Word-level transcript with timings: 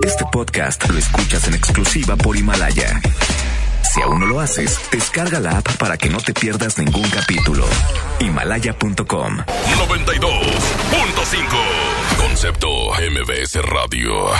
Este 0.00 0.24
podcast 0.32 0.88
lo 0.88 0.98
escuchas 0.98 1.46
en 1.46 1.54
exclusiva 1.54 2.16
por 2.16 2.36
Himalaya. 2.36 3.00
Si 3.92 4.00
aún 4.00 4.20
no 4.20 4.26
lo 4.26 4.40
haces, 4.40 4.80
descarga 4.90 5.38
la 5.38 5.58
app 5.58 5.76
para 5.76 5.96
que 5.96 6.08
no 6.08 6.18
te 6.18 6.32
pierdas 6.32 6.78
ningún 6.78 7.08
capítulo. 7.10 7.64
Himalaya.com 8.18 9.36
92.5 9.36 9.46
Concepto 12.18 12.68
MBS 12.94 13.62
Radio. 13.62 14.30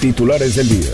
Titulares 0.00 0.56
del 0.56 0.68
día. 0.68 0.90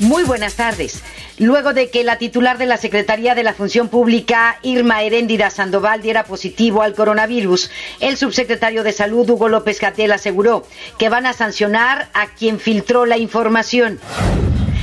Muy 0.00 0.24
buenas 0.24 0.54
tardes. 0.54 1.02
Luego 1.38 1.72
de 1.72 1.90
que 1.90 2.04
la 2.04 2.18
titular 2.18 2.58
de 2.58 2.66
la 2.66 2.76
Secretaría 2.76 3.34
de 3.34 3.42
la 3.42 3.54
Función 3.54 3.88
Pública, 3.88 4.58
Irma 4.62 5.02
Heréndira 5.02 5.50
Sandoval, 5.50 6.00
diera 6.00 6.24
positivo 6.24 6.82
al 6.82 6.94
coronavirus, 6.94 7.70
el 7.98 8.16
subsecretario 8.16 8.84
de 8.84 8.92
Salud, 8.92 9.28
Hugo 9.28 9.48
López 9.48 9.80
Catel, 9.80 10.12
aseguró 10.12 10.64
que 10.96 11.08
van 11.08 11.26
a 11.26 11.32
sancionar 11.32 12.08
a 12.14 12.28
quien 12.28 12.60
filtró 12.60 13.04
la 13.04 13.18
información. 13.18 13.98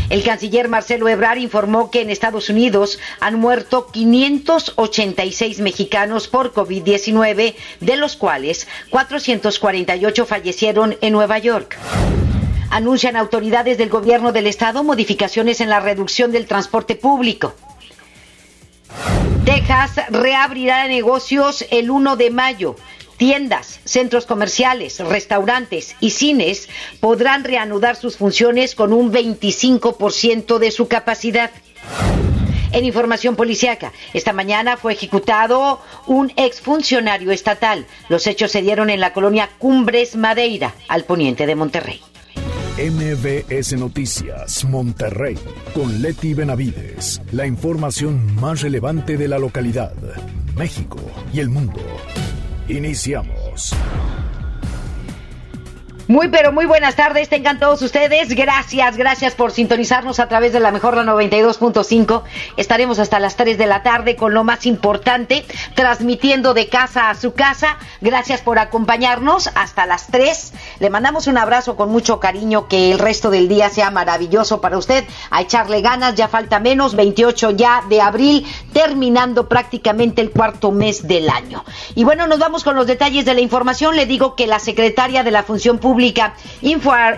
El 0.09 0.23
canciller 0.23 0.67
Marcelo 0.67 1.07
Ebrard 1.07 1.37
informó 1.37 1.89
que 1.89 2.01
en 2.01 2.09
Estados 2.09 2.49
Unidos 2.49 2.99
han 3.21 3.39
muerto 3.39 3.87
586 3.87 5.61
mexicanos 5.61 6.27
por 6.27 6.53
COVID-19, 6.53 7.55
de 7.79 7.95
los 7.95 8.17
cuales 8.17 8.67
448 8.89 10.25
fallecieron 10.25 10.97
en 10.99 11.13
Nueva 11.13 11.37
York. 11.37 11.77
Anuncian 12.71 13.17
autoridades 13.17 13.77
del 13.77 13.89
gobierno 13.89 14.31
del 14.31 14.47
estado 14.47 14.81
modificaciones 14.83 15.59
en 15.59 15.69
la 15.69 15.81
reducción 15.81 16.31
del 16.31 16.47
transporte 16.47 16.95
público. 16.95 17.53
Texas 19.43 19.99
reabrirá 20.09 20.87
negocios 20.87 21.65
el 21.69 21.91
1 21.91 22.15
de 22.15 22.29
mayo. 22.29 22.77
Tiendas, 23.17 23.81
centros 23.83 24.25
comerciales, 24.25 24.99
restaurantes 24.99 25.97
y 25.99 26.11
cines 26.11 26.69
podrán 27.01 27.43
reanudar 27.43 27.97
sus 27.97 28.15
funciones 28.15 28.73
con 28.73 28.93
un 28.93 29.11
25% 29.11 30.57
de 30.57 30.71
su 30.71 30.87
capacidad. 30.87 31.51
En 32.71 32.85
información 32.85 33.35
policiaca, 33.35 33.91
esta 34.13 34.31
mañana 34.31 34.77
fue 34.77 34.93
ejecutado 34.93 35.81
un 36.07 36.31
exfuncionario 36.37 37.31
estatal. 37.31 37.85
Los 38.07 38.27
hechos 38.27 38.51
se 38.51 38.61
dieron 38.61 38.89
en 38.89 39.01
la 39.01 39.11
colonia 39.11 39.49
Cumbres 39.59 40.15
Madeira, 40.15 40.73
al 40.87 41.03
poniente 41.03 41.45
de 41.45 41.55
Monterrey. 41.55 42.01
MBS 42.77 43.73
Noticias, 43.77 44.63
Monterrey, 44.63 45.37
con 45.75 46.01
Leti 46.01 46.33
Benavides. 46.33 47.21
La 47.33 47.45
información 47.45 48.33
más 48.35 48.61
relevante 48.61 49.17
de 49.17 49.27
la 49.27 49.37
localidad, 49.37 49.93
México 50.55 50.97
y 51.33 51.41
el 51.41 51.49
mundo. 51.49 51.81
Iniciamos. 52.69 53.75
Muy, 56.11 56.27
pero 56.27 56.51
muy 56.51 56.65
buenas 56.65 56.97
tardes, 56.97 57.29
tengan 57.29 57.57
todos 57.57 57.81
ustedes. 57.81 58.35
Gracias, 58.35 58.97
gracias 58.97 59.33
por 59.33 59.53
sintonizarnos 59.53 60.19
a 60.19 60.27
través 60.27 60.51
de 60.51 60.59
la 60.59 60.73
mejor 60.73 60.97
la 60.97 61.05
92.5. 61.05 62.23
Estaremos 62.57 62.99
hasta 62.99 63.17
las 63.17 63.37
3 63.37 63.57
de 63.57 63.65
la 63.65 63.81
tarde 63.81 64.17
con 64.17 64.33
lo 64.33 64.43
más 64.43 64.65
importante, 64.65 65.45
transmitiendo 65.73 66.53
de 66.53 66.67
casa 66.67 67.09
a 67.09 67.15
su 67.15 67.33
casa. 67.33 67.77
Gracias 68.01 68.41
por 68.41 68.59
acompañarnos 68.59 69.51
hasta 69.55 69.85
las 69.85 70.07
3. 70.07 70.51
Le 70.79 70.89
mandamos 70.89 71.27
un 71.27 71.37
abrazo 71.37 71.77
con 71.77 71.89
mucho 71.89 72.19
cariño, 72.19 72.67
que 72.67 72.91
el 72.91 72.99
resto 72.99 73.29
del 73.29 73.47
día 73.47 73.69
sea 73.69 73.89
maravilloso 73.89 74.59
para 74.59 74.77
usted. 74.77 75.05
A 75.29 75.39
echarle 75.39 75.79
ganas, 75.79 76.15
ya 76.15 76.27
falta 76.27 76.59
menos, 76.59 76.93
28 76.93 77.51
ya 77.51 77.83
de 77.87 78.01
abril, 78.01 78.45
terminando 78.73 79.47
prácticamente 79.47 80.21
el 80.21 80.31
cuarto 80.31 80.73
mes 80.73 81.07
del 81.07 81.29
año. 81.29 81.63
Y 81.95 82.03
bueno, 82.03 82.27
nos 82.27 82.39
vamos 82.39 82.65
con 82.65 82.75
los 82.75 82.85
detalles 82.85 83.23
de 83.23 83.33
la 83.33 83.39
información. 83.39 83.95
Le 83.95 84.05
digo 84.05 84.35
que 84.35 84.45
la 84.45 84.59
secretaria 84.59 85.23
de 85.23 85.31
la 85.31 85.43
Función 85.43 85.77
Pública 85.77 86.00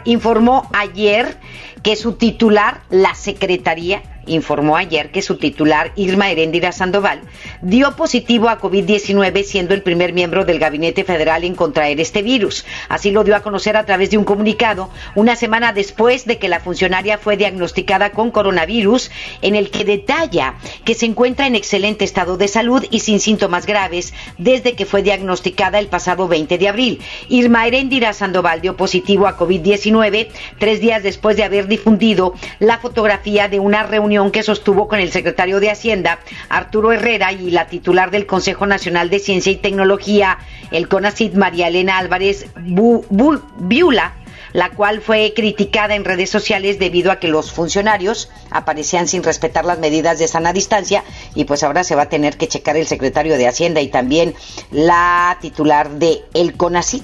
informó 0.06 0.70
ayer 0.74 1.40
que 1.82 1.96
su 1.96 2.14
titular, 2.14 2.82
la 2.90 3.16
Secretaría, 3.16 4.02
informó 4.26 4.78
ayer 4.78 5.12
que 5.12 5.22
su 5.22 5.38
titular, 5.38 5.92
Irma 5.96 6.32
Heréndira 6.32 6.72
Sandoval, 6.72 7.22
dio 7.62 7.96
positivo 7.96 8.50
a 8.50 8.60
COVID-19 8.60 9.44
siendo 9.44 9.74
el 9.74 9.82
primer 9.82 10.14
miembro 10.14 10.46
del 10.46 10.60
Gabinete 10.60 11.04
Federal 11.04 11.44
en 11.44 11.56
contraer 11.56 12.00
este 12.00 12.22
virus. 12.22 12.66
Así 12.90 13.12
lo 13.12 13.24
dio 13.24 13.36
a 13.36 13.42
conocer 13.42 13.76
a 13.78 13.86
través 13.86 14.10
de 14.12 14.18
un 14.18 14.24
comunicado 14.24 14.90
una 15.16 15.36
semana 15.36 15.74
después 15.74 16.26
de 16.26 16.38
que 16.38 16.48
la 16.48 16.60
funcionaria 16.60 17.18
fue 17.18 17.38
diagnosticada 17.38 18.12
con 18.12 18.32
coronavirus, 18.32 19.12
en 19.42 19.56
el 19.56 19.70
que 19.70 19.86
detalla 19.86 20.56
que 20.86 20.96
se 20.96 21.06
encuentra 21.06 21.48
en 21.48 21.56
excelente 21.56 22.06
estado 22.06 22.38
de 22.38 22.48
salud 22.48 22.86
y 22.90 23.00
sin 23.02 23.20
síntomas 23.20 23.66
graves 23.66 24.14
desde 24.38 24.74
que 24.74 24.86
fue 24.86 25.04
diagnosticada 25.04 25.80
el 25.80 25.88
pasado 25.88 26.28
20 26.28 26.58
de 26.58 26.68
abril. 26.68 27.02
Irma 27.30 27.68
Heréndira 27.68 28.14
Sandoval 28.14 28.62
dio 28.62 28.78
positivo 28.78 29.28
a 29.28 29.38
COVID-19 29.38 30.28
tres 30.60 30.80
días 30.80 31.04
después 31.04 31.36
de 31.38 31.44
haber 31.44 31.68
difundido 31.68 32.34
la 32.60 32.78
fotografía 32.78 33.48
de 33.48 33.60
una 33.60 33.84
reunión 33.84 34.13
que 34.32 34.44
sostuvo 34.44 34.88
con 34.88 35.00
el 35.00 35.12
secretario 35.12 35.60
de 35.60 35.72
Hacienda, 35.72 36.20
Arturo 36.48 36.92
Herrera, 36.92 37.32
y 37.32 37.50
la 37.50 37.68
titular 37.68 38.12
del 38.12 38.28
Consejo 38.28 38.68
Nacional 38.68 39.10
de 39.10 39.18
Ciencia 39.18 39.52
y 39.52 39.56
Tecnología, 39.56 40.38
el 40.72 40.88
CONACID, 40.88 41.34
María 41.34 41.68
Elena 41.68 41.98
Álvarez 41.98 42.46
Viula, 42.56 44.14
la 44.54 44.70
cual 44.70 45.02
fue 45.02 45.34
criticada 45.36 45.96
en 45.96 46.06
redes 46.06 46.30
sociales 46.30 46.78
debido 46.78 47.12
a 47.12 47.20
que 47.20 47.28
los 47.28 47.52
funcionarios 47.52 48.30
aparecían 48.52 49.08
sin 49.08 49.24
respetar 49.24 49.66
las 49.66 49.80
medidas 49.80 50.20
de 50.20 50.28
sana 50.28 50.54
distancia 50.54 51.04
y 51.34 51.46
pues 51.46 51.64
ahora 51.64 51.84
se 51.84 51.96
va 51.96 52.04
a 52.04 52.10
tener 52.10 52.38
que 52.38 52.48
checar 52.48 52.78
el 52.78 52.86
secretario 52.86 53.36
de 53.36 53.48
Hacienda 53.48 53.82
y 53.82 53.88
también 53.88 54.36
la 54.70 55.40
titular 55.42 55.90
de 55.90 56.24
el 56.36 56.56
CONACIT, 56.56 57.04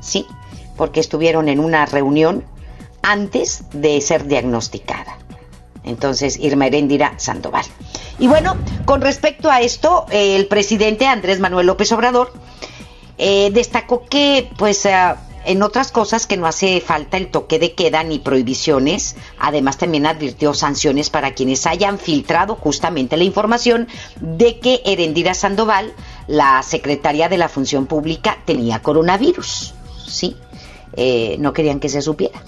sí, 0.00 0.26
porque 0.76 1.00
estuvieron 1.00 1.48
en 1.48 1.58
una 1.58 1.86
reunión 1.86 2.44
antes 3.02 3.64
de 3.72 4.00
ser 4.00 4.26
diagnosticada 4.26 5.19
entonces 5.84 6.38
Irma 6.38 6.66
Heréndira 6.66 7.14
Sandoval. 7.18 7.64
Y 8.18 8.26
bueno, 8.26 8.56
con 8.84 9.00
respecto 9.00 9.50
a 9.50 9.60
esto, 9.60 10.06
el 10.10 10.46
presidente 10.46 11.06
Andrés 11.06 11.40
Manuel 11.40 11.66
López 11.66 11.90
Obrador 11.92 12.32
eh, 13.18 13.50
destacó 13.52 14.04
que, 14.04 14.50
pues, 14.56 14.84
eh, 14.86 15.14
en 15.44 15.62
otras 15.62 15.90
cosas 15.90 16.26
que 16.26 16.36
no 16.36 16.46
hace 16.46 16.80
falta 16.80 17.16
el 17.16 17.28
toque 17.28 17.58
de 17.58 17.74
queda 17.74 18.02
ni 18.02 18.18
prohibiciones, 18.18 19.16
además 19.38 19.78
también 19.78 20.06
advirtió 20.06 20.52
sanciones 20.52 21.08
para 21.08 21.32
quienes 21.32 21.66
hayan 21.66 21.98
filtrado 21.98 22.56
justamente 22.56 23.16
la 23.16 23.24
información 23.24 23.88
de 24.20 24.58
que 24.58 24.82
Herendira 24.84 25.34
Sandoval, 25.34 25.92
la 26.26 26.62
secretaria 26.62 27.28
de 27.28 27.38
la 27.38 27.48
Función 27.48 27.86
Pública, 27.86 28.38
tenía 28.44 28.82
coronavirus. 28.82 29.74
Sí, 30.06 30.36
eh, 30.94 31.36
no 31.38 31.52
querían 31.52 31.80
que 31.80 31.88
se 31.88 32.02
supiera. 32.02 32.42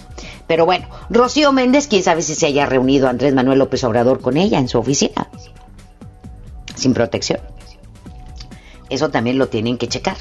Pero 0.47 0.65
bueno, 0.65 0.87
Rocío 1.09 1.51
Méndez, 1.51 1.87
quién 1.87 2.03
sabe 2.03 2.21
si 2.21 2.35
se 2.35 2.47
haya 2.47 2.65
reunido 2.65 3.07
Andrés 3.07 3.33
Manuel 3.33 3.59
López 3.59 3.83
Obrador 3.83 4.21
con 4.21 4.37
ella 4.37 4.59
en 4.59 4.67
su 4.67 4.77
oficina, 4.77 5.29
sin 6.75 6.93
protección. 6.93 7.39
Eso 8.89 9.09
también 9.09 9.37
lo 9.37 9.47
tienen 9.47 9.77
que 9.77 9.87
checar, 9.87 10.17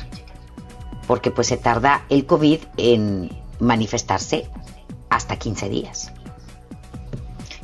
porque 1.07 1.31
pues 1.31 1.49
se 1.49 1.57
tarda 1.57 2.05
el 2.09 2.25
COVID 2.25 2.61
en 2.77 3.31
manifestarse 3.59 4.47
hasta 5.11 5.37
15 5.37 5.69
días. 5.69 6.13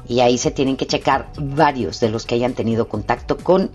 Y 0.07 0.21
ahí 0.21 0.39
se 0.39 0.51
tienen 0.51 0.77
que 0.77 0.87
checar 0.87 1.31
varios 1.39 2.01
de 2.01 2.09
los 2.09 2.27
que 2.27 2.35
hayan 2.35 2.55
tenido 2.55 2.89
contacto 2.89 3.37
con 3.37 3.71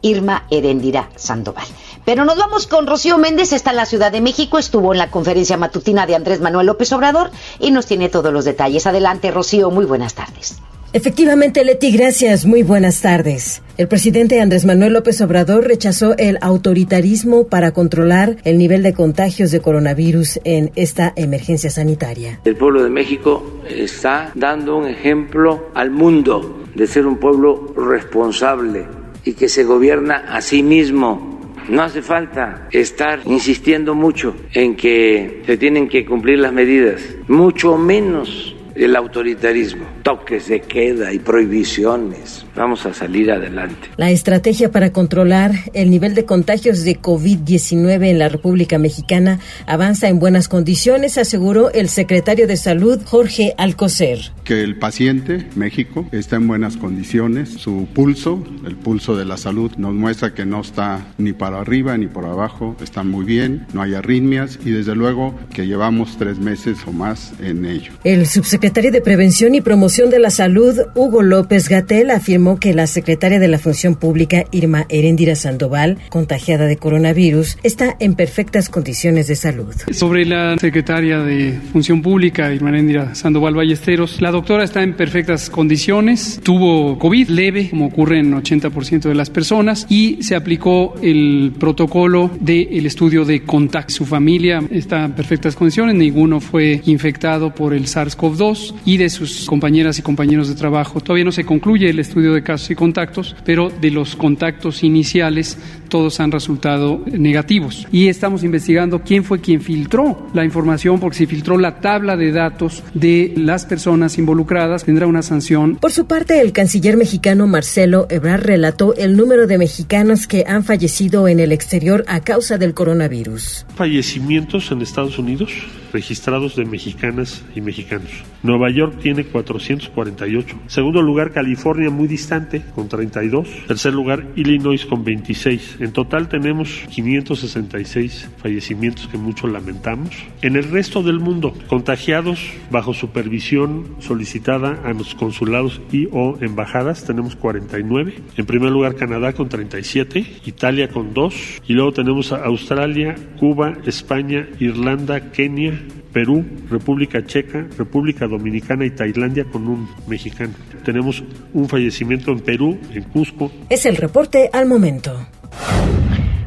Irma 0.00 0.46
Herendira 0.50 1.10
Sandoval. 1.16 1.66
Pero 2.06 2.24
nos 2.24 2.38
vamos 2.38 2.68
con 2.68 2.86
Rocío 2.86 3.18
Méndez, 3.18 3.52
está 3.52 3.70
en 3.70 3.76
la 3.76 3.84
Ciudad 3.84 4.12
de 4.12 4.20
México, 4.20 4.58
estuvo 4.58 4.92
en 4.92 4.98
la 4.98 5.10
conferencia 5.10 5.56
matutina 5.56 6.06
de 6.06 6.14
Andrés 6.14 6.40
Manuel 6.40 6.68
López 6.68 6.92
Obrador 6.92 7.32
y 7.58 7.72
nos 7.72 7.86
tiene 7.86 8.08
todos 8.08 8.32
los 8.32 8.44
detalles. 8.44 8.86
Adelante, 8.86 9.32
Rocío, 9.32 9.72
muy 9.72 9.86
buenas 9.86 10.14
tardes. 10.14 10.56
Efectivamente, 10.92 11.64
Leti, 11.64 11.90
gracias. 11.90 12.46
Muy 12.46 12.62
buenas 12.62 13.02
tardes. 13.02 13.60
El 13.76 13.88
presidente 13.88 14.40
Andrés 14.40 14.64
Manuel 14.64 14.92
López 14.92 15.20
Obrador 15.20 15.66
rechazó 15.66 16.16
el 16.16 16.38
autoritarismo 16.40 17.48
para 17.48 17.72
controlar 17.72 18.36
el 18.44 18.56
nivel 18.56 18.84
de 18.84 18.94
contagios 18.94 19.50
de 19.50 19.60
coronavirus 19.60 20.38
en 20.44 20.70
esta 20.76 21.12
emergencia 21.16 21.70
sanitaria. 21.70 22.40
El 22.44 22.54
pueblo 22.54 22.84
de 22.84 22.90
México 22.90 23.42
está 23.68 24.30
dando 24.36 24.76
un 24.76 24.86
ejemplo 24.86 25.70
al 25.74 25.90
mundo 25.90 26.62
de 26.76 26.86
ser 26.86 27.04
un 27.04 27.18
pueblo 27.18 27.74
responsable 27.76 28.86
y 29.24 29.32
que 29.32 29.48
se 29.48 29.64
gobierna 29.64 30.24
a 30.30 30.40
sí 30.40 30.62
mismo 30.62 31.35
no 31.68 31.82
hace 31.82 32.02
falta 32.02 32.68
estar 32.70 33.20
insistiendo 33.24 33.94
mucho 33.94 34.36
en 34.52 34.76
que 34.76 35.42
se 35.46 35.56
tienen 35.56 35.88
que 35.88 36.04
cumplir 36.04 36.38
las 36.38 36.52
medidas, 36.52 37.02
mucho 37.28 37.76
menos 37.76 38.54
el 38.74 38.94
autoritarismo. 38.94 39.95
Toques 40.06 40.46
de 40.46 40.60
queda 40.60 41.12
y 41.12 41.18
prohibiciones. 41.18 42.46
Vamos 42.54 42.86
a 42.86 42.94
salir 42.94 43.32
adelante. 43.32 43.90
La 43.96 44.12
estrategia 44.12 44.70
para 44.70 44.92
controlar 44.92 45.50
el 45.74 45.90
nivel 45.90 46.14
de 46.14 46.24
contagios 46.24 46.84
de 46.84 46.96
COVID-19 47.00 48.06
en 48.06 48.20
la 48.20 48.28
República 48.28 48.78
Mexicana 48.78 49.40
avanza 49.66 50.08
en 50.08 50.20
buenas 50.20 50.46
condiciones, 50.46 51.18
aseguró 51.18 51.72
el 51.72 51.88
secretario 51.88 52.46
de 52.46 52.56
Salud, 52.56 53.00
Jorge 53.04 53.54
Alcocer. 53.58 54.30
Que 54.44 54.62
el 54.62 54.78
paciente, 54.78 55.48
México, 55.56 56.06
está 56.12 56.36
en 56.36 56.46
buenas 56.46 56.76
condiciones. 56.76 57.48
Su 57.48 57.88
pulso, 57.92 58.44
el 58.64 58.76
pulso 58.76 59.16
de 59.16 59.24
la 59.24 59.36
salud, 59.36 59.72
nos 59.76 59.92
muestra 59.92 60.34
que 60.34 60.46
no 60.46 60.60
está 60.60 61.04
ni 61.18 61.32
para 61.32 61.58
arriba 61.58 61.98
ni 61.98 62.06
por 62.06 62.26
abajo, 62.26 62.76
está 62.80 63.02
muy 63.02 63.24
bien, 63.24 63.66
no 63.72 63.82
hay 63.82 63.94
arritmias 63.94 64.60
y 64.64 64.70
desde 64.70 64.94
luego 64.94 65.34
que 65.52 65.66
llevamos 65.66 66.16
tres 66.16 66.38
meses 66.38 66.78
o 66.86 66.92
más 66.92 67.32
en 67.40 67.64
ello. 67.64 67.90
El 68.04 68.26
subsecretario 68.26 68.92
de 68.92 69.00
Prevención 69.00 69.56
y 69.56 69.60
Promoción 69.60 69.95
de 69.96 70.18
la 70.18 70.28
Salud, 70.28 70.78
Hugo 70.94 71.22
López 71.22 71.70
Gatel, 71.70 72.10
afirmó 72.10 72.60
que 72.60 72.74
la 72.74 72.86
secretaria 72.86 73.38
de 73.38 73.48
la 73.48 73.58
Función 73.58 73.94
Pública, 73.94 74.44
Irma 74.52 74.84
Heréndira 74.90 75.34
Sandoval, 75.36 75.96
contagiada 76.10 76.66
de 76.66 76.76
coronavirus, 76.76 77.56
está 77.62 77.96
en 77.98 78.14
perfectas 78.14 78.68
condiciones 78.68 79.26
de 79.26 79.36
salud. 79.36 79.74
Sobre 79.92 80.26
la 80.26 80.58
secretaria 80.58 81.20
de 81.20 81.58
Función 81.72 82.02
Pública, 82.02 82.52
Irma 82.52 82.68
Heréndira 82.68 83.14
Sandoval 83.14 83.54
Ballesteros, 83.54 84.20
la 84.20 84.30
doctora 84.30 84.64
está 84.64 84.82
en 84.82 84.94
perfectas 84.94 85.48
condiciones, 85.48 86.40
tuvo 86.42 86.98
COVID 86.98 87.28
leve, 87.28 87.70
como 87.70 87.86
ocurre 87.86 88.18
en 88.18 88.34
80% 88.34 89.08
de 89.08 89.14
las 89.14 89.30
personas, 89.30 89.86
y 89.88 90.22
se 90.22 90.36
aplicó 90.36 90.94
el 91.02 91.54
protocolo 91.58 92.30
del 92.38 92.84
estudio 92.84 93.24
de 93.24 93.44
contacto. 93.44 93.94
Su 93.94 94.04
familia 94.04 94.62
está 94.70 95.06
en 95.06 95.12
perfectas 95.12 95.56
condiciones, 95.56 95.94
ninguno 95.94 96.40
fue 96.40 96.82
infectado 96.84 97.54
por 97.54 97.72
el 97.72 97.86
SARS-CoV-2 97.86 98.74
y 98.84 98.98
de 98.98 99.08
sus 99.08 99.46
compañeras 99.86 99.98
y 99.98 100.02
compañeros 100.02 100.48
de 100.48 100.54
trabajo. 100.54 101.00
Todavía 101.00 101.24
no 101.24 101.32
se 101.32 101.44
concluye 101.44 101.88
el 101.88 101.98
estudio 101.98 102.32
de 102.32 102.42
casos 102.42 102.70
y 102.70 102.74
contactos, 102.74 103.36
pero 103.44 103.70
de 103.70 103.90
los 103.90 104.16
contactos 104.16 104.82
iniciales 104.82 105.58
todos 105.88 106.18
han 106.18 106.32
resultado 106.32 107.02
negativos. 107.06 107.86
Y 107.92 108.08
estamos 108.08 108.42
investigando 108.42 109.02
quién 109.02 109.22
fue 109.22 109.40
quien 109.40 109.60
filtró 109.60 110.26
la 110.34 110.44
información, 110.44 110.98
porque 110.98 111.18
si 111.18 111.26
filtró 111.26 111.58
la 111.58 111.80
tabla 111.80 112.16
de 112.16 112.32
datos 112.32 112.82
de 112.94 113.32
las 113.36 113.64
personas 113.66 114.18
involucradas, 114.18 114.84
tendrá 114.84 115.06
una 115.06 115.22
sanción. 115.22 115.76
Por 115.76 115.92
su 115.92 116.06
parte, 116.06 116.40
el 116.40 116.52
canciller 116.52 116.96
mexicano 116.96 117.46
Marcelo 117.46 118.06
Ebrard 118.10 118.44
relató 118.44 118.94
el 118.96 119.16
número 119.16 119.46
de 119.46 119.58
mexicanos 119.58 120.26
que 120.26 120.44
han 120.48 120.64
fallecido 120.64 121.28
en 121.28 121.38
el 121.38 121.52
exterior 121.52 122.04
a 122.08 122.20
causa 122.20 122.58
del 122.58 122.74
coronavirus. 122.74 123.66
Fallecimientos 123.76 124.72
en 124.72 124.82
Estados 124.82 125.18
Unidos 125.18 125.52
registrados 125.96 126.56
de 126.56 126.66
mexicanas 126.66 127.42
y 127.54 127.62
mexicanos. 127.62 128.10
Nueva 128.42 128.68
York 128.68 128.98
tiene 129.00 129.24
448. 129.24 130.56
Segundo 130.66 131.00
lugar, 131.00 131.32
California 131.32 131.88
muy 131.88 132.06
distante 132.06 132.62
con 132.74 132.86
32. 132.86 133.48
Tercer 133.66 133.94
lugar, 133.94 134.26
Illinois 134.36 134.84
con 134.84 135.04
26. 135.04 135.78
En 135.80 135.92
total 135.92 136.28
tenemos 136.28 136.68
566 136.90 138.28
fallecimientos 138.36 139.08
que 139.08 139.16
mucho 139.16 139.46
lamentamos. 139.46 140.10
En 140.42 140.56
el 140.56 140.64
resto 140.64 141.02
del 141.02 141.18
mundo, 141.18 141.54
contagiados 141.66 142.40
bajo 142.70 142.92
supervisión 142.92 143.96
solicitada 144.00 144.78
a 144.84 144.92
los 144.92 145.14
consulados 145.14 145.80
y 145.90 146.08
o 146.12 146.36
embajadas, 146.42 147.04
tenemos 147.04 147.36
49. 147.36 148.14
En 148.36 148.44
primer 148.44 148.70
lugar, 148.70 148.96
Canadá 148.96 149.32
con 149.32 149.48
37, 149.48 150.40
Italia 150.44 150.88
con 150.88 151.14
2 151.14 151.62
y 151.66 151.72
luego 151.72 151.92
tenemos 151.92 152.32
a 152.32 152.44
Australia, 152.44 153.14
Cuba, 153.38 153.78
España, 153.86 154.46
Irlanda, 154.60 155.32
Kenia, 155.32 155.85
Perú, 156.12 156.44
República 156.70 157.24
Checa, 157.24 157.66
República 157.76 158.26
Dominicana 158.26 158.84
y 158.84 158.90
Tailandia 158.90 159.44
con 159.44 159.68
un 159.68 159.88
mexicano. 160.06 160.54
Tenemos 160.84 161.22
un 161.52 161.68
fallecimiento 161.68 162.30
en 162.30 162.40
Perú, 162.40 162.78
en 162.92 163.02
Cusco. 163.04 163.50
Es 163.68 163.86
el 163.86 163.96
reporte 163.96 164.50
al 164.52 164.66
momento. 164.66 165.26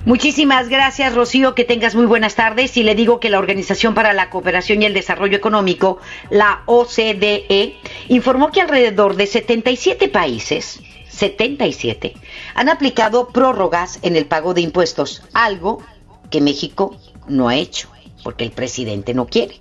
Muchísimas 0.05 0.69
gracias, 0.69 1.13
Rocío. 1.13 1.53
Que 1.53 1.65
tengas 1.65 1.93
muy 1.93 2.05
buenas 2.05 2.33
tardes. 2.33 2.77
Y 2.77 2.83
le 2.83 2.95
digo 2.95 3.19
que 3.19 3.29
la 3.29 3.37
Organización 3.37 3.93
para 3.93 4.13
la 4.13 4.29
Cooperación 4.29 4.81
y 4.81 4.85
el 4.85 4.93
Desarrollo 4.93 5.37
Económico, 5.37 5.99
la 6.31 6.63
OCDE, 6.65 7.75
informó 8.07 8.51
que 8.51 8.61
alrededor 8.61 9.15
de 9.17 9.27
77 9.27 10.07
países, 10.07 10.79
77, 11.09 12.13
han 12.55 12.69
aplicado 12.69 13.27
prórrogas 13.29 13.99
en 14.01 14.15
el 14.15 14.25
pago 14.25 14.53
de 14.53 14.61
impuestos, 14.61 15.21
algo 15.33 15.83
que 16.31 16.41
México 16.41 16.95
no 17.27 17.49
ha 17.49 17.55
hecho 17.55 17.89
porque 18.23 18.43
el 18.43 18.51
presidente 18.51 19.13
no 19.13 19.27
quiere. 19.27 19.59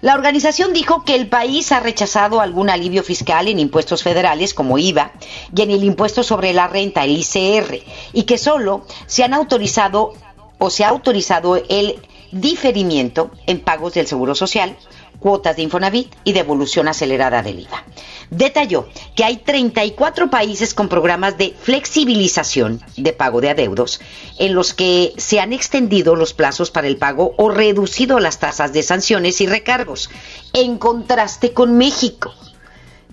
La 0.00 0.14
organización 0.14 0.72
dijo 0.72 1.04
que 1.04 1.14
el 1.14 1.28
país 1.28 1.72
ha 1.72 1.80
rechazado 1.80 2.40
algún 2.40 2.70
alivio 2.70 3.02
fiscal 3.02 3.48
en 3.48 3.58
impuestos 3.58 4.02
federales 4.02 4.54
como 4.54 4.78
IVA 4.78 5.12
y 5.54 5.60
en 5.60 5.70
el 5.70 5.84
impuesto 5.84 6.22
sobre 6.22 6.54
la 6.54 6.68
renta, 6.68 7.04
el 7.04 7.18
ICR, 7.18 7.82
y 8.14 8.22
que 8.22 8.38
solo 8.38 8.86
se 9.06 9.24
han 9.24 9.34
autorizado 9.34 10.14
o 10.58 10.70
se 10.70 10.84
ha 10.84 10.88
autorizado 10.88 11.56
el 11.68 12.00
diferimiento 12.32 13.30
en 13.46 13.60
pagos 13.60 13.94
del 13.94 14.06
Seguro 14.06 14.34
Social, 14.34 14.76
cuotas 15.20 15.56
de 15.56 15.62
Infonavit 15.62 16.12
y 16.24 16.32
devolución 16.32 16.88
acelerada 16.88 17.42
del 17.42 17.60
IVA. 17.60 17.84
Detalló 18.30 18.88
que 19.14 19.24
hay 19.24 19.36
34 19.36 20.30
países 20.30 20.74
con 20.74 20.88
programas 20.88 21.38
de 21.38 21.54
flexibilización 21.60 22.80
de 22.96 23.12
pago 23.12 23.40
de 23.40 23.50
adeudos 23.50 24.00
en 24.38 24.54
los 24.54 24.74
que 24.74 25.12
se 25.16 25.38
han 25.38 25.52
extendido 25.52 26.16
los 26.16 26.32
plazos 26.32 26.70
para 26.70 26.88
el 26.88 26.96
pago 26.96 27.34
o 27.36 27.50
reducido 27.50 28.18
las 28.18 28.38
tasas 28.38 28.72
de 28.72 28.82
sanciones 28.82 29.40
y 29.40 29.46
recargos, 29.46 30.10
en 30.52 30.78
contraste 30.78 31.52
con 31.52 31.76
México, 31.76 32.34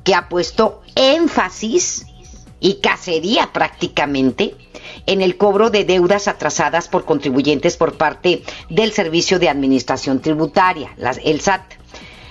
que 0.04 0.16
ha 0.16 0.30
puesto 0.30 0.82
énfasis 0.96 2.06
y 2.60 2.76
cacería 2.76 3.52
prácticamente 3.54 4.56
en 5.06 5.22
el 5.22 5.38
cobro 5.38 5.70
de 5.70 5.86
deudas 5.86 6.28
atrasadas 6.28 6.88
por 6.88 7.06
contribuyentes 7.06 7.78
por 7.78 7.98
parte 7.98 8.44
del 8.70 8.92
Servicio 8.92 9.40
de 9.40 9.50
Administración 9.50 10.22
Tributaria, 10.22 10.92
el 11.24 11.42
SAT. 11.42 11.64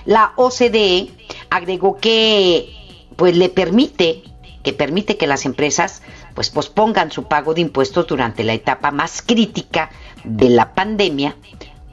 La 0.07 0.31
OCDE 0.37 1.09
agregó 1.49 1.97
que 1.97 2.73
pues 3.17 3.35
le 3.35 3.49
permite 3.49 4.23
que 4.63 4.71
permite 4.71 5.17
que 5.17 5.27
las 5.27 5.45
empresas 5.45 6.01
pues 6.33 6.49
pospongan 6.49 7.11
su 7.11 7.25
pago 7.25 7.53
de 7.53 7.59
impuestos 7.59 8.07
durante 8.07 8.45
la 8.45 8.53
etapa 8.53 8.91
más 8.91 9.21
crítica 9.21 9.89
de 10.23 10.49
la 10.49 10.73
pandemia 10.73 11.35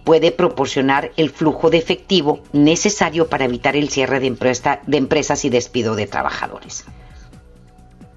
puede 0.04 0.30
proporcionar 0.30 1.10
el 1.16 1.30
flujo 1.30 1.70
de 1.70 1.78
efectivo 1.78 2.40
necesario 2.52 3.28
para 3.28 3.46
evitar 3.46 3.74
el 3.74 3.88
cierre 3.88 4.20
de, 4.20 4.30
de 4.30 4.96
empresas 4.96 5.44
y 5.44 5.50
despido 5.50 5.96
de 5.96 6.06
trabajadores. 6.06 6.84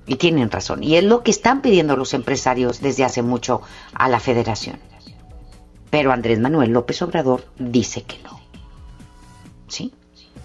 Y 0.05 0.17
tienen 0.17 0.51
razón. 0.51 0.83
Y 0.83 0.97
es 0.97 1.03
lo 1.03 1.23
que 1.23 1.31
están 1.31 1.63
pidiendo 1.63 1.95
los 1.95 2.13
empresarios 2.13 2.81
desde 2.81 3.03
hace 3.03 3.23
mucho 3.23 3.63
a 3.95 4.07
la 4.09 4.19
federación. 4.19 4.77
Pero 5.89 6.11
Andrés 6.11 6.39
Manuel 6.39 6.69
López 6.69 7.01
Obrador 7.01 7.47
dice 7.57 8.03
que 8.03 8.19
no. 8.19 8.36
¿Sí? 9.67 9.93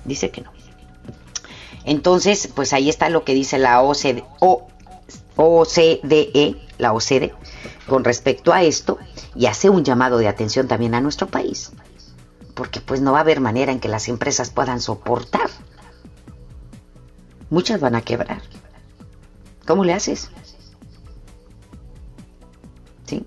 Dice 0.05 0.31
que 0.31 0.43
no. 0.43 0.53
Entonces, 1.85 2.49
pues 2.55 2.73
ahí 2.73 2.89
está 2.89 3.09
lo 3.09 3.25
que 3.25 3.35
dice 3.35 3.59
la 3.59 3.83
OCDE, 3.83 4.25
OCDE, 5.37 6.57
la 6.79 6.93
OCDE, 6.93 7.35
con 7.89 8.05
respecto 8.05 8.53
a 8.53 8.63
esto 8.63 8.99
y 9.35 9.47
hace 9.47 9.69
un 9.69 9.85
llamado 9.85 10.19
de 10.19 10.29
atención 10.29 10.69
también 10.69 10.95
a 10.95 11.01
nuestro 11.01 11.27
país. 11.27 11.73
Porque 12.55 12.81
pues 12.81 13.01
no 13.01 13.13
va 13.13 13.19
a 13.19 13.23
haber 13.23 13.41
manera 13.41 13.73
en 13.73 13.81
que 13.81 13.89
las 13.89 14.09
empresas 14.09 14.51
puedan 14.51 14.81
soportar. 14.81 15.51
Muchas 17.51 17.81
van 17.81 17.97
a 17.97 18.03
quebrar. 18.03 18.43
¿Cómo 19.67 19.85
le 19.85 19.93
haces? 19.93 20.31
¿Sí? 23.07 23.27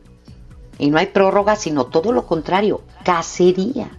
Y 0.78 0.90
no 0.90 0.98
hay 0.98 1.08
prórroga, 1.08 1.56
sino 1.56 1.88
todo 1.88 2.12
lo 2.12 2.26
contrario, 2.26 2.84
cacería 3.04 3.92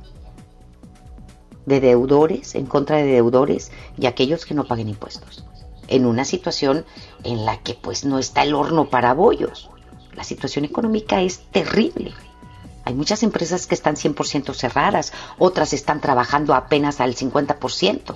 de 1.67 1.81
deudores, 1.81 2.55
en 2.55 2.67
contra 2.67 2.97
de 2.97 3.05
deudores 3.05 3.71
y 3.99 4.07
aquellos 4.07 4.47
que 4.47 4.55
no 4.55 4.65
paguen 4.65 4.89
impuestos. 4.89 5.45
En 5.89 6.07
una 6.07 6.25
situación 6.25 6.85
en 7.25 7.45
la 7.45 7.59
que 7.59 7.75
pues 7.75 8.05
no 8.05 8.19
está 8.19 8.43
el 8.43 8.55
horno 8.55 8.89
para 8.89 9.15
bollos. 9.15 9.71
La 10.15 10.25
situación 10.25 10.65
económica 10.65 11.21
es 11.21 11.41
terrible. 11.51 12.15
Hay 12.85 12.95
muchas 12.95 13.23
empresas 13.23 13.67
que 13.67 13.75
están 13.75 13.97
100% 13.97 14.55
cerradas, 14.55 15.13
otras 15.39 15.73
están 15.73 16.01
trabajando 16.01 16.55
apenas 16.55 17.01
al 17.01 17.15
50% 17.15 18.15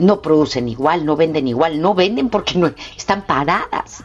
no 0.00 0.22
producen 0.22 0.68
igual, 0.68 1.04
no 1.04 1.14
venden 1.14 1.46
igual, 1.46 1.80
no 1.80 1.94
venden 1.94 2.30
porque 2.30 2.58
no 2.58 2.72
están 2.96 3.22
paradas. 3.26 4.02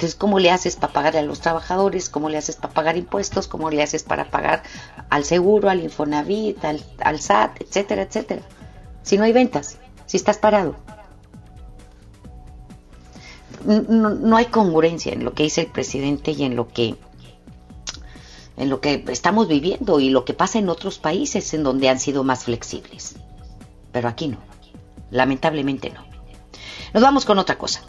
Entonces, 0.00 0.18
¿cómo 0.18 0.38
le 0.38 0.50
haces 0.50 0.76
para 0.76 0.94
pagar 0.94 1.18
a 1.18 1.20
los 1.20 1.40
trabajadores? 1.40 2.08
¿Cómo 2.08 2.30
le 2.30 2.38
haces 2.38 2.56
para 2.56 2.72
pagar 2.72 2.96
impuestos? 2.96 3.48
¿Cómo 3.48 3.68
le 3.68 3.82
haces 3.82 4.02
para 4.02 4.30
pagar 4.30 4.62
al 5.10 5.26
seguro, 5.26 5.68
al 5.68 5.82
Infonavit, 5.82 6.56
al, 6.64 7.20
SAT, 7.20 7.60
etcétera, 7.60 8.00
etcétera? 8.04 8.40
Si 9.02 9.18
no 9.18 9.24
hay 9.24 9.34
ventas, 9.34 9.76
si 10.06 10.16
estás 10.16 10.38
parado. 10.38 10.74
No, 13.66 14.08
no, 14.08 14.38
hay 14.38 14.46
congruencia 14.46 15.12
en 15.12 15.22
lo 15.22 15.34
que 15.34 15.42
dice 15.42 15.60
el 15.60 15.66
presidente 15.66 16.30
y 16.30 16.44
en 16.44 16.56
lo 16.56 16.68
que 16.68 16.96
en 18.56 18.70
lo 18.70 18.80
que 18.80 19.04
estamos 19.08 19.48
viviendo 19.48 20.00
y 20.00 20.08
lo 20.08 20.24
que 20.24 20.32
pasa 20.32 20.58
en 20.58 20.70
otros 20.70 20.98
países 20.98 21.52
en 21.52 21.62
donde 21.62 21.90
han 21.90 22.00
sido 22.00 22.24
más 22.24 22.44
flexibles. 22.44 23.16
pero 23.92 24.08
aquí 24.08 24.28
no. 24.28 24.38
Lamentablemente 25.10 25.90
no. 25.90 26.06
Nos 26.94 27.02
vamos 27.02 27.26
con 27.26 27.38
otra 27.38 27.58
cosa. 27.58 27.82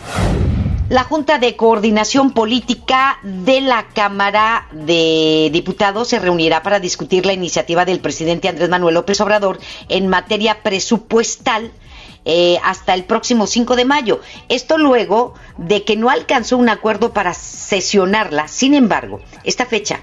La 0.90 1.04
Junta 1.04 1.38
de 1.38 1.56
Coordinación 1.56 2.32
Política 2.32 3.20
de 3.24 3.62
la 3.62 3.88
Cámara 3.90 4.68
de 4.72 5.50
Diputados 5.54 6.10
se 6.10 6.20
reunirá 6.20 6.64
para 6.64 6.80
discutir 6.80 7.26
la 7.26 7.34
iniciativa 7.34 7.86
del 7.86 8.00
presidente 8.00 8.50
Andrés 8.50 8.70
Manuel 8.70 8.96
López 8.96 9.22
Obrador 9.22 9.60
en 9.88 10.08
materia 10.08 10.64
presupuestal 10.64 11.72
eh, 12.26 12.60
hasta 12.64 12.94
el 12.94 13.06
próximo 13.06 13.48
5 13.48 13.76
de 13.76 13.86
mayo. 13.86 14.22
Esto 14.50 14.78
luego 14.78 15.34
de 15.58 15.84
que 15.84 15.96
no 15.96 16.10
alcanzó 16.10 16.58
un 16.58 16.70
acuerdo 16.70 17.14
para 17.14 17.34
sesionarla. 17.34 18.48
Sin 18.48 18.74
embargo, 18.74 19.22
esta 19.44 19.66
fecha 19.66 20.02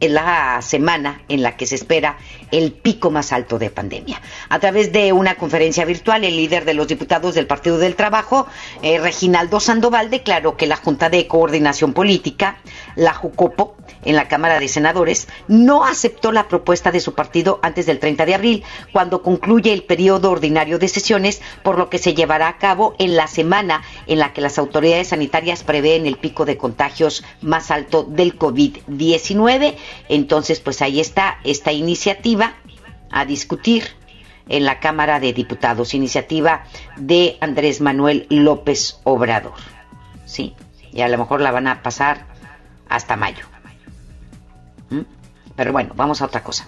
es 0.00 0.10
la 0.10 0.60
semana 0.62 1.22
en 1.28 1.42
la 1.42 1.56
que 1.56 1.66
se 1.66 1.76
espera 1.76 2.18
el 2.58 2.72
pico 2.72 3.10
más 3.10 3.32
alto 3.32 3.58
de 3.58 3.70
pandemia. 3.70 4.20
A 4.48 4.58
través 4.58 4.92
de 4.92 5.12
una 5.12 5.36
conferencia 5.36 5.84
virtual, 5.84 6.24
el 6.24 6.36
líder 6.36 6.64
de 6.64 6.74
los 6.74 6.88
diputados 6.88 7.34
del 7.34 7.46
Partido 7.46 7.78
del 7.78 7.96
Trabajo, 7.96 8.46
eh, 8.82 8.98
Reginaldo 8.98 9.60
Sandoval, 9.60 10.10
declaró 10.10 10.56
que 10.56 10.66
la 10.66 10.76
Junta 10.76 11.10
de 11.10 11.26
Coordinación 11.26 11.92
Política, 11.92 12.58
la 12.96 13.14
JUCOPO, 13.14 13.76
en 14.04 14.16
la 14.16 14.28
Cámara 14.28 14.60
de 14.60 14.68
Senadores, 14.68 15.28
no 15.48 15.84
aceptó 15.84 16.32
la 16.32 16.48
propuesta 16.48 16.90
de 16.90 17.00
su 17.00 17.14
partido 17.14 17.60
antes 17.62 17.86
del 17.86 17.98
30 17.98 18.26
de 18.26 18.34
abril, 18.34 18.64
cuando 18.92 19.22
concluye 19.22 19.72
el 19.72 19.84
periodo 19.84 20.30
ordinario 20.30 20.78
de 20.78 20.88
sesiones, 20.88 21.40
por 21.62 21.78
lo 21.78 21.88
que 21.90 21.98
se 21.98 22.14
llevará 22.14 22.48
a 22.48 22.58
cabo 22.58 22.94
en 22.98 23.16
la 23.16 23.26
semana 23.26 23.82
en 24.06 24.18
la 24.18 24.32
que 24.32 24.40
las 24.40 24.58
autoridades 24.58 25.08
sanitarias 25.08 25.62
prevén 25.62 26.06
el 26.06 26.16
pico 26.16 26.44
de 26.44 26.56
contagios 26.56 27.24
más 27.40 27.70
alto 27.70 28.04
del 28.04 28.38
COVID-19 28.38 29.74
entonces, 30.08 30.60
pues 30.60 30.82
ahí 30.82 31.00
está 31.00 31.38
esta 31.44 31.72
iniciativa 31.72 32.43
a 33.10 33.24
discutir 33.24 33.84
en 34.48 34.64
la 34.64 34.80
Cámara 34.80 35.20
de 35.20 35.32
Diputados, 35.32 35.94
iniciativa 35.94 36.64
de 36.96 37.38
Andrés 37.40 37.80
Manuel 37.80 38.26
López 38.30 39.00
Obrador. 39.04 39.54
Sí, 40.26 40.54
y 40.92 41.00
a 41.00 41.08
lo 41.08 41.18
mejor 41.18 41.40
la 41.40 41.50
van 41.50 41.66
a 41.66 41.82
pasar 41.82 42.26
hasta 42.88 43.16
mayo. 43.16 43.46
¿Mm? 44.90 45.00
Pero 45.56 45.72
bueno, 45.72 45.92
vamos 45.96 46.20
a 46.20 46.26
otra 46.26 46.42
cosa. 46.42 46.66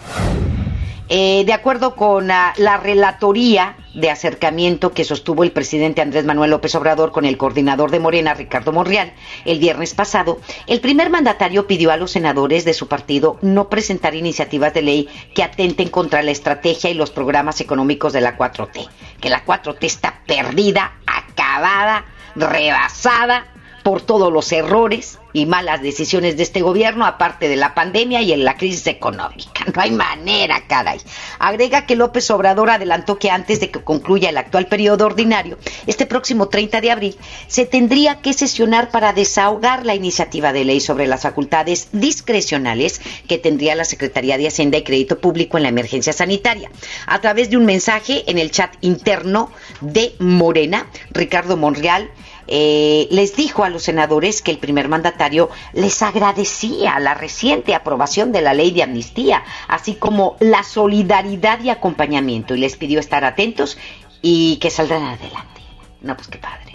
Eh, 1.08 1.44
de 1.46 1.52
acuerdo 1.52 1.94
con 1.94 2.26
la, 2.26 2.52
la 2.56 2.78
relatoría 2.78 3.76
de 3.94 4.10
acercamiento 4.10 4.92
que 4.92 5.04
sostuvo 5.04 5.44
el 5.44 5.52
presidente 5.52 6.02
Andrés 6.02 6.24
Manuel 6.24 6.50
López 6.50 6.74
Obrador 6.74 7.12
con 7.12 7.24
el 7.24 7.38
coordinador 7.38 7.92
de 7.92 8.00
Morena, 8.00 8.34
Ricardo 8.34 8.72
Monreal, 8.72 9.12
el 9.44 9.60
viernes 9.60 9.94
pasado, 9.94 10.40
el 10.66 10.80
primer 10.80 11.08
mandatario 11.08 11.68
pidió 11.68 11.92
a 11.92 11.96
los 11.96 12.10
senadores 12.10 12.64
de 12.64 12.74
su 12.74 12.88
partido 12.88 13.38
no 13.40 13.68
presentar 13.68 14.16
iniciativas 14.16 14.74
de 14.74 14.82
ley 14.82 15.08
que 15.34 15.44
atenten 15.44 15.90
contra 15.90 16.22
la 16.22 16.32
estrategia 16.32 16.90
y 16.90 16.94
los 16.94 17.10
programas 17.10 17.60
económicos 17.60 18.12
de 18.12 18.20
la 18.20 18.36
4T, 18.36 18.88
que 19.20 19.30
la 19.30 19.44
4T 19.44 19.78
está 19.82 20.22
perdida, 20.26 20.92
acabada, 21.06 22.04
rebasada 22.34 23.46
por 23.86 24.02
todos 24.02 24.32
los 24.32 24.50
errores 24.50 25.20
y 25.32 25.46
malas 25.46 25.80
decisiones 25.80 26.36
de 26.36 26.42
este 26.42 26.60
gobierno, 26.60 27.06
aparte 27.06 27.48
de 27.48 27.54
la 27.54 27.72
pandemia 27.72 28.20
y 28.20 28.32
en 28.32 28.44
la 28.44 28.56
crisis 28.56 28.88
económica. 28.88 29.64
No 29.72 29.80
hay 29.80 29.92
manera, 29.92 30.64
caray. 30.66 30.98
Agrega 31.38 31.86
que 31.86 31.94
López 31.94 32.28
Obrador 32.32 32.70
adelantó 32.70 33.16
que 33.16 33.30
antes 33.30 33.60
de 33.60 33.70
que 33.70 33.84
concluya 33.84 34.30
el 34.30 34.38
actual 34.38 34.66
periodo 34.66 35.06
ordinario, 35.06 35.56
este 35.86 36.04
próximo 36.04 36.48
30 36.48 36.80
de 36.80 36.90
abril, 36.90 37.16
se 37.46 37.64
tendría 37.64 38.22
que 38.22 38.32
sesionar 38.32 38.90
para 38.90 39.12
desahogar 39.12 39.86
la 39.86 39.94
iniciativa 39.94 40.52
de 40.52 40.64
ley 40.64 40.80
sobre 40.80 41.06
las 41.06 41.22
facultades 41.22 41.90
discrecionales 41.92 43.00
que 43.28 43.38
tendría 43.38 43.76
la 43.76 43.84
Secretaría 43.84 44.36
de 44.36 44.48
Hacienda 44.48 44.78
y 44.78 44.82
Crédito 44.82 45.20
Público 45.20 45.58
en 45.58 45.62
la 45.62 45.68
emergencia 45.68 46.12
sanitaria. 46.12 46.72
A 47.06 47.20
través 47.20 47.50
de 47.50 47.56
un 47.56 47.66
mensaje 47.66 48.24
en 48.28 48.38
el 48.38 48.50
chat 48.50 48.74
interno 48.80 49.52
de 49.80 50.16
Morena, 50.18 50.88
Ricardo 51.12 51.56
Monreal, 51.56 52.10
eh, 52.48 53.08
les 53.10 53.36
dijo 53.36 53.64
a 53.64 53.68
los 53.68 53.82
senadores 53.82 54.42
que 54.42 54.50
el 54.50 54.58
primer 54.58 54.88
mandatario 54.88 55.50
les 55.72 56.02
agradecía 56.02 56.98
la 57.00 57.14
reciente 57.14 57.74
aprobación 57.74 58.32
de 58.32 58.42
la 58.42 58.54
ley 58.54 58.70
de 58.70 58.82
amnistía, 58.82 59.44
así 59.68 59.94
como 59.94 60.36
la 60.40 60.62
solidaridad 60.62 61.60
y 61.62 61.70
acompañamiento, 61.70 62.54
y 62.54 62.58
les 62.58 62.76
pidió 62.76 63.00
estar 63.00 63.24
atentos 63.24 63.78
y 64.22 64.56
que 64.56 64.70
saldrán 64.70 65.04
adelante. 65.04 65.60
No, 66.00 66.16
pues 66.16 66.28
qué 66.28 66.38
padre. 66.38 66.66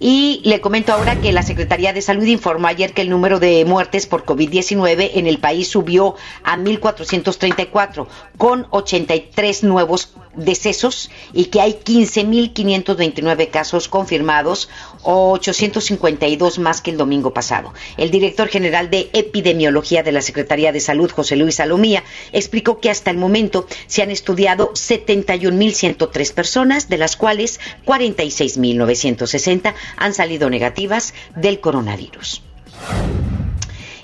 Y 0.00 0.42
le 0.44 0.60
comento 0.60 0.92
ahora 0.92 1.16
que 1.20 1.32
la 1.32 1.42
Secretaría 1.42 1.92
de 1.92 2.02
Salud 2.02 2.24
informó 2.24 2.66
ayer 2.66 2.92
que 2.92 3.02
el 3.02 3.10
número 3.10 3.38
de 3.38 3.64
muertes 3.64 4.06
por 4.06 4.26
COVID-19 4.26 5.12
en 5.14 5.26
el 5.26 5.38
país 5.38 5.68
subió 5.68 6.16
a 6.42 6.58
1.434, 6.58 8.06
con 8.36 8.66
83 8.70 9.64
nuevos 9.64 10.14
decesos 10.36 11.10
y 11.32 11.46
que 11.46 11.60
hay 11.60 11.72
15.529 11.84 13.50
casos 13.50 13.88
confirmados, 13.88 14.68
852 15.02 16.58
más 16.58 16.80
que 16.80 16.90
el 16.90 16.96
domingo 16.96 17.32
pasado. 17.32 17.72
El 17.96 18.10
director 18.10 18.48
general 18.48 18.90
de 18.90 19.10
epidemiología 19.12 20.02
de 20.02 20.12
la 20.12 20.22
Secretaría 20.22 20.72
de 20.72 20.80
Salud, 20.80 21.10
José 21.10 21.36
Luis 21.36 21.56
Salomía, 21.56 22.04
explicó 22.32 22.80
que 22.80 22.90
hasta 22.90 23.10
el 23.10 23.16
momento 23.16 23.66
se 23.86 24.02
han 24.02 24.10
estudiado 24.10 24.72
71.103 24.72 26.34
personas, 26.34 26.88
de 26.88 26.98
las 26.98 27.16
cuales 27.16 27.60
46.960 27.86 29.74
han 29.96 30.14
salido 30.14 30.50
negativas 30.50 31.14
del 31.36 31.60
coronavirus. 31.60 32.42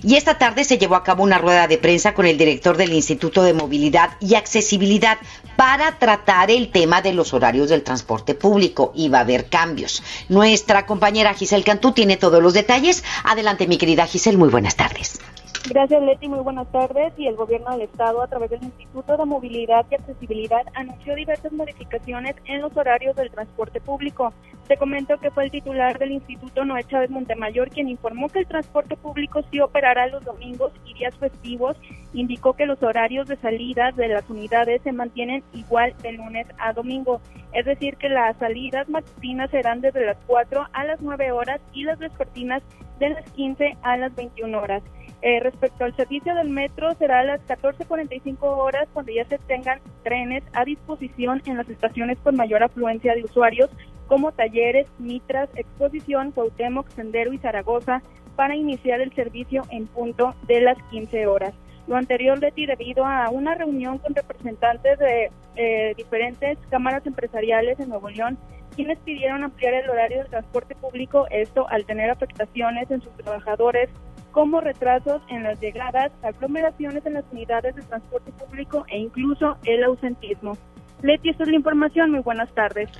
Y 0.02 0.16
esta 0.16 0.38
tarde 0.38 0.64
se 0.64 0.78
llevó 0.78 0.96
a 0.96 1.04
cabo 1.04 1.22
una 1.22 1.38
rueda 1.38 1.68
de 1.68 1.78
prensa 1.78 2.14
con 2.14 2.26
el 2.26 2.38
director 2.38 2.76
del 2.76 2.92
Instituto 2.92 3.42
de 3.42 3.54
Movilidad 3.54 4.10
y 4.20 4.34
Accesibilidad 4.34 5.18
para 5.56 5.98
tratar 5.98 6.50
el 6.50 6.70
tema 6.70 7.02
de 7.02 7.12
los 7.12 7.34
horarios 7.34 7.68
del 7.68 7.82
transporte 7.82 8.34
público. 8.34 8.92
Y 8.94 9.08
va 9.08 9.18
a 9.18 9.22
haber 9.22 9.48
cambios. 9.48 10.02
Nuestra 10.28 10.86
compañera 10.86 11.34
Giselle 11.34 11.64
Cantú 11.64 11.92
tiene 11.92 12.16
todos 12.16 12.42
los 12.42 12.54
detalles. 12.54 13.04
Adelante, 13.24 13.66
mi 13.66 13.78
querida 13.78 14.06
Giselle, 14.06 14.38
muy 14.38 14.48
buenas 14.48 14.76
tardes. 14.76 15.20
Gracias, 15.68 16.02
Leti. 16.02 16.26
Muy 16.26 16.40
buenas 16.40 16.70
tardes. 16.72 17.12
Y 17.18 17.26
el 17.26 17.36
Gobierno 17.36 17.70
del 17.72 17.82
Estado, 17.82 18.22
a 18.22 18.26
través 18.26 18.50
del 18.50 18.62
Instituto 18.62 19.16
de 19.16 19.24
Movilidad 19.24 19.84
y 19.90 19.94
Accesibilidad, 19.94 20.62
anunció 20.74 21.14
diversas 21.14 21.52
modificaciones 21.52 22.34
en 22.46 22.62
los 22.62 22.76
horarios 22.76 23.14
del 23.14 23.30
transporte 23.30 23.80
público. 23.80 24.32
Te 24.66 24.76
comento 24.76 25.18
que 25.18 25.30
fue 25.30 25.44
el 25.44 25.50
titular 25.50 25.98
del 25.98 26.12
Instituto, 26.12 26.64
Noé 26.64 26.84
Chávez 26.84 27.10
Montemayor, 27.10 27.70
quien 27.70 27.88
informó 27.88 28.28
que 28.28 28.40
el 28.40 28.46
transporte 28.46 28.96
público 28.96 29.42
sí 29.50 29.60
operará 29.60 30.06
los 30.06 30.24
domingos 30.24 30.72
y 30.86 30.94
días 30.94 31.16
festivos. 31.18 31.76
Indicó 32.14 32.54
que 32.54 32.66
los 32.66 32.82
horarios 32.82 33.28
de 33.28 33.36
salida 33.36 33.92
de 33.92 34.08
las 34.08 34.28
unidades 34.30 34.80
se 34.82 34.92
mantienen 34.92 35.44
igual 35.52 35.94
de 36.02 36.12
lunes 36.12 36.46
a 36.58 36.72
domingo. 36.72 37.20
Es 37.52 37.66
decir, 37.66 37.96
que 37.96 38.08
las 38.08 38.36
salidas 38.38 38.88
matutinas 38.88 39.50
serán 39.50 39.82
desde 39.82 40.06
las 40.06 40.16
4 40.26 40.66
a 40.72 40.84
las 40.84 41.00
9 41.00 41.32
horas 41.32 41.60
y 41.74 41.84
las 41.84 41.98
vespertinas 41.98 42.62
de 42.98 43.10
las 43.10 43.30
15 43.32 43.76
a 43.82 43.96
las 43.96 44.14
21 44.14 44.58
horas. 44.58 44.82
Eh, 45.22 45.38
respecto 45.40 45.84
al 45.84 45.94
servicio 45.96 46.34
del 46.34 46.48
metro, 46.48 46.94
será 46.94 47.20
a 47.20 47.24
las 47.24 47.40
14.45 47.46 48.38
horas 48.40 48.88
cuando 48.92 49.12
ya 49.12 49.24
se 49.26 49.36
tengan 49.38 49.80
trenes 50.02 50.42
a 50.54 50.64
disposición 50.64 51.42
en 51.44 51.58
las 51.58 51.68
estaciones 51.68 52.18
con 52.20 52.36
mayor 52.36 52.62
afluencia 52.62 53.14
de 53.14 53.24
usuarios, 53.24 53.68
como 54.06 54.32
Talleres, 54.32 54.86
Mitras, 54.98 55.50
Exposición, 55.54 56.32
Cuauhtémoc, 56.32 56.88
Sendero 56.88 57.34
y 57.34 57.38
Zaragoza, 57.38 58.02
para 58.34 58.56
iniciar 58.56 59.02
el 59.02 59.12
servicio 59.12 59.62
en 59.70 59.86
punto 59.86 60.34
de 60.46 60.62
las 60.62 60.78
15 60.90 61.26
horas. 61.26 61.52
Lo 61.86 61.96
anterior, 61.96 62.38
Leti, 62.38 62.64
debido 62.64 63.04
a 63.04 63.28
una 63.28 63.54
reunión 63.54 63.98
con 63.98 64.14
representantes 64.14 64.98
de 64.98 65.30
eh, 65.56 65.94
diferentes 65.96 66.56
cámaras 66.70 67.06
empresariales 67.06 67.78
en 67.78 67.90
Nuevo 67.90 68.08
León, 68.08 68.38
quienes 68.74 68.98
pidieron 69.00 69.44
ampliar 69.44 69.74
el 69.74 69.90
horario 69.90 70.18
del 70.18 70.28
transporte 70.28 70.74
público, 70.76 71.26
esto 71.30 71.68
al 71.68 71.84
tener 71.84 72.08
afectaciones 72.10 72.90
en 72.90 73.02
sus 73.02 73.12
trabajadores, 73.16 73.90
como 74.32 74.60
retrasos 74.60 75.22
en 75.28 75.42
las 75.42 75.60
llegadas, 75.60 76.12
aglomeraciones 76.22 77.04
en 77.06 77.14
las 77.14 77.24
unidades 77.30 77.74
de 77.74 77.82
transporte 77.82 78.32
público 78.32 78.84
e 78.88 78.98
incluso 78.98 79.56
el 79.64 79.84
ausentismo. 79.84 80.56
Leti, 81.02 81.30
esta 81.30 81.44
es 81.44 81.50
la 81.50 81.56
información. 81.56 82.10
Muy 82.10 82.20
buenas 82.20 82.52
tardes. 82.54 82.90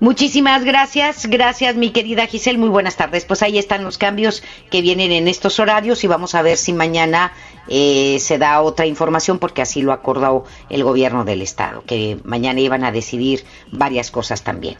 Muchísimas 0.00 0.64
gracias. 0.64 1.26
Gracias, 1.26 1.76
mi 1.76 1.90
querida 1.90 2.26
Giselle. 2.26 2.58
Muy 2.58 2.68
buenas 2.68 2.96
tardes. 2.96 3.24
Pues 3.24 3.42
ahí 3.42 3.58
están 3.58 3.84
los 3.84 3.98
cambios 3.98 4.42
que 4.70 4.82
vienen 4.82 5.12
en 5.12 5.28
estos 5.28 5.60
horarios 5.60 6.02
y 6.04 6.06
vamos 6.06 6.34
a 6.34 6.42
ver 6.42 6.56
si 6.56 6.72
mañana 6.72 7.32
eh, 7.68 8.18
se 8.20 8.38
da 8.38 8.60
otra 8.60 8.86
información 8.86 9.38
porque 9.38 9.62
así 9.62 9.82
lo 9.82 9.92
acordó 9.92 10.44
el 10.68 10.82
gobierno 10.82 11.24
del 11.24 11.42
Estado, 11.42 11.84
que 11.86 12.18
mañana 12.24 12.60
iban 12.60 12.84
a 12.84 12.92
decidir 12.92 13.44
varias 13.70 14.10
cosas 14.10 14.42
también. 14.42 14.76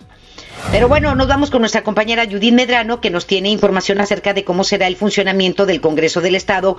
Pero 0.70 0.88
bueno, 0.88 1.14
nos 1.14 1.28
vamos 1.28 1.50
con 1.50 1.60
nuestra 1.60 1.82
compañera 1.82 2.24
Judith 2.24 2.54
Medrano, 2.54 3.00
que 3.00 3.10
nos 3.10 3.26
tiene 3.26 3.48
información 3.50 4.00
acerca 4.00 4.34
de 4.34 4.44
cómo 4.44 4.64
será 4.64 4.86
el 4.86 4.96
funcionamiento 4.96 5.66
del 5.66 5.80
Congreso 5.80 6.20
del 6.20 6.34
Estado 6.34 6.76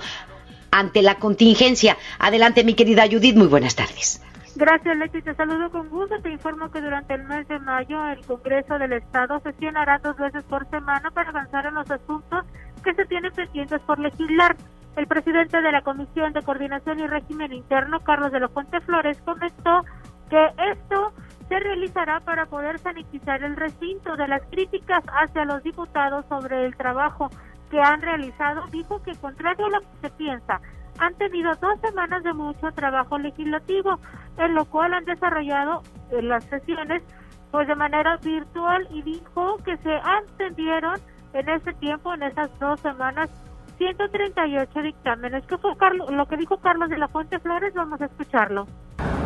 ante 0.70 1.02
la 1.02 1.16
contingencia. 1.16 1.96
Adelante, 2.18 2.64
mi 2.64 2.74
querida 2.74 3.04
Judith, 3.10 3.36
muy 3.36 3.46
buenas 3.46 3.74
tardes. 3.74 4.22
Gracias, 4.56 4.96
Leti. 4.96 5.20
Te 5.20 5.34
saludo 5.34 5.70
con 5.70 5.88
gusto. 5.90 6.18
Te 6.22 6.30
informo 6.30 6.70
que 6.70 6.80
durante 6.80 7.14
el 7.14 7.24
mes 7.24 7.46
de 7.46 7.58
mayo 7.58 8.06
el 8.08 8.24
Congreso 8.24 8.78
del 8.78 8.94
Estado 8.94 9.38
sesionará 9.40 9.98
dos 9.98 10.16
veces 10.16 10.44
por 10.44 10.68
semana 10.70 11.10
para 11.10 11.28
avanzar 11.28 11.66
en 11.66 11.74
los 11.74 11.90
asuntos 11.90 12.44
que 12.82 12.94
se 12.94 13.04
tienen 13.04 13.32
pendientes 13.32 13.80
por 13.82 13.98
legislar. 13.98 14.56
El 14.96 15.06
presidente 15.06 15.60
de 15.60 15.72
la 15.72 15.82
Comisión 15.82 16.32
de 16.32 16.40
Coordinación 16.40 17.00
y 17.00 17.06
Régimen 17.06 17.52
Interno, 17.52 18.00
Carlos 18.00 18.32
de 18.32 18.40
la 18.40 18.48
Fuente 18.48 18.80
Flores, 18.80 19.18
comentó 19.26 19.84
que 20.30 20.46
esto 20.72 21.12
se 21.48 21.60
realizará 21.60 22.20
para 22.20 22.46
poder 22.46 22.78
sanitizar 22.78 23.42
el 23.42 23.56
recinto 23.56 24.16
de 24.16 24.28
las 24.28 24.42
críticas 24.50 25.02
hacia 25.06 25.44
los 25.44 25.62
diputados 25.62 26.24
sobre 26.28 26.66
el 26.66 26.76
trabajo 26.76 27.30
que 27.70 27.80
han 27.80 28.00
realizado. 28.00 28.66
Dijo 28.70 29.02
que 29.02 29.14
contrario 29.16 29.66
a 29.66 29.70
lo 29.70 29.80
que 29.80 30.08
se 30.08 30.10
piensa, 30.10 30.60
han 30.98 31.14
tenido 31.14 31.54
dos 31.56 31.78
semanas 31.80 32.22
de 32.24 32.32
mucho 32.32 32.72
trabajo 32.72 33.18
legislativo, 33.18 33.98
en 34.38 34.54
lo 34.54 34.64
cual 34.64 34.94
han 34.94 35.04
desarrollado 35.04 35.82
eh, 36.10 36.22
las 36.22 36.44
sesiones 36.44 37.02
pues 37.50 37.68
de 37.68 37.74
manera 37.74 38.16
virtual 38.16 38.86
y 38.90 39.02
dijo 39.02 39.56
que 39.64 39.76
se 39.78 39.94
atendieron 39.94 40.98
en 41.32 41.48
ese 41.48 41.72
tiempo, 41.74 42.12
en 42.14 42.24
esas 42.24 42.50
dos 42.58 42.80
semanas, 42.80 43.30
138 43.78 44.82
dictámenes. 44.82 45.44
¿Qué 45.46 45.56
fue 45.58 45.76
Carlos, 45.76 46.10
lo 46.10 46.26
que 46.26 46.36
dijo 46.36 46.56
Carlos 46.58 46.88
de 46.88 46.98
la 46.98 47.08
Fuente 47.08 47.38
Flores? 47.38 47.72
Vamos 47.74 48.00
a 48.00 48.06
escucharlo. 48.06 48.66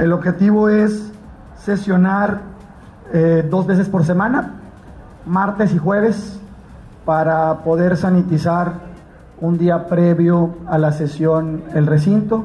El 0.00 0.12
objetivo 0.12 0.68
es 0.68 1.12
sesionar 1.64 2.40
eh, 3.12 3.46
dos 3.48 3.66
veces 3.66 3.88
por 3.88 4.04
semana, 4.04 4.54
martes 5.26 5.74
y 5.74 5.78
jueves, 5.78 6.38
para 7.04 7.58
poder 7.64 7.96
sanitizar 7.96 8.90
un 9.40 9.58
día 9.58 9.86
previo 9.86 10.56
a 10.66 10.78
la 10.78 10.92
sesión 10.92 11.62
el 11.74 11.86
recinto. 11.86 12.44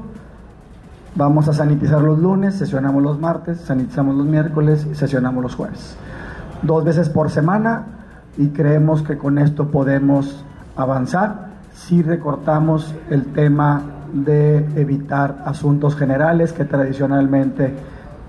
Vamos 1.15 1.47
a 1.47 1.53
sanitizar 1.53 2.01
los 2.01 2.19
lunes, 2.19 2.55
sesionamos 2.55 3.01
los 3.01 3.19
martes, 3.19 3.61
sanitizamos 3.61 4.15
los 4.15 4.25
miércoles 4.25 4.87
y 4.89 4.95
sesionamos 4.95 5.43
los 5.43 5.55
jueves. 5.55 5.95
Dos 6.61 6.83
veces 6.83 7.09
por 7.09 7.29
semana 7.29 7.83
y 8.37 8.49
creemos 8.49 9.01
que 9.01 9.17
con 9.17 9.37
esto 9.37 9.67
podemos 9.67 10.43
avanzar 10.75 11.47
si 11.73 12.01
recortamos 12.01 12.93
el 13.09 13.25
tema 13.33 13.81
de 14.13 14.57
evitar 14.79 15.43
asuntos 15.45 15.95
generales 15.95 16.53
que 16.53 16.65
tradicionalmente 16.65 17.73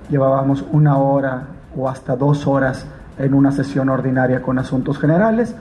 llevábamos 0.09 0.65
una 0.73 0.99
hora 0.99 1.49
o 1.77 1.89
hasta 1.89 2.17
dos 2.17 2.47
horas 2.47 2.87
en 3.19 3.35
una 3.35 3.53
sesión 3.53 3.89
ordinaria 3.89 4.43
con 4.43 4.59
asuntos 4.59 4.99
generales. 4.99 5.57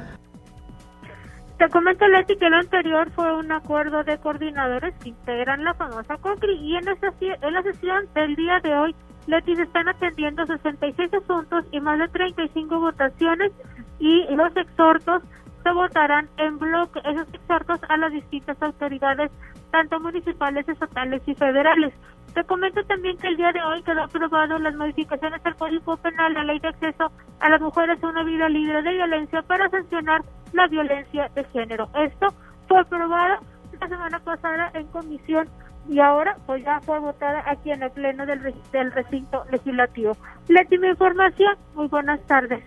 Te 1.57 1.69
comento, 1.69 2.05
Leti, 2.07 2.35
que 2.35 2.49
lo 2.49 2.57
anterior 2.57 3.09
fue 3.11 3.33
un 3.33 3.51
acuerdo 3.51 4.03
de 4.03 4.17
coordinadores 4.17 4.93
que 5.01 5.09
integran 5.09 5.63
la 5.63 5.73
famosa 5.73 6.17
COCRI 6.17 6.53
y 6.53 6.75
en, 6.75 6.87
esa, 6.89 7.13
en 7.19 7.53
la 7.53 7.63
sesión 7.63 8.05
del 8.13 8.35
día 8.35 8.59
de 8.61 8.75
hoy, 8.75 8.95
Leti, 9.27 9.55
se 9.55 9.63
están 9.63 9.87
atendiendo 9.87 10.45
66 10.45 11.13
asuntos 11.13 11.65
y 11.71 11.79
más 11.79 11.97
de 11.99 12.07
35 12.09 12.79
votaciones 12.79 13.51
y 13.99 14.25
los 14.35 14.55
exhortos 14.57 15.23
se 15.63 15.71
votarán 15.71 16.29
en 16.37 16.59
bloque, 16.59 16.99
esos 17.05 17.27
exhortos 17.33 17.79
a 17.89 17.97
las 17.97 18.11
distintas 18.11 18.61
autoridades, 18.61 19.31
tanto 19.71 19.99
municipales, 19.99 20.67
estatales 20.67 21.21
y 21.25 21.33
federales. 21.33 21.93
Te 22.35 22.43
comento 22.43 22.83
también 22.83 23.17
que 23.17 23.29
el 23.29 23.37
día 23.37 23.53
de 23.53 23.63
hoy 23.63 23.81
quedó 23.83 24.03
aprobado 24.03 24.59
las 24.59 24.75
modificaciones 24.75 25.39
al 25.45 25.55
Código 25.55 25.95
Penal, 25.95 26.33
la 26.33 26.43
Ley 26.43 26.59
de 26.59 26.67
Acceso 26.67 27.09
a 27.39 27.49
las 27.49 27.61
Mujeres 27.61 27.97
a 28.03 28.07
una 28.07 28.23
Vida 28.23 28.49
Libre 28.49 28.83
de 28.83 28.91
Violencia 28.91 29.41
para 29.41 29.69
sancionar 29.69 30.21
la 30.51 30.67
violencia 30.67 31.31
de 31.33 31.45
género. 31.45 31.89
Esto 31.95 32.33
fue 32.67 32.81
aprobado 32.81 33.37
la 33.79 33.87
semana 33.87 34.19
pasada 34.19 34.69
en 34.73 34.85
comisión 34.87 35.47
y 35.87 35.99
ahora 36.01 36.35
pues 36.45 36.61
ya 36.65 36.81
fue 36.81 36.99
votada 36.99 37.41
aquí 37.47 37.71
en 37.71 37.83
el 37.83 37.91
pleno 37.91 38.25
del, 38.25 38.53
del 38.73 38.91
recinto 38.91 39.45
legislativo. 39.49 40.17
La 40.49 40.59
última 40.61 40.87
información, 40.87 41.55
muy 41.73 41.87
buenas 41.87 42.19
tardes. 42.27 42.61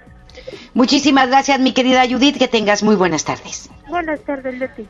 Muchísimas 0.72 1.28
gracias, 1.28 1.60
mi 1.60 1.75
querida 1.75 2.08
Judith. 2.08 2.38
Que 2.38 2.48
tengas 2.48 2.82
muy 2.82 2.96
buenas 2.96 3.25
tardes. 3.25 3.68
Buenas 3.88 4.21
tardes, 4.21 4.59
Leti. 4.59 4.87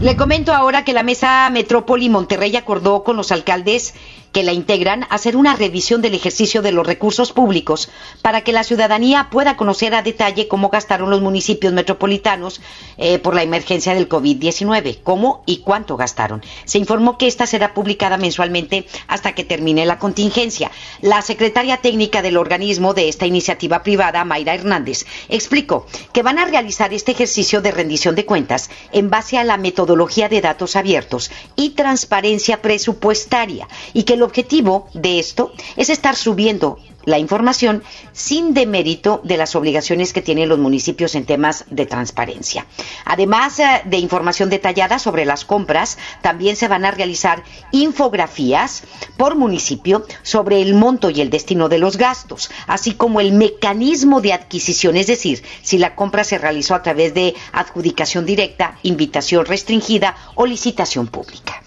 Le 0.00 0.16
comento 0.16 0.52
ahora 0.52 0.84
que 0.84 0.92
la 0.92 1.02
Mesa 1.02 1.48
Metrópoli 1.50 2.08
Monterrey 2.10 2.54
acordó 2.56 3.02
con 3.02 3.16
los 3.16 3.32
alcaldes 3.32 3.94
que 4.34 4.42
la 4.42 4.52
integran 4.52 5.06
hacer 5.10 5.36
una 5.36 5.54
revisión 5.54 6.02
del 6.02 6.12
ejercicio 6.12 6.60
de 6.60 6.72
los 6.72 6.84
recursos 6.84 7.32
públicos 7.32 7.88
para 8.20 8.40
que 8.42 8.52
la 8.52 8.64
ciudadanía 8.64 9.28
pueda 9.30 9.56
conocer 9.56 9.94
a 9.94 10.02
detalle 10.02 10.48
cómo 10.48 10.70
gastaron 10.70 11.08
los 11.08 11.22
municipios 11.22 11.72
metropolitanos 11.72 12.60
eh, 12.98 13.20
por 13.20 13.36
la 13.36 13.44
emergencia 13.44 13.94
del 13.94 14.08
COVID-19, 14.08 14.98
cómo 15.04 15.44
y 15.46 15.58
cuánto 15.58 15.96
gastaron. 15.96 16.42
Se 16.64 16.78
informó 16.78 17.16
que 17.16 17.28
esta 17.28 17.46
será 17.46 17.74
publicada 17.74 18.16
mensualmente 18.16 18.86
hasta 19.06 19.36
que 19.36 19.44
termine 19.44 19.86
la 19.86 20.00
contingencia. 20.00 20.72
La 21.00 21.22
secretaria 21.22 21.76
técnica 21.76 22.20
del 22.20 22.36
organismo 22.36 22.92
de 22.92 23.08
esta 23.08 23.26
iniciativa 23.26 23.84
privada, 23.84 24.24
Mayra 24.24 24.54
Hernández, 24.54 25.06
explicó 25.28 25.86
que 26.12 26.24
van 26.24 26.40
a 26.40 26.44
realizar 26.44 26.92
este 26.92 27.12
ejercicio 27.12 27.62
de 27.62 27.70
rendición 27.70 28.16
de 28.16 28.26
cuentas 28.26 28.68
en 28.90 29.10
base 29.10 29.38
a 29.38 29.44
la 29.44 29.58
metodología 29.58 30.28
de 30.28 30.40
datos 30.40 30.74
abiertos 30.74 31.30
y 31.54 31.70
transparencia 31.70 32.60
presupuestaria 32.60 33.68
y 33.92 34.02
que 34.02 34.23
objetivo 34.24 34.88
de 34.94 35.18
esto 35.18 35.52
es 35.76 35.90
estar 35.90 36.16
subiendo 36.16 36.78
la 37.04 37.18
información 37.18 37.82
sin 38.12 38.54
demérito 38.54 39.20
de 39.24 39.36
las 39.36 39.54
obligaciones 39.56 40.12
que 40.12 40.22
tienen 40.22 40.48
los 40.48 40.58
municipios 40.58 41.14
en 41.14 41.26
temas 41.26 41.64
de 41.70 41.86
transparencia. 41.86 42.66
Además 43.04 43.58
eh, 43.58 43.82
de 43.84 43.98
información 43.98 44.50
detallada 44.50 44.98
sobre 44.98 45.24
las 45.24 45.44
compras, 45.44 45.98
también 46.22 46.56
se 46.56 46.68
van 46.68 46.84
a 46.84 46.90
realizar 46.90 47.42
infografías 47.72 48.82
por 49.16 49.36
municipio 49.36 50.06
sobre 50.22 50.62
el 50.62 50.74
monto 50.74 51.10
y 51.10 51.20
el 51.20 51.30
destino 51.30 51.68
de 51.68 51.78
los 51.78 51.96
gastos, 51.96 52.50
así 52.66 52.94
como 52.94 53.20
el 53.20 53.32
mecanismo 53.32 54.20
de 54.20 54.32
adquisición, 54.32 54.96
es 54.96 55.06
decir, 55.06 55.42
si 55.62 55.78
la 55.78 55.94
compra 55.94 56.24
se 56.24 56.38
realizó 56.38 56.74
a 56.74 56.82
través 56.82 57.14
de 57.14 57.34
adjudicación 57.52 58.26
directa, 58.26 58.78
invitación 58.82 59.44
restringida 59.44 60.16
o 60.34 60.46
licitación 60.46 61.06
pública. 61.06 61.62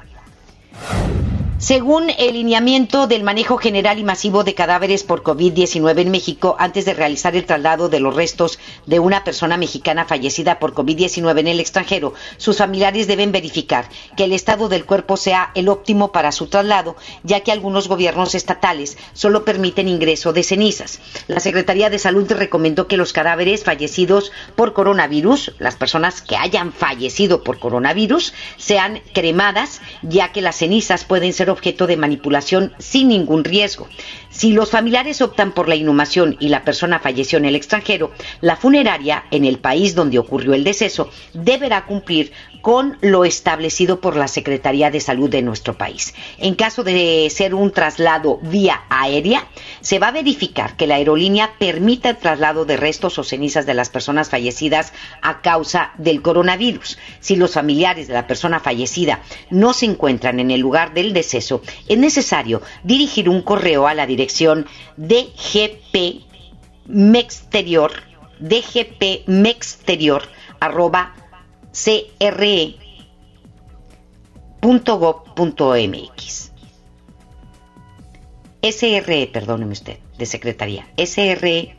Según 1.63 2.09
el 2.17 2.33
lineamiento 2.33 3.07
del 3.07 3.23
manejo 3.23 3.55
general 3.55 3.97
y 3.97 4.03
masivo 4.03 4.43
de 4.43 4.53
cadáveres 4.53 5.03
por 5.03 5.23
COVID-19 5.23 6.01
en 6.01 6.11
México, 6.11 6.57
antes 6.59 6.83
de 6.83 6.93
realizar 6.93 7.37
el 7.37 7.45
traslado 7.45 7.87
de 7.87 8.01
los 8.01 8.13
restos 8.13 8.59
de 8.85 8.99
una 8.99 9.23
persona 9.23 9.55
mexicana 9.55 10.03
fallecida 10.03 10.59
por 10.59 10.73
COVID-19 10.73 11.39
en 11.39 11.47
el 11.47 11.61
extranjero, 11.61 12.15
sus 12.35 12.57
familiares 12.57 13.07
deben 13.07 13.31
verificar 13.31 13.87
que 14.17 14.25
el 14.25 14.33
estado 14.33 14.67
del 14.67 14.83
cuerpo 14.83 15.15
sea 15.15 15.51
el 15.55 15.69
óptimo 15.69 16.11
para 16.11 16.33
su 16.33 16.47
traslado, 16.47 16.97
ya 17.23 17.39
que 17.39 17.53
algunos 17.53 17.87
gobiernos 17.87 18.35
estatales 18.35 18.97
solo 19.13 19.45
permiten 19.45 19.87
ingreso 19.87 20.33
de 20.33 20.43
cenizas. 20.43 20.99
La 21.27 21.39
Secretaría 21.39 21.89
de 21.89 21.97
Salud 21.97 22.29
recomendó 22.29 22.87
que 22.87 22.97
los 22.97 23.13
cadáveres 23.13 23.63
fallecidos 23.63 24.33
por 24.57 24.73
coronavirus, 24.73 25.53
las 25.59 25.77
personas 25.77 26.21
que 26.21 26.35
hayan 26.35 26.73
fallecido 26.73 27.41
por 27.41 27.57
coronavirus, 27.59 28.33
sean 28.57 29.01
cremadas, 29.13 29.79
ya 30.01 30.33
que 30.33 30.41
las 30.41 30.57
cenizas 30.57 31.05
pueden 31.05 31.31
ser 31.31 31.52
objeto 31.53 31.87
de 31.87 31.95
manipulación 31.97 32.71
sin 32.77 33.07
ningún 33.07 33.43
riesgo. 33.43 33.87
Si 34.33 34.51
los 34.51 34.71
familiares 34.71 35.21
optan 35.21 35.51
por 35.51 35.69
la 35.69 35.75
inhumación 35.75 36.37
y 36.39 36.49
la 36.49 36.65
persona 36.65 36.97
falleció 36.97 37.37
en 37.37 37.45
el 37.45 37.55
extranjero, 37.55 38.11
la 38.41 38.55
funeraria 38.55 39.25
en 39.29 39.45
el 39.45 39.59
país 39.59 39.93
donde 39.93 40.17
ocurrió 40.17 40.55
el 40.55 40.63
deceso 40.63 41.11
deberá 41.33 41.85
cumplir 41.85 42.31
con 42.61 42.97
lo 43.01 43.25
establecido 43.25 43.99
por 43.99 44.15
la 44.15 44.27
Secretaría 44.27 44.89
de 44.89 45.01
Salud 45.01 45.29
de 45.29 45.43
nuestro 45.43 45.77
país. 45.77 46.15
En 46.39 46.55
caso 46.55 46.83
de 46.83 47.29
ser 47.29 47.53
un 47.53 47.71
traslado 47.71 48.39
vía 48.41 48.83
aérea, 48.89 49.45
se 49.81 49.99
va 49.99 50.07
a 50.07 50.11
verificar 50.11 50.77
que 50.77 50.87
la 50.87 50.95
aerolínea 50.95 51.53
permita 51.59 52.09
el 52.09 52.17
traslado 52.17 52.65
de 52.65 52.77
restos 52.77 53.19
o 53.19 53.23
cenizas 53.23 53.67
de 53.67 53.73
las 53.75 53.89
personas 53.89 54.29
fallecidas 54.29 54.93
a 55.21 55.41
causa 55.41 55.91
del 55.97 56.21
coronavirus. 56.21 56.97
Si 57.19 57.35
los 57.35 57.51
familiares 57.51 58.07
de 58.07 58.13
la 58.13 58.27
persona 58.27 58.59
fallecida 58.59 59.21
no 59.51 59.73
se 59.73 59.85
encuentran 59.85 60.39
en 60.39 60.49
el 60.49 60.61
lugar 60.61 60.93
del 60.93 61.13
deceso, 61.13 61.61
es 61.87 61.97
necesario 61.99 62.61
dirigir 62.83 63.29
un 63.29 63.43
correo 63.43 63.87
a 63.87 63.93
la 63.93 64.07
dirección 64.07 64.22
DGP 64.97 66.23
Mexterior, 66.87 67.91
DGP 68.39 69.27
Mexterior, 69.27 70.23
arroba 70.59 71.15
cre.gov.mx. 71.71 72.73
SRE, 78.63 79.27
perdóneme 79.27 79.73
usted, 79.73 79.97
de 80.17 80.25
Secretaría, 80.25 80.87
SRE.gov.mx, 80.97 81.75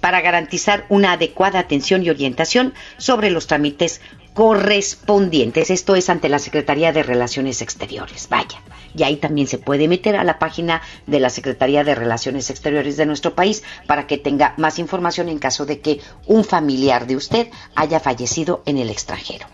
para 0.00 0.20
garantizar 0.20 0.84
una 0.90 1.12
adecuada 1.12 1.60
atención 1.60 2.04
y 2.04 2.10
orientación 2.10 2.74
sobre 2.98 3.30
los 3.30 3.46
trámites 3.46 4.02
correspondientes. 4.34 5.70
Esto 5.70 5.96
es 5.96 6.10
ante 6.10 6.28
la 6.28 6.38
Secretaría 6.38 6.92
de 6.92 7.02
Relaciones 7.02 7.62
Exteriores. 7.62 8.28
Vaya. 8.28 8.60
Y 8.96 9.02
ahí 9.02 9.16
también 9.16 9.46
se 9.46 9.58
puede 9.58 9.88
meter 9.88 10.16
a 10.16 10.24
la 10.24 10.38
página 10.38 10.82
de 11.06 11.20
la 11.20 11.30
Secretaría 11.30 11.84
de 11.84 11.94
Relaciones 11.94 12.50
Exteriores 12.50 12.96
de 12.96 13.06
nuestro 13.06 13.34
país 13.34 13.62
para 13.86 14.06
que 14.06 14.18
tenga 14.18 14.54
más 14.56 14.78
información 14.78 15.28
en 15.28 15.38
caso 15.38 15.66
de 15.66 15.80
que 15.80 16.00
un 16.26 16.44
familiar 16.44 17.06
de 17.06 17.16
usted 17.16 17.48
haya 17.74 18.00
fallecido 18.00 18.62
en 18.66 18.78
el 18.78 18.90
extranjero. 18.90 19.46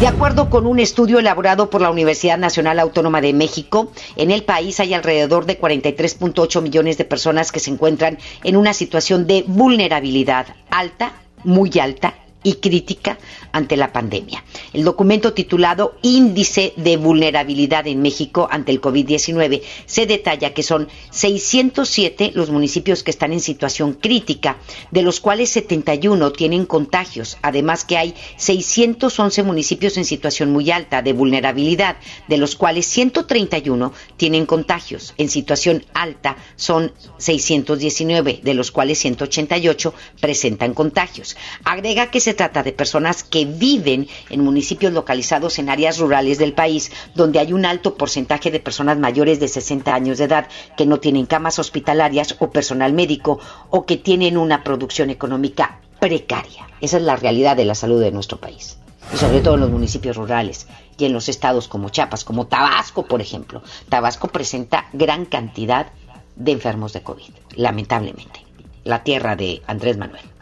De 0.00 0.08
acuerdo 0.08 0.50
con 0.50 0.66
un 0.66 0.80
estudio 0.80 1.20
elaborado 1.20 1.70
por 1.70 1.80
la 1.80 1.90
Universidad 1.90 2.38
Nacional 2.38 2.80
Autónoma 2.80 3.20
de 3.20 3.32
México, 3.32 3.92
en 4.16 4.30
el 4.30 4.42
país 4.42 4.80
hay 4.80 4.92
alrededor 4.94 5.46
de 5.46 5.60
43.8 5.60 6.60
millones 6.60 6.98
de 6.98 7.04
personas 7.04 7.52
que 7.52 7.60
se 7.60 7.70
encuentran 7.70 8.18
en 8.42 8.56
una 8.56 8.72
situación 8.72 9.26
de 9.26 9.44
vulnerabilidad 9.46 10.48
alta, 10.70 11.12
muy 11.44 11.70
alta 11.78 12.14
y 12.46 12.54
crítica 12.54 13.18
ante 13.50 13.76
la 13.76 13.92
pandemia. 13.92 14.44
El 14.72 14.84
documento 14.84 15.32
titulado 15.32 15.98
Índice 16.02 16.74
de 16.76 16.96
Vulnerabilidad 16.96 17.88
en 17.88 18.00
México 18.00 18.46
ante 18.48 18.70
el 18.70 18.80
COVID-19 18.80 19.62
se 19.86 20.06
detalla 20.06 20.54
que 20.54 20.62
son 20.62 20.86
607 21.10 22.30
los 22.34 22.50
municipios 22.50 23.02
que 23.02 23.10
están 23.10 23.32
en 23.32 23.40
situación 23.40 23.94
crítica, 23.94 24.58
de 24.92 25.02
los 25.02 25.18
cuales 25.18 25.50
71 25.50 26.30
tienen 26.30 26.66
contagios, 26.66 27.36
además 27.42 27.84
que 27.84 27.98
hay 27.98 28.14
611 28.36 29.42
municipios 29.42 29.96
en 29.96 30.04
situación 30.04 30.52
muy 30.52 30.70
alta 30.70 31.02
de 31.02 31.14
vulnerabilidad, 31.14 31.96
de 32.28 32.36
los 32.36 32.54
cuales 32.54 32.86
131 32.86 33.92
tienen 34.16 34.46
contagios. 34.46 35.14
En 35.18 35.28
situación 35.28 35.84
alta 35.94 36.36
son 36.54 36.92
619, 37.18 38.38
de 38.44 38.54
los 38.54 38.70
cuales 38.70 39.00
188 39.00 39.92
presentan 40.20 40.74
contagios. 40.74 41.36
Agrega 41.64 42.12
que 42.12 42.20
se 42.20 42.35
trata 42.36 42.62
de 42.62 42.72
personas 42.72 43.24
que 43.24 43.44
viven 43.44 44.08
en 44.30 44.44
municipios 44.44 44.92
localizados 44.92 45.58
en 45.58 45.68
áreas 45.68 45.98
rurales 45.98 46.38
del 46.38 46.52
país, 46.52 46.92
donde 47.14 47.40
hay 47.40 47.52
un 47.52 47.66
alto 47.66 47.96
porcentaje 47.96 48.50
de 48.50 48.60
personas 48.60 48.98
mayores 48.98 49.40
de 49.40 49.48
60 49.48 49.94
años 49.94 50.18
de 50.18 50.24
edad 50.24 50.48
que 50.76 50.86
no 50.86 51.00
tienen 51.00 51.26
camas 51.26 51.58
hospitalarias 51.58 52.36
o 52.38 52.50
personal 52.50 52.92
médico 52.92 53.40
o 53.70 53.86
que 53.86 53.96
tienen 53.96 54.36
una 54.36 54.62
producción 54.62 55.10
económica 55.10 55.80
precaria. 55.98 56.68
Esa 56.80 56.98
es 56.98 57.02
la 57.02 57.16
realidad 57.16 57.56
de 57.56 57.64
la 57.64 57.74
salud 57.74 58.00
de 58.00 58.12
nuestro 58.12 58.38
país. 58.38 58.78
Y 59.12 59.16
sobre 59.16 59.40
todo 59.40 59.54
en 59.54 59.60
los 59.60 59.70
municipios 59.70 60.16
rurales 60.16 60.66
y 60.98 61.04
en 61.04 61.12
los 61.12 61.28
estados 61.28 61.68
como 61.68 61.90
Chiapas, 61.90 62.24
como 62.24 62.46
Tabasco, 62.46 63.06
por 63.06 63.20
ejemplo. 63.20 63.62
Tabasco 63.88 64.28
presenta 64.28 64.86
gran 64.92 65.26
cantidad 65.26 65.86
de 66.34 66.52
enfermos 66.52 66.92
de 66.92 67.02
COVID, 67.02 67.30
lamentablemente. 67.56 68.44
La 68.84 69.02
tierra 69.02 69.36
de 69.36 69.62
Andrés 69.66 69.96
Manuel. 69.96 70.35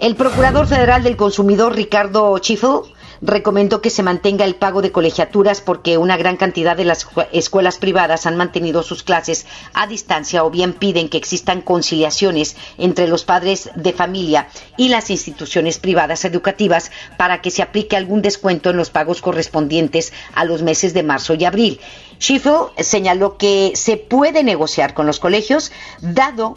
El 0.00 0.16
Procurador 0.16 0.66
Federal 0.66 1.02
del 1.02 1.18
Consumidor, 1.18 1.74
Ricardo 1.74 2.38
Chifel, 2.38 2.80
recomendó 3.20 3.82
que 3.82 3.90
se 3.90 4.02
mantenga 4.02 4.46
el 4.46 4.54
pago 4.54 4.80
de 4.80 4.92
colegiaturas 4.92 5.60
porque 5.60 5.98
una 5.98 6.16
gran 6.16 6.38
cantidad 6.38 6.74
de 6.74 6.86
las 6.86 7.06
escuelas 7.32 7.76
privadas 7.76 8.24
han 8.24 8.38
mantenido 8.38 8.82
sus 8.82 9.02
clases 9.02 9.44
a 9.74 9.86
distancia 9.86 10.42
o 10.42 10.50
bien 10.50 10.72
piden 10.72 11.10
que 11.10 11.18
existan 11.18 11.60
conciliaciones 11.60 12.56
entre 12.78 13.08
los 13.08 13.24
padres 13.24 13.68
de 13.74 13.92
familia 13.92 14.48
y 14.78 14.88
las 14.88 15.10
instituciones 15.10 15.78
privadas 15.78 16.24
educativas 16.24 16.90
para 17.18 17.42
que 17.42 17.50
se 17.50 17.60
aplique 17.60 17.94
algún 17.94 18.22
descuento 18.22 18.70
en 18.70 18.78
los 18.78 18.88
pagos 18.88 19.20
correspondientes 19.20 20.14
a 20.34 20.46
los 20.46 20.62
meses 20.62 20.94
de 20.94 21.02
marzo 21.02 21.34
y 21.34 21.44
abril. 21.44 21.78
Schiffel 22.18 22.68
señaló 22.78 23.36
que 23.36 23.72
se 23.74 23.98
puede 23.98 24.44
negociar 24.44 24.94
con 24.94 25.06
los 25.06 25.20
colegios 25.20 25.72
dado 26.00 26.56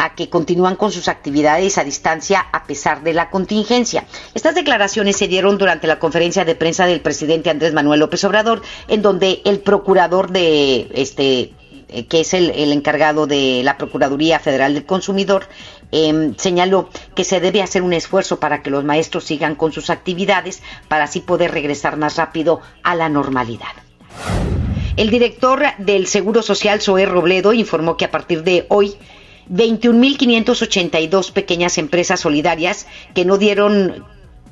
a 0.00 0.14
que 0.14 0.30
continúan 0.30 0.76
con 0.76 0.90
sus 0.90 1.08
actividades 1.08 1.76
a 1.76 1.84
distancia 1.84 2.46
a 2.52 2.64
pesar 2.64 3.02
de 3.02 3.12
la 3.12 3.28
contingencia. 3.28 4.06
Estas 4.32 4.54
declaraciones 4.54 5.16
se 5.16 5.28
dieron 5.28 5.58
durante 5.58 5.86
la 5.86 5.98
conferencia 5.98 6.46
de 6.46 6.54
prensa 6.54 6.86
del 6.86 7.02
presidente 7.02 7.50
Andrés 7.50 7.74
Manuel 7.74 8.00
López 8.00 8.24
Obrador, 8.24 8.62
en 8.88 9.02
donde 9.02 9.42
el 9.44 9.60
procurador 9.60 10.30
de 10.30 10.90
este 10.94 11.52
eh, 11.88 12.06
que 12.06 12.20
es 12.20 12.32
el, 12.32 12.50
encargado 12.72 13.26
de 13.26 13.60
la 13.62 13.76
Procuraduría 13.76 14.38
Federal 14.38 14.72
del 14.72 14.86
Consumidor, 14.86 15.48
em, 15.90 16.34
señaló 16.36 16.88
que 17.14 17.24
se 17.24 17.40
debe 17.40 17.62
hacer 17.62 17.82
un 17.82 17.92
esfuerzo 17.92 18.40
para 18.40 18.62
que 18.62 18.70
los 18.70 18.84
maestros 18.84 19.24
sigan 19.24 19.54
con 19.54 19.72
sus 19.72 19.90
actividades 19.90 20.62
para 20.88 21.04
así 21.04 21.20
poder 21.20 21.50
regresar 21.50 21.98
más 21.98 22.16
rápido 22.16 22.60
a 22.84 22.94
la 22.94 23.10
normalidad. 23.10 23.74
El 24.96 25.10
director 25.10 25.62
del 25.78 26.06
Seguro 26.06 26.42
Social, 26.42 26.80
Zoé 26.80 27.06
Robledo, 27.06 27.52
informó 27.52 27.96
que 27.96 28.04
a 28.04 28.10
partir 28.10 28.44
de 28.44 28.66
hoy 28.68 28.96
21.582 29.50 31.32
pequeñas 31.32 31.78
empresas 31.78 32.20
solidarias 32.20 32.86
que 33.14 33.24
no 33.24 33.36
dieron 33.36 34.04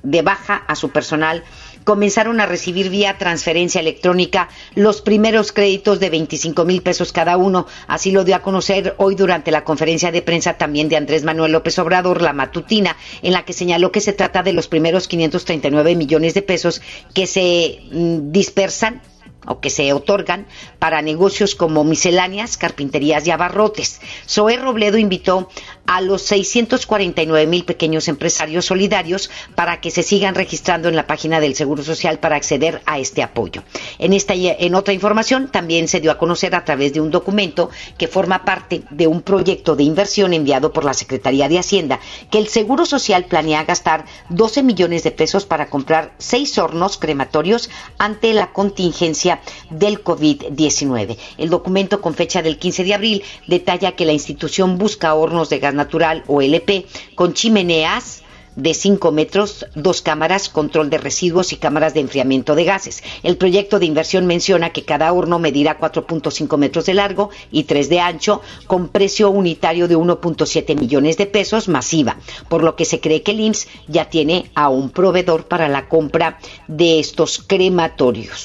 de 0.02 0.22
baja 0.22 0.56
a 0.66 0.74
su 0.74 0.90
personal 0.90 1.44
comenzaron 1.88 2.38
a 2.38 2.44
recibir 2.44 2.90
vía 2.90 3.16
transferencia 3.16 3.80
electrónica 3.80 4.50
los 4.74 5.00
primeros 5.00 5.52
créditos 5.52 6.00
de 6.00 6.10
25 6.10 6.66
mil 6.66 6.82
pesos 6.82 7.12
cada 7.12 7.38
uno. 7.38 7.66
Así 7.86 8.10
lo 8.10 8.24
dio 8.24 8.36
a 8.36 8.42
conocer 8.42 8.94
hoy 8.98 9.14
durante 9.14 9.50
la 9.50 9.64
conferencia 9.64 10.12
de 10.12 10.20
prensa 10.20 10.58
también 10.58 10.90
de 10.90 10.96
Andrés 10.96 11.24
Manuel 11.24 11.52
López 11.52 11.78
Obrador, 11.78 12.20
la 12.20 12.34
matutina, 12.34 12.94
en 13.22 13.32
la 13.32 13.46
que 13.46 13.54
señaló 13.54 13.90
que 13.90 14.02
se 14.02 14.12
trata 14.12 14.42
de 14.42 14.52
los 14.52 14.68
primeros 14.68 15.08
539 15.08 15.96
millones 15.96 16.34
de 16.34 16.42
pesos 16.42 16.82
que 17.14 17.26
se 17.26 17.80
mm, 17.90 18.32
dispersan 18.32 19.00
o 19.48 19.60
que 19.60 19.70
se 19.70 19.92
otorgan 19.92 20.46
para 20.78 21.02
negocios 21.02 21.54
como 21.54 21.84
misceláneas, 21.84 22.56
carpinterías 22.56 23.26
y 23.26 23.30
abarrotes. 23.30 24.00
Zoé 24.28 24.56
Robledo 24.56 24.98
invitó 24.98 25.48
a 25.88 26.02
los 26.02 26.20
649 26.20 27.46
mil 27.46 27.64
pequeños 27.64 28.08
empresarios 28.08 28.66
solidarios 28.66 29.30
para 29.54 29.80
que 29.80 29.90
se 29.90 30.02
sigan 30.02 30.34
registrando 30.34 30.88
en 30.90 30.96
la 30.96 31.06
página 31.06 31.40
del 31.40 31.54
Seguro 31.54 31.82
Social 31.82 32.18
para 32.18 32.36
acceder 32.36 32.82
a 32.84 32.98
este 32.98 33.22
apoyo. 33.22 33.62
En 33.98 34.12
esta 34.12 34.34
en 34.34 34.74
otra 34.74 34.92
información 34.92 35.48
también 35.50 35.88
se 35.88 36.00
dio 36.00 36.10
a 36.10 36.18
conocer 36.18 36.54
a 36.54 36.66
través 36.66 36.92
de 36.92 37.00
un 37.00 37.10
documento 37.10 37.70
que 37.96 38.06
forma 38.06 38.44
parte 38.44 38.82
de 38.90 39.06
un 39.06 39.22
proyecto 39.22 39.76
de 39.76 39.84
inversión 39.84 40.34
enviado 40.34 40.74
por 40.74 40.84
la 40.84 40.92
Secretaría 40.92 41.48
de 41.48 41.58
Hacienda 41.58 42.00
que 42.30 42.36
el 42.36 42.48
Seguro 42.48 42.84
Social 42.84 43.24
planea 43.24 43.64
gastar 43.64 44.04
12 44.28 44.62
millones 44.62 45.04
de 45.04 45.10
pesos 45.10 45.46
para 45.46 45.70
comprar 45.70 46.12
seis 46.18 46.58
hornos 46.58 46.98
crematorios 46.98 47.70
ante 47.96 48.34
la 48.34 48.52
contingencia 48.52 49.40
del 49.70 50.04
COVID-19. 50.04 51.16
El 51.38 51.48
documento 51.48 52.02
con 52.02 52.12
fecha 52.12 52.42
del 52.42 52.58
15 52.58 52.84
de 52.84 52.94
abril 52.94 53.22
detalla 53.46 53.92
que 53.92 54.04
la 54.04 54.12
institución 54.12 54.76
busca 54.76 55.14
hornos 55.14 55.48
de 55.48 55.58
gas 55.58 55.77
natural 55.78 56.22
o 56.26 56.42
LP 56.42 56.84
con 57.14 57.32
chimeneas 57.32 58.22
de 58.58 58.74
5 58.74 59.12
metros, 59.12 59.66
dos 59.76 60.02
cámaras, 60.02 60.48
control 60.48 60.90
de 60.90 60.98
residuos 60.98 61.52
y 61.52 61.56
cámaras 61.56 61.94
de 61.94 62.00
enfriamiento 62.00 62.56
de 62.56 62.64
gases. 62.64 63.04
El 63.22 63.36
proyecto 63.36 63.78
de 63.78 63.86
inversión 63.86 64.26
menciona 64.26 64.70
que 64.70 64.84
cada 64.84 65.12
horno 65.12 65.38
medirá 65.38 65.78
4.5 65.78 66.58
metros 66.58 66.86
de 66.86 66.94
largo 66.94 67.30
y 67.52 67.64
3 67.64 67.88
de 67.88 68.00
ancho, 68.00 68.42
con 68.66 68.88
precio 68.88 69.30
unitario 69.30 69.86
de 69.86 69.96
1.7 69.96 70.76
millones 70.76 71.16
de 71.16 71.26
pesos 71.26 71.68
masiva, 71.68 72.16
por 72.48 72.64
lo 72.64 72.74
que 72.74 72.84
se 72.84 72.98
cree 72.98 73.22
que 73.22 73.30
el 73.30 73.40
IMSS 73.40 73.68
ya 73.86 74.10
tiene 74.10 74.50
a 74.56 74.68
un 74.68 74.90
proveedor 74.90 75.46
para 75.46 75.68
la 75.68 75.88
compra 75.88 76.40
de 76.66 76.98
estos 76.98 77.38
crematorios, 77.38 78.40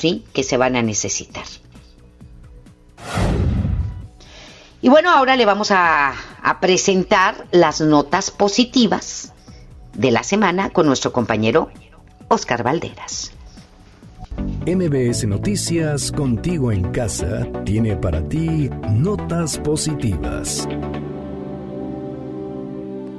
¿sí? 0.00 0.24
Que 0.32 0.42
se 0.42 0.56
van 0.56 0.74
a 0.74 0.82
necesitar. 0.82 1.44
Y 4.84 4.90
bueno, 4.90 5.08
ahora 5.08 5.34
le 5.34 5.46
vamos 5.46 5.70
a, 5.70 6.12
a 6.42 6.60
presentar 6.60 7.46
las 7.52 7.80
notas 7.80 8.30
positivas 8.30 9.32
de 9.94 10.10
la 10.10 10.22
semana 10.22 10.68
con 10.68 10.84
nuestro 10.84 11.10
compañero 11.10 11.70
Oscar 12.28 12.62
Valderas. 12.62 13.32
MBS 14.66 15.26
Noticias 15.26 16.12
Contigo 16.12 16.70
en 16.70 16.92
Casa 16.92 17.48
tiene 17.64 17.96
para 17.96 18.28
ti 18.28 18.68
notas 18.90 19.56
positivas. 19.56 20.68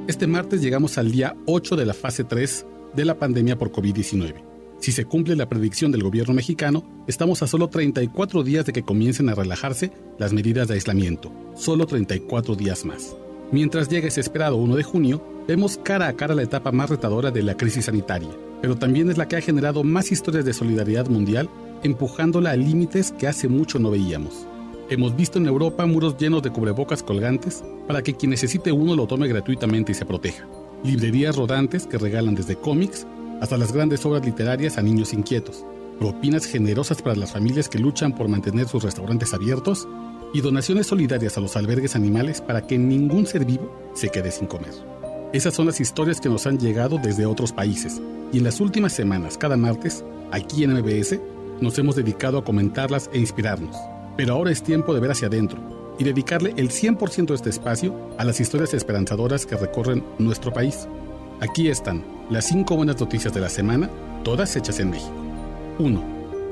Este 0.06 0.28
martes 0.28 0.62
llegamos 0.62 0.98
al 0.98 1.10
día 1.10 1.34
8 1.46 1.74
de 1.74 1.84
la 1.84 1.94
fase 1.94 2.22
3 2.22 2.64
de 2.94 3.04
la 3.04 3.18
pandemia 3.18 3.58
por 3.58 3.72
COVID-19. 3.72 4.45
Si 4.78 4.92
se 4.92 5.06
cumple 5.06 5.36
la 5.36 5.48
predicción 5.48 5.90
del 5.90 6.02
gobierno 6.02 6.34
mexicano, 6.34 6.84
estamos 7.06 7.42
a 7.42 7.46
solo 7.46 7.68
34 7.68 8.42
días 8.42 8.66
de 8.66 8.72
que 8.72 8.82
comiencen 8.82 9.28
a 9.28 9.34
relajarse 9.34 9.90
las 10.18 10.32
medidas 10.32 10.68
de 10.68 10.74
aislamiento, 10.74 11.32
solo 11.56 11.86
34 11.86 12.54
días 12.54 12.84
más. 12.84 13.16
Mientras 13.50 13.88
llega 13.88 14.08
ese 14.08 14.20
esperado 14.20 14.56
1 14.56 14.76
de 14.76 14.82
junio, 14.82 15.22
vemos 15.48 15.78
cara 15.82 16.08
a 16.08 16.12
cara 16.12 16.34
la 16.34 16.42
etapa 16.42 16.72
más 16.72 16.90
retadora 16.90 17.30
de 17.30 17.42
la 17.42 17.56
crisis 17.56 17.86
sanitaria, 17.86 18.30
pero 18.60 18.76
también 18.76 19.10
es 19.10 19.16
la 19.16 19.28
que 19.28 19.36
ha 19.36 19.40
generado 19.40 19.82
más 19.82 20.12
historias 20.12 20.44
de 20.44 20.52
solidaridad 20.52 21.08
mundial, 21.08 21.48
empujándola 21.82 22.50
a 22.50 22.56
límites 22.56 23.12
que 23.12 23.26
hace 23.26 23.48
mucho 23.48 23.78
no 23.78 23.90
veíamos. 23.90 24.46
Hemos 24.88 25.16
visto 25.16 25.38
en 25.38 25.46
Europa 25.46 25.86
muros 25.86 26.16
llenos 26.16 26.42
de 26.42 26.50
cubrebocas 26.50 27.02
colgantes 27.02 27.64
para 27.88 28.02
que 28.02 28.14
quien 28.14 28.30
necesite 28.30 28.72
uno 28.72 28.94
lo 28.94 29.06
tome 29.06 29.26
gratuitamente 29.26 29.92
y 29.92 29.94
se 29.94 30.04
proteja. 30.04 30.46
Librerías 30.84 31.36
rodantes 31.36 31.86
que 31.86 31.98
regalan 31.98 32.34
desde 32.34 32.56
cómics 32.56 33.06
hasta 33.40 33.56
las 33.56 33.72
grandes 33.72 34.04
obras 34.06 34.24
literarias 34.24 34.78
a 34.78 34.82
niños 34.82 35.12
inquietos, 35.12 35.64
propinas 35.98 36.46
generosas 36.46 37.02
para 37.02 37.16
las 37.16 37.32
familias 37.32 37.68
que 37.68 37.78
luchan 37.78 38.14
por 38.14 38.28
mantener 38.28 38.68
sus 38.68 38.82
restaurantes 38.82 39.34
abiertos 39.34 39.88
y 40.32 40.40
donaciones 40.40 40.86
solidarias 40.86 41.36
a 41.36 41.40
los 41.40 41.56
albergues 41.56 41.96
animales 41.96 42.40
para 42.40 42.66
que 42.66 42.78
ningún 42.78 43.26
ser 43.26 43.44
vivo 43.44 43.72
se 43.94 44.10
quede 44.10 44.30
sin 44.30 44.46
comer. 44.46 44.72
Esas 45.32 45.54
son 45.54 45.66
las 45.66 45.80
historias 45.80 46.20
que 46.20 46.28
nos 46.28 46.46
han 46.46 46.58
llegado 46.58 46.98
desde 47.02 47.26
otros 47.26 47.52
países 47.52 48.00
y 48.32 48.38
en 48.38 48.44
las 48.44 48.60
últimas 48.60 48.92
semanas, 48.92 49.38
cada 49.38 49.56
martes, 49.56 50.04
aquí 50.32 50.64
en 50.64 50.74
MBS, 50.74 51.18
nos 51.60 51.78
hemos 51.78 51.96
dedicado 51.96 52.38
a 52.38 52.44
comentarlas 52.44 53.08
e 53.12 53.18
inspirarnos. 53.18 53.76
Pero 54.16 54.34
ahora 54.34 54.50
es 54.50 54.62
tiempo 54.62 54.94
de 54.94 55.00
ver 55.00 55.10
hacia 55.10 55.28
adentro 55.28 55.58
y 55.98 56.04
dedicarle 56.04 56.52
el 56.56 56.70
100% 56.70 57.26
de 57.26 57.34
este 57.34 57.50
espacio 57.50 57.94
a 58.18 58.24
las 58.24 58.40
historias 58.40 58.74
esperanzadoras 58.74 59.46
que 59.46 59.56
recorren 59.56 60.04
nuestro 60.18 60.52
país. 60.52 60.86
Aquí 61.40 61.68
están 61.68 62.15
las 62.30 62.46
cinco 62.46 62.74
buenas 62.74 62.98
noticias 63.00 63.32
de 63.32 63.40
la 63.40 63.48
semana, 63.48 63.88
todas 64.24 64.56
hechas 64.56 64.80
en 64.80 64.90
México. 64.90 65.14
1. 65.78 66.02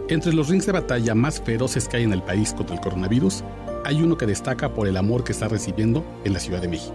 Entre 0.08 0.32
los 0.32 0.48
rings 0.48 0.66
de 0.66 0.72
batalla 0.72 1.14
más 1.16 1.40
feroces 1.40 1.88
que 1.88 1.96
hay 1.96 2.04
en 2.04 2.12
el 2.12 2.22
país 2.22 2.52
contra 2.52 2.76
el 2.76 2.80
coronavirus, 2.80 3.42
hay 3.84 4.00
uno 4.00 4.16
que 4.16 4.26
destaca 4.26 4.72
por 4.72 4.87
el 4.87 4.96
amor 4.96 5.24
que 5.24 5.32
está 5.32 5.48
recibiendo 5.48 6.04
en 6.24 6.32
la 6.32 6.38
Ciudad 6.38 6.60
de 6.60 6.68
México. 6.68 6.94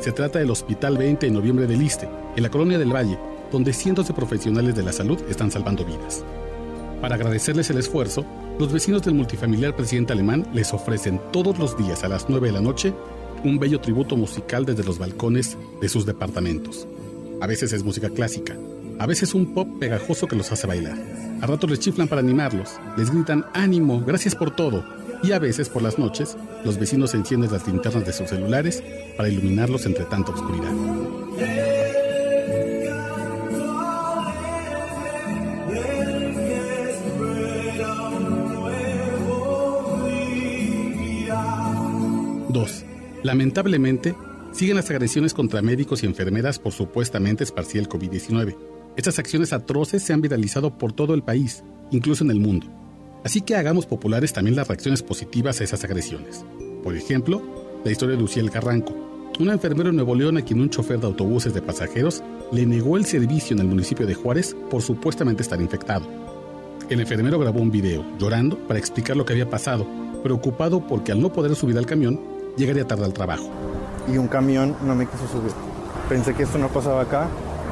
Se 0.00 0.10
trata 0.10 0.40
del 0.40 0.50
Hospital 0.50 0.98
20 0.98 1.26
de 1.26 1.32
Noviembre 1.32 1.66
del 1.68 1.80
Iste, 1.80 2.08
en 2.34 2.42
la 2.42 2.50
Colonia 2.50 2.78
del 2.78 2.94
Valle, 2.94 3.18
donde 3.52 3.72
cientos 3.72 4.08
de 4.08 4.14
profesionales 4.14 4.74
de 4.74 4.82
la 4.82 4.92
salud 4.92 5.18
están 5.28 5.50
salvando 5.52 5.84
vidas. 5.84 6.24
Para 7.00 7.14
agradecerles 7.14 7.70
el 7.70 7.78
esfuerzo, 7.78 8.24
los 8.58 8.72
vecinos 8.72 9.02
del 9.02 9.14
multifamiliar 9.14 9.76
presidente 9.76 10.12
alemán 10.12 10.48
les 10.52 10.74
ofrecen 10.74 11.20
todos 11.32 11.56
los 11.58 11.78
días 11.78 12.02
a 12.02 12.08
las 12.08 12.28
9 12.28 12.48
de 12.48 12.52
la 12.52 12.60
noche 12.60 12.92
un 13.44 13.60
bello 13.60 13.80
tributo 13.80 14.16
musical 14.16 14.66
desde 14.66 14.82
los 14.82 14.98
balcones 14.98 15.56
de 15.80 15.88
sus 15.88 16.04
departamentos. 16.04 16.88
A 17.40 17.46
veces 17.46 17.72
es 17.72 17.84
música 17.84 18.10
clásica, 18.10 18.56
a 18.98 19.06
veces 19.06 19.34
un 19.34 19.54
pop 19.54 19.68
pegajoso 19.78 20.26
que 20.26 20.36
los 20.36 20.50
hace 20.52 20.66
bailar. 20.66 20.98
A 21.40 21.46
ratos 21.46 21.70
les 21.70 21.80
chiflan 21.80 22.08
para 22.08 22.20
animarlos, 22.20 22.70
les 22.96 23.10
gritan 23.10 23.46
ánimo, 23.54 24.00
gracias 24.04 24.34
por 24.34 24.54
todo. 24.54 24.84
Y 25.22 25.32
a 25.32 25.38
veces 25.38 25.68
por 25.68 25.82
las 25.82 25.98
noches, 25.98 26.36
los 26.64 26.78
vecinos 26.78 27.14
encienden 27.14 27.52
las 27.52 27.66
linternas 27.66 28.06
de 28.06 28.12
sus 28.12 28.28
celulares 28.28 28.82
para 29.16 29.28
iluminarlos 29.28 29.86
entre 29.86 30.04
tanta 30.04 30.32
oscuridad. 30.32 30.72
Lamentablemente, 43.22 44.14
siguen 44.52 44.76
las 44.76 44.90
agresiones 44.90 45.34
contra 45.34 45.62
médicos 45.62 46.02
y 46.02 46.06
enfermeras 46.06 46.58
por 46.58 46.72
supuestamente 46.72 47.44
esparcir 47.44 47.80
el 47.80 47.88
COVID-19. 47.88 48.56
Estas 48.96 49.18
acciones 49.18 49.52
atroces 49.52 50.02
se 50.02 50.12
han 50.12 50.20
viralizado 50.20 50.76
por 50.76 50.92
todo 50.92 51.14
el 51.14 51.22
país, 51.22 51.62
incluso 51.90 52.24
en 52.24 52.30
el 52.30 52.40
mundo. 52.40 52.66
Así 53.24 53.40
que 53.40 53.56
hagamos 53.56 53.86
populares 53.86 54.32
también 54.32 54.56
las 54.56 54.68
reacciones 54.68 55.02
positivas 55.02 55.60
a 55.60 55.64
esas 55.64 55.84
agresiones. 55.84 56.44
Por 56.82 56.96
ejemplo, 56.96 57.42
la 57.84 57.92
historia 57.92 58.16
de 58.16 58.22
Luciel 58.22 58.50
Carranco, 58.50 58.94
una 59.38 59.52
enfermera 59.52 59.90
en 59.90 59.96
Nuevo 59.96 60.14
León 60.14 60.36
a 60.36 60.42
quien 60.42 60.60
un 60.60 60.70
chofer 60.70 60.98
de 60.98 61.06
autobuses 61.06 61.54
de 61.54 61.62
pasajeros 61.62 62.22
le 62.50 62.66
negó 62.66 62.96
el 62.96 63.04
servicio 63.04 63.54
en 63.54 63.60
el 63.60 63.68
municipio 63.68 64.06
de 64.06 64.14
Juárez 64.14 64.56
por 64.70 64.82
supuestamente 64.82 65.42
estar 65.42 65.60
infectado. 65.60 66.06
El 66.88 67.00
enfermero 67.00 67.38
grabó 67.38 67.60
un 67.60 67.70
video, 67.70 68.04
llorando, 68.18 68.58
para 68.66 68.78
explicar 68.78 69.16
lo 69.16 69.24
que 69.24 69.34
había 69.34 69.50
pasado, 69.50 69.86
preocupado 70.22 70.86
porque 70.86 71.12
al 71.12 71.20
no 71.20 71.32
poder 71.32 71.54
subir 71.54 71.78
al 71.78 71.86
camión, 71.86 72.20
llegaría 72.56 72.86
tarde 72.86 73.04
al 73.04 73.12
trabajo. 73.12 73.67
Y 74.12 74.18
un 74.18 74.28
camión 74.28 74.76
no 74.84 74.94
me 74.94 75.06
quiso 75.06 75.26
subir. 75.28 75.52
Pensé 76.08 76.34
que 76.34 76.44
esto 76.44 76.58
no 76.58 76.68
pasaba 76.68 77.02
acá, 77.02 77.28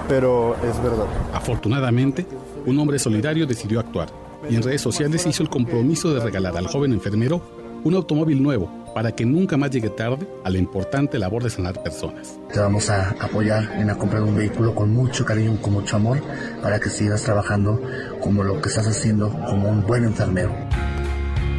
pero 0.08 0.54
es 0.56 0.82
verdad. 0.82 1.06
Afortunadamente, 1.32 2.26
un 2.66 2.78
hombre 2.78 2.98
solidario 2.98 3.46
decidió 3.46 3.80
actuar 3.80 4.08
y 4.48 4.56
en 4.56 4.62
redes 4.62 4.82
sociales 4.82 5.26
hizo 5.26 5.42
el 5.42 5.48
compromiso 5.48 6.12
de 6.12 6.20
regalar 6.20 6.56
al 6.56 6.66
joven 6.66 6.92
enfermero 6.92 7.40
un 7.84 7.94
automóvil 7.94 8.42
nuevo 8.42 8.84
para 8.94 9.12
que 9.12 9.24
nunca 9.24 9.56
más 9.56 9.70
llegue 9.70 9.90
tarde 9.90 10.26
a 10.44 10.50
la 10.50 10.58
importante 10.58 11.18
labor 11.18 11.42
de 11.42 11.50
sanar 11.50 11.82
personas. 11.82 12.38
Te 12.52 12.58
vamos 12.58 12.88
a 12.90 13.10
apoyar 13.20 13.70
en 13.78 13.86
la 13.86 13.94
compra 13.96 14.20
de 14.20 14.24
un 14.24 14.34
vehículo 14.34 14.74
con 14.74 14.92
mucho 14.92 15.24
cariño, 15.24 15.60
con 15.60 15.74
mucho 15.74 15.96
amor, 15.96 16.20
para 16.62 16.80
que 16.80 16.88
sigas 16.88 17.22
trabajando 17.22 17.80
como 18.20 18.42
lo 18.42 18.60
que 18.60 18.68
estás 18.68 18.86
haciendo 18.86 19.30
como 19.30 19.68
un 19.68 19.82
buen 19.82 20.04
enfermero. 20.04 20.52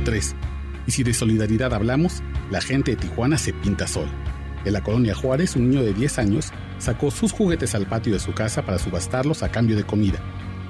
3. 0.03 0.35
Y 0.87 0.91
si 0.91 1.03
de 1.03 1.13
solidaridad 1.13 1.73
hablamos, 1.73 2.23
la 2.49 2.59
gente 2.59 2.91
de 2.91 2.97
Tijuana 2.97 3.37
se 3.37 3.53
pinta 3.53 3.87
sola. 3.87 4.11
La 4.71 4.83
colonia 4.83 5.15
Juárez, 5.15 5.55
un 5.55 5.69
niño 5.69 5.83
de 5.83 5.93
10 5.93 6.19
años 6.19 6.51
sacó 6.77 7.11
sus 7.11 7.31
juguetes 7.31 7.75
al 7.75 7.87
patio 7.87 8.13
de 8.13 8.19
su 8.19 8.33
casa 8.33 8.63
para 8.63 8.79
subastarlos 8.79 9.43
a 9.43 9.49
cambio 9.49 9.75
de 9.75 9.83
comida, 9.83 10.19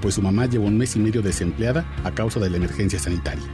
pues 0.02 0.16
su 0.16 0.22
mamá 0.22 0.46
llevó 0.46 0.68
un 0.68 0.78
mes 0.78 0.96
y 0.96 1.00
medio 1.00 1.22
desempleada 1.22 1.86
a 2.04 2.12
causa 2.12 2.40
de 2.40 2.50
la 2.50 2.58
emergencia 2.58 3.00
sanitaria. 3.00 3.46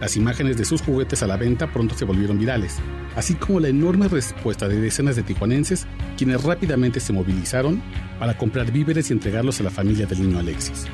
Las 0.00 0.16
imágenes 0.16 0.56
de 0.56 0.64
sus 0.64 0.82
juguetes 0.82 1.22
a 1.22 1.28
la 1.28 1.36
venta 1.36 1.72
pronto 1.72 1.94
se 1.94 2.04
volvieron 2.04 2.38
virales, 2.38 2.78
así 3.14 3.34
como 3.34 3.60
la 3.60 3.68
enorme 3.68 4.08
respuesta 4.08 4.66
de 4.66 4.80
decenas 4.80 5.14
de 5.14 5.22
tijuanenses 5.22 5.86
quienes 6.16 6.42
rápidamente 6.42 6.98
se 6.98 7.12
movilizaron 7.12 7.80
para 8.18 8.36
comprar 8.36 8.72
víveres 8.72 9.10
y 9.10 9.12
entregarlos 9.12 9.60
a 9.60 9.64
la 9.64 9.70
familia 9.70 10.06
del 10.06 10.22
niño 10.22 10.40
Alexis. 10.40 10.86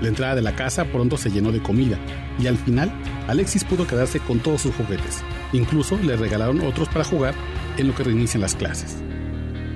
La 0.00 0.08
entrada 0.08 0.34
de 0.34 0.42
la 0.42 0.54
casa 0.54 0.84
pronto 0.84 1.16
se 1.16 1.30
llenó 1.30 1.52
de 1.52 1.62
comida 1.62 1.96
y 2.38 2.48
al 2.48 2.58
final 2.58 2.92
Alexis 3.28 3.64
pudo 3.64 3.86
quedarse 3.86 4.20
con 4.20 4.40
todos 4.40 4.62
sus 4.62 4.74
juguetes. 4.74 5.22
Incluso 5.52 5.96
le 5.98 6.16
regalaron 6.16 6.60
otros 6.60 6.88
para 6.88 7.04
jugar 7.04 7.34
en 7.78 7.88
lo 7.88 7.94
que 7.94 8.04
reinician 8.04 8.40
las 8.40 8.54
clases. 8.54 8.96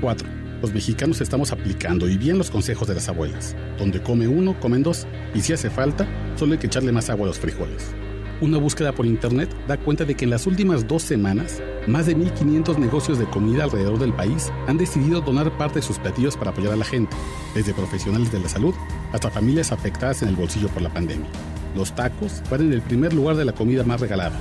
4. 0.01 0.29
Los 0.63 0.75
mexicanos 0.75 1.21
estamos 1.21 1.53
aplicando 1.53 2.09
y 2.09 2.19
bien 2.19 2.37
los 2.37 2.51
consejos 2.51 2.87
de 2.87 2.95
las 2.95 3.09
abuelas. 3.09 3.57
Donde 3.79 4.03
come 4.03 4.29
uno, 4.29 4.59
comen 4.61 4.83
dos 4.83 5.07
y 5.35 5.41
si 5.41 5.53
hace 5.53 5.71
falta, 5.71 6.07
solo 6.37 6.53
hay 6.53 6.59
que 6.59 6.67
echarle 6.67 6.93
más 6.93 7.09
agua 7.09 7.25
a 7.25 7.29
los 7.29 7.39
frijoles. 7.39 7.95
Una 8.43 8.57
búsqueda 8.57 8.93
por 8.93 9.05
internet 9.05 9.55
da 9.69 9.77
cuenta 9.77 10.07
de 10.07 10.15
que 10.15 10.25
en 10.25 10.31
las 10.31 10.47
últimas 10.47 10.89
dos 10.89 11.03
semanas, 11.03 11.63
más 11.87 12.07
de 12.07 12.17
1.500 12.17 12.79
negocios 12.79 13.19
de 13.19 13.27
comida 13.27 13.65
alrededor 13.65 13.99
del 13.99 14.15
país 14.15 14.51
han 14.67 14.79
decidido 14.79 15.21
donar 15.21 15.57
parte 15.59 15.81
de 15.81 15.87
sus 15.87 15.99
platillos 15.99 16.39
para 16.39 16.51
apoyar 16.51 16.73
a 16.73 16.77
la 16.77 16.85
gente, 16.87 17.15
desde 17.55 17.75
profesionales 17.75 18.33
de 18.33 18.41
la 18.41 18.49
salud 18.49 18.75
hasta 19.13 19.31
familias 19.31 19.73
afectadas 19.73 20.23
en 20.23 20.29
el 20.29 20.37
bolsillo 20.37 20.69
por 20.69 20.81
la 20.81 20.93
pandemia. 20.93 21.29
Los 21.77 21.95
tacos 21.95 22.43
fueron 22.49 22.69
en 22.69 22.73
el 22.75 22.83
primer 22.83 23.13
lugar 23.13 23.37
de 23.37 23.45
la 23.45 23.53
comida 23.53 23.85
más 23.85 24.01
regalada, 24.01 24.39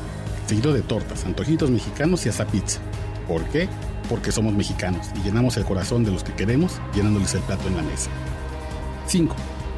seguido 0.48 0.74
de 0.74 0.82
tortas, 0.82 1.26
antojitos 1.26 1.70
mexicanos 1.70 2.26
y 2.26 2.30
hasta 2.30 2.48
pizza. 2.48 2.80
¿Por 3.30 3.44
qué? 3.46 3.70
Porque 4.10 4.32
somos 4.32 4.56
mexicanos 4.56 5.08
y 5.16 5.22
llenamos 5.22 5.56
el 5.56 5.64
corazón 5.64 6.04
de 6.04 6.12
los 6.12 6.24
que 6.24 6.34
queremos 6.34 6.82
llenándoles 6.96 7.36
el 7.36 7.42
plato 7.42 7.68
en 7.68 7.78
la 7.78 7.84
mesa. 7.84 8.10
5. 9.06 9.36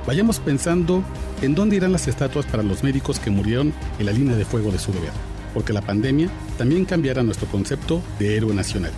Vayamos 0.08 0.40
pensando 0.40 1.04
en 1.42 1.54
dónde 1.54 1.76
irán 1.76 1.92
las 1.92 2.08
estatuas 2.08 2.46
para 2.46 2.64
los 2.64 2.82
médicos 2.82 3.20
que 3.20 3.30
murieron 3.30 3.74
en 4.00 4.06
la 4.06 4.14
línea 4.14 4.38
de 4.38 4.46
fuego 4.46 4.72
de 4.72 4.80
su 4.80 4.94
deber, 4.94 5.12
porque 5.54 5.74
la 5.74 5.82
pandemia 5.82 6.30
también 6.58 6.86
cambiará 6.86 7.24
nuestro 7.24 7.48
concepto 7.50 8.02
de 8.20 8.38
héroe 8.38 8.54
nacional. 8.54 8.92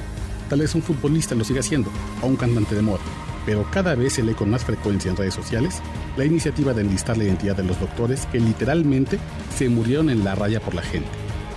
Tal 0.50 0.60
vez 0.60 0.76
un 0.76 0.84
futbolista 0.84 1.34
lo 1.34 1.44
siga 1.44 1.62
haciendo, 1.62 1.90
o 2.22 2.28
un 2.28 2.36
cantante 2.36 2.76
de 2.76 2.84
moda, 2.84 3.02
pero 3.48 3.66
cada 3.72 3.96
vez 3.96 4.14
se 4.14 4.24
lee 4.24 4.36
con 4.36 4.52
más 4.52 4.64
frecuencia 4.64 5.10
en 5.10 5.18
redes 5.18 5.34
sociales 5.34 5.82
la 6.16 6.26
iniciativa 6.26 6.74
de 6.74 6.82
enlistar 6.82 7.18
la 7.18 7.24
identidad 7.24 7.56
de 7.56 7.64
los 7.64 7.80
doctores 7.80 8.28
que 8.28 8.40
literalmente 8.40 9.18
se 9.58 9.68
murieron 9.68 10.12
en 10.12 10.24
la 10.24 10.36
raya 10.36 10.60
por 10.60 10.76
la 10.76 10.84
gente, 10.84 11.10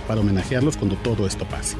para 0.07 0.21
homenajearlos 0.21 0.77
cuando 0.77 0.95
todo 0.97 1.27
esto 1.27 1.47
pase. 1.47 1.77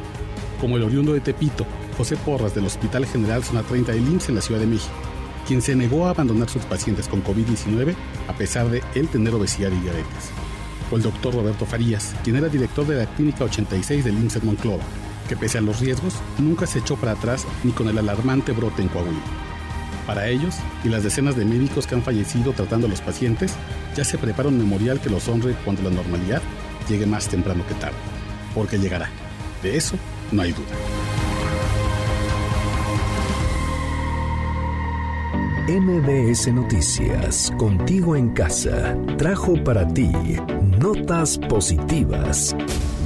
Como 0.59 0.77
el 0.77 0.83
oriundo 0.83 1.13
de 1.13 1.19
Tepito, 1.19 1.65
José 1.97 2.17
Porras 2.17 2.55
del 2.55 2.65
Hospital 2.65 3.05
General 3.05 3.43
Zona 3.43 3.61
30 3.61 3.91
de 3.91 3.99
IMSS 3.99 4.29
en 4.29 4.35
la 4.35 4.41
Ciudad 4.41 4.59
de 4.59 4.67
México, 4.67 4.93
quien 5.45 5.61
se 5.61 5.75
negó 5.75 6.05
a 6.05 6.09
abandonar 6.09 6.49
sus 6.49 6.63
pacientes 6.63 7.07
con 7.07 7.23
COVID-19 7.23 7.95
a 8.27 8.33
pesar 8.33 8.69
de 8.69 8.81
él 8.95 9.07
tener 9.07 9.33
obesidad 9.35 9.71
y 9.71 9.79
diabetes. 9.79 10.31
O 10.91 10.95
el 10.95 11.03
doctor 11.03 11.35
Roberto 11.35 11.65
Farías, 11.65 12.15
quien 12.23 12.37
era 12.37 12.49
director 12.49 12.87
de 12.87 12.97
la 12.97 13.05
Clínica 13.05 13.43
86 13.43 14.03
del 14.03 14.17
IMSS 14.17 14.43
Monclova, 14.43 14.83
que 15.29 15.37
pese 15.37 15.59
a 15.59 15.61
los 15.61 15.79
riesgos, 15.79 16.15
nunca 16.39 16.65
se 16.65 16.79
echó 16.79 16.95
para 16.95 17.11
atrás 17.11 17.45
ni 17.63 17.71
con 17.71 17.87
el 17.87 17.97
alarmante 17.97 18.51
brote 18.51 18.81
en 18.81 18.87
Coahuila. 18.87 19.21
Para 20.07 20.27
ellos 20.27 20.55
y 20.83 20.89
las 20.89 21.03
decenas 21.03 21.35
de 21.35 21.45
médicos 21.45 21.85
que 21.85 21.95
han 21.95 22.01
fallecido 22.01 22.53
tratando 22.53 22.87
a 22.87 22.89
los 22.89 23.01
pacientes, 23.01 23.53
ya 23.95 24.03
se 24.03 24.17
prepara 24.17 24.49
un 24.49 24.57
memorial 24.57 25.01
que 25.01 25.09
los 25.09 25.27
honre 25.27 25.55
cuando 25.65 25.83
la 25.83 25.91
normalidad 25.91 26.41
llegue 26.89 27.05
más 27.05 27.27
temprano 27.27 27.67
que 27.67 27.75
tarde, 27.75 27.97
porque 28.55 28.79
llegará. 28.79 29.09
De 29.61 29.75
eso 29.75 29.97
no 30.31 30.41
hay 30.41 30.51
duda. 30.51 30.75
MBS 35.67 36.53
Noticias, 36.53 37.51
contigo 37.57 38.15
en 38.15 38.29
casa, 38.33 38.95
trajo 39.17 39.61
para 39.65 39.85
ti 39.85 40.09
notas 40.79 41.37
positivas. 41.37 42.55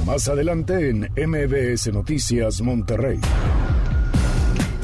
Más 0.06 0.28
adelante 0.28 0.90
en 0.90 1.10
MBS 1.16 1.92
Noticias 1.92 2.60
Monterrey. 2.60 3.18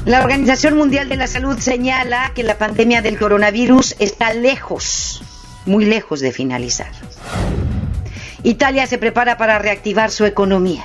La 0.06 0.20
Organización 0.22 0.76
Mundial 0.76 1.08
de 1.08 1.16
la 1.16 1.28
Salud 1.28 1.56
señala 1.58 2.32
que 2.34 2.42
la 2.42 2.58
pandemia 2.58 3.00
del 3.00 3.16
coronavirus 3.16 3.94
está 4.00 4.32
lejos, 4.34 5.22
muy 5.64 5.84
lejos 5.84 6.18
de 6.18 6.32
finalizar. 6.32 6.90
Italia 8.42 8.88
se 8.88 8.98
prepara 8.98 9.36
para 9.38 9.58
reactivar 9.60 10.10
su 10.10 10.24
economía. 10.24 10.84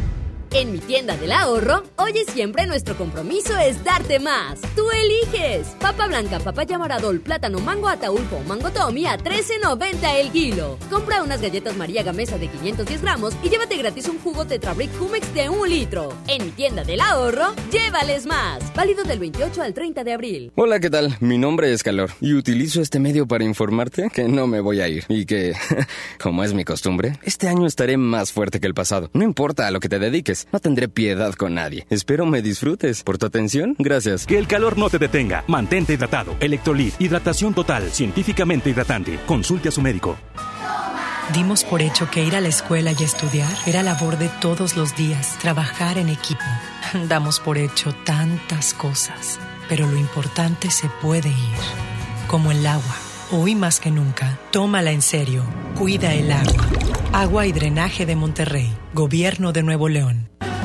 En 0.53 0.73
mi 0.73 0.79
tienda 0.79 1.15
del 1.15 1.31
ahorro, 1.31 1.83
hoy 1.95 2.11
siempre 2.27 2.67
nuestro 2.67 2.97
compromiso 2.97 3.57
es 3.57 3.81
darte 3.85 4.19
más. 4.19 4.59
Tú 4.75 4.83
eliges. 4.91 5.67
Papa 5.79 6.07
blanca, 6.07 6.41
papaya 6.41 6.77
moradol, 6.77 7.21
plátano, 7.21 7.59
mango 7.59 7.87
ataulfo, 7.87 8.41
mango 8.45 8.69
tomi 8.69 9.05
a 9.05 9.17
13.90 9.17 10.19
el 10.19 10.29
kilo. 10.31 10.77
Compra 10.89 11.23
unas 11.23 11.41
galletas 11.41 11.77
María 11.77 12.03
Gamesa 12.03 12.37
de 12.37 12.49
510 12.49 13.01
gramos 13.01 13.33
y 13.41 13.49
llévate 13.49 13.77
gratis 13.77 14.09
un 14.09 14.19
jugo 14.19 14.45
Tetrabric 14.45 14.89
Humex 15.01 15.33
de 15.33 15.47
un 15.47 15.69
litro. 15.69 16.13
En 16.27 16.43
mi 16.43 16.51
tienda 16.51 16.83
del 16.83 16.99
ahorro, 16.99 17.55
llévales 17.71 18.25
más. 18.25 18.73
Válido 18.75 19.05
del 19.05 19.19
28 19.19 19.61
al 19.61 19.73
30 19.73 20.03
de 20.03 20.11
abril. 20.11 20.51
Hola, 20.55 20.81
¿qué 20.81 20.89
tal? 20.89 21.15
Mi 21.21 21.37
nombre 21.37 21.71
es 21.71 21.81
Calor 21.81 22.11
y 22.19 22.33
utilizo 22.33 22.81
este 22.81 22.99
medio 22.99 23.25
para 23.25 23.45
informarte 23.45 24.09
que 24.13 24.27
no 24.27 24.47
me 24.47 24.59
voy 24.59 24.81
a 24.81 24.89
ir 24.89 25.05
y 25.07 25.25
que, 25.25 25.53
como 26.21 26.43
es 26.43 26.53
mi 26.53 26.65
costumbre, 26.65 27.17
este 27.23 27.47
año 27.47 27.65
estaré 27.65 27.95
más 27.95 28.33
fuerte 28.33 28.59
que 28.59 28.67
el 28.67 28.73
pasado. 28.73 29.09
No 29.13 29.23
importa 29.23 29.65
a 29.65 29.71
lo 29.71 29.79
que 29.79 29.87
te 29.87 29.97
dediques. 29.97 30.40
No 30.51 30.59
tendré 30.59 30.87
piedad 30.87 31.33
con 31.33 31.55
nadie. 31.55 31.85
Espero 31.89 32.25
me 32.25 32.41
disfrutes. 32.41 33.03
Por 33.03 33.17
tu 33.17 33.25
atención, 33.25 33.75
gracias. 33.77 34.25
Que 34.25 34.37
el 34.37 34.47
calor 34.47 34.77
no 34.77 34.89
te 34.89 34.99
detenga. 34.99 35.43
Mantente 35.47 35.93
hidratado. 35.93 36.35
Electrolit. 36.39 36.99
Hidratación 36.99 37.53
total. 37.53 37.91
Científicamente 37.91 38.69
hidratante. 38.69 39.19
Consulte 39.25 39.69
a 39.69 39.71
su 39.71 39.81
médico. 39.81 40.17
Dimos 41.33 41.63
por 41.63 41.81
hecho 41.81 42.09
que 42.11 42.23
ir 42.25 42.35
a 42.35 42.41
la 42.41 42.49
escuela 42.49 42.91
y 42.91 43.03
estudiar 43.03 43.51
era 43.65 43.83
labor 43.83 44.17
de 44.17 44.27
todos 44.41 44.75
los 44.75 44.95
días. 44.97 45.37
Trabajar 45.39 45.97
en 45.97 46.09
equipo. 46.09 46.43
Damos 47.07 47.39
por 47.39 47.57
hecho 47.57 47.93
tantas 48.03 48.73
cosas. 48.73 49.39
Pero 49.69 49.87
lo 49.87 49.97
importante 49.97 50.69
se 50.71 50.89
puede 51.01 51.29
ir. 51.29 51.59
Como 52.27 52.51
el 52.51 52.65
agua. 52.67 53.10
Hoy 53.33 53.55
más 53.55 53.79
que 53.79 53.91
nunca, 53.91 54.37
tómala 54.51 54.91
en 54.91 55.01
serio. 55.01 55.45
Cuida 55.77 56.13
el 56.13 56.33
agua. 56.33 56.67
Agua 57.13 57.47
y 57.47 57.53
Drenaje 57.53 58.05
de 58.05 58.17
Monterrey. 58.17 58.69
Gobierno 58.93 59.53
de 59.53 59.63
Nuevo 59.63 59.87
León. 59.87 60.27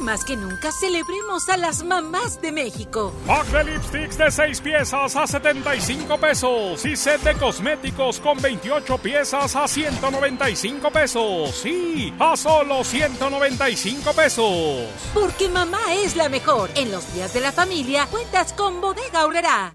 Más 0.00 0.24
que 0.24 0.36
nunca 0.36 0.72
celebremos 0.72 1.48
a 1.48 1.56
las 1.56 1.84
mamás 1.84 2.40
de 2.40 2.52
México. 2.52 3.12
Pack 3.26 3.46
de 3.48 3.64
lipsticks 3.64 4.16
de 4.16 4.30
6 4.30 4.60
piezas 4.62 5.14
a 5.14 5.26
75 5.26 6.18
pesos 6.18 6.84
y 6.86 6.96
set 6.96 7.20
de 7.22 7.34
cosméticos 7.34 8.18
con 8.20 8.40
28 8.40 8.98
piezas 8.98 9.54
a 9.56 9.68
195 9.68 10.90
pesos. 10.90 11.54
Sí, 11.54 12.14
a 12.18 12.36
solo 12.36 12.82
195 12.82 14.12
pesos. 14.12 14.88
Porque 15.12 15.48
mamá 15.48 15.94
es 15.94 16.16
la 16.16 16.28
mejor. 16.28 16.70
En 16.76 16.90
los 16.90 17.12
días 17.14 17.34
de 17.34 17.40
la 17.40 17.52
familia 17.52 18.06
cuentas 18.06 18.52
con 18.54 18.80
Bodega 18.80 19.20
Aurrera. 19.20 19.74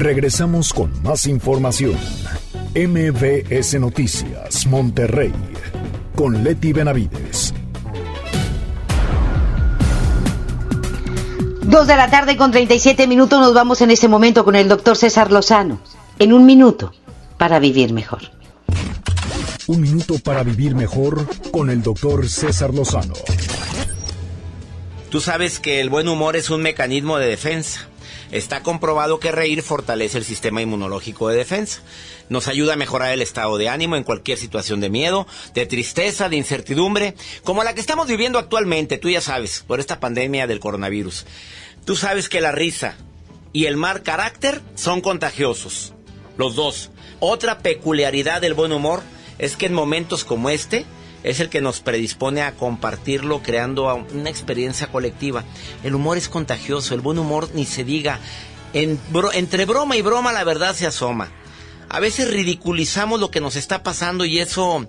Regresamos 0.00 0.72
con 0.72 0.90
más 1.02 1.26
información. 1.26 1.94
MBS 2.74 3.78
Noticias, 3.78 4.66
Monterrey, 4.66 5.30
con 6.16 6.42
Leti 6.42 6.72
Benavides. 6.72 7.52
Dos 11.64 11.86
de 11.86 11.96
la 11.96 12.08
tarde 12.10 12.38
con 12.38 12.50
37 12.50 13.06
minutos 13.06 13.40
nos 13.40 13.52
vamos 13.52 13.82
en 13.82 13.90
este 13.90 14.08
momento 14.08 14.42
con 14.42 14.56
el 14.56 14.68
doctor 14.68 14.96
César 14.96 15.30
Lozano. 15.30 15.82
En 16.18 16.32
un 16.32 16.46
minuto, 16.46 16.94
para 17.36 17.58
vivir 17.58 17.92
mejor. 17.92 18.22
Un 19.66 19.82
minuto 19.82 20.14
para 20.24 20.42
vivir 20.42 20.74
mejor 20.74 21.26
con 21.50 21.68
el 21.68 21.82
doctor 21.82 22.26
César 22.26 22.72
Lozano. 22.72 23.12
Tú 25.10 25.20
sabes 25.20 25.58
que 25.60 25.82
el 25.82 25.90
buen 25.90 26.08
humor 26.08 26.36
es 26.36 26.48
un 26.48 26.62
mecanismo 26.62 27.18
de 27.18 27.26
defensa. 27.26 27.89
Está 28.32 28.62
comprobado 28.62 29.18
que 29.18 29.32
reír 29.32 29.62
fortalece 29.62 30.18
el 30.18 30.24
sistema 30.24 30.62
inmunológico 30.62 31.28
de 31.28 31.36
defensa. 31.36 31.82
Nos 32.28 32.46
ayuda 32.46 32.74
a 32.74 32.76
mejorar 32.76 33.12
el 33.12 33.22
estado 33.22 33.58
de 33.58 33.68
ánimo 33.68 33.96
en 33.96 34.04
cualquier 34.04 34.38
situación 34.38 34.80
de 34.80 34.88
miedo, 34.88 35.26
de 35.54 35.66
tristeza, 35.66 36.28
de 36.28 36.36
incertidumbre, 36.36 37.14
como 37.42 37.64
la 37.64 37.74
que 37.74 37.80
estamos 37.80 38.06
viviendo 38.06 38.38
actualmente, 38.38 38.98
tú 38.98 39.10
ya 39.10 39.20
sabes, 39.20 39.64
por 39.66 39.80
esta 39.80 39.98
pandemia 39.98 40.46
del 40.46 40.60
coronavirus. 40.60 41.26
Tú 41.84 41.96
sabes 41.96 42.28
que 42.28 42.40
la 42.40 42.52
risa 42.52 42.96
y 43.52 43.64
el 43.66 43.76
mal 43.76 44.02
carácter 44.02 44.60
son 44.76 45.00
contagiosos, 45.00 45.92
los 46.36 46.54
dos. 46.54 46.90
Otra 47.18 47.58
peculiaridad 47.58 48.40
del 48.40 48.54
buen 48.54 48.72
humor 48.72 49.02
es 49.38 49.56
que 49.56 49.66
en 49.66 49.74
momentos 49.74 50.24
como 50.24 50.50
este, 50.50 50.84
es 51.22 51.40
el 51.40 51.48
que 51.48 51.60
nos 51.60 51.80
predispone 51.80 52.42
a 52.42 52.52
compartirlo 52.52 53.42
creando 53.42 53.94
una 54.12 54.30
experiencia 54.30 54.88
colectiva. 54.88 55.44
El 55.82 55.94
humor 55.94 56.16
es 56.16 56.28
contagioso, 56.28 56.94
el 56.94 57.00
buen 57.00 57.18
humor 57.18 57.50
ni 57.54 57.66
se 57.66 57.84
diga. 57.84 58.20
entre 58.72 59.64
broma 59.64 59.96
y 59.96 60.02
broma 60.02 60.32
la 60.32 60.44
verdad 60.44 60.74
se 60.74 60.86
asoma. 60.86 61.30
A 61.88 62.00
veces 62.00 62.30
ridiculizamos 62.30 63.20
lo 63.20 63.30
que 63.30 63.40
nos 63.40 63.56
está 63.56 63.82
pasando 63.82 64.24
y 64.24 64.38
eso, 64.38 64.86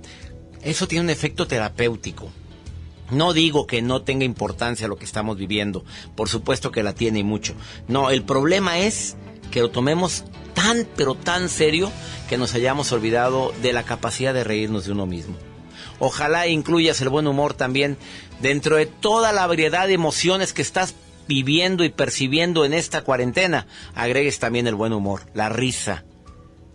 eso 0.61 0.87
tiene 0.87 1.05
un 1.05 1.09
efecto 1.09 1.47
terapéutico. 1.47 2.31
No 3.09 3.33
digo 3.33 3.67
que 3.67 3.81
no 3.81 4.03
tenga 4.03 4.23
importancia 4.23 4.87
lo 4.87 4.97
que 4.97 5.03
estamos 5.03 5.37
viviendo, 5.37 5.83
por 6.15 6.29
supuesto 6.29 6.71
que 6.71 6.83
la 6.83 6.93
tiene 6.93 7.19
y 7.19 7.23
mucho. 7.23 7.55
No, 7.89 8.09
el 8.09 8.23
problema 8.23 8.79
es 8.79 9.17
que 9.51 9.59
lo 9.59 9.69
tomemos 9.69 10.23
tan 10.53 10.87
pero 10.95 11.15
tan 11.15 11.49
serio 11.49 11.91
que 12.29 12.37
nos 12.37 12.53
hayamos 12.53 12.91
olvidado 12.93 13.51
de 13.61 13.73
la 13.73 13.83
capacidad 13.83 14.33
de 14.33 14.45
reírnos 14.45 14.85
de 14.85 14.93
uno 14.93 15.05
mismo. 15.05 15.35
Ojalá 16.03 16.47
incluyas 16.47 16.99
el 17.01 17.09
buen 17.09 17.27
humor 17.27 17.53
también 17.53 17.95
dentro 18.41 18.75
de 18.75 18.87
toda 18.87 19.31
la 19.31 19.45
variedad 19.45 19.85
de 19.85 19.93
emociones 19.93 20.51
que 20.51 20.63
estás 20.63 20.95
viviendo 21.27 21.83
y 21.83 21.89
percibiendo 21.89 22.65
en 22.65 22.73
esta 22.73 23.03
cuarentena. 23.03 23.67
Agregues 23.93 24.39
también 24.39 24.65
el 24.65 24.73
buen 24.73 24.93
humor, 24.93 25.21
la 25.35 25.49
risa. 25.49 26.03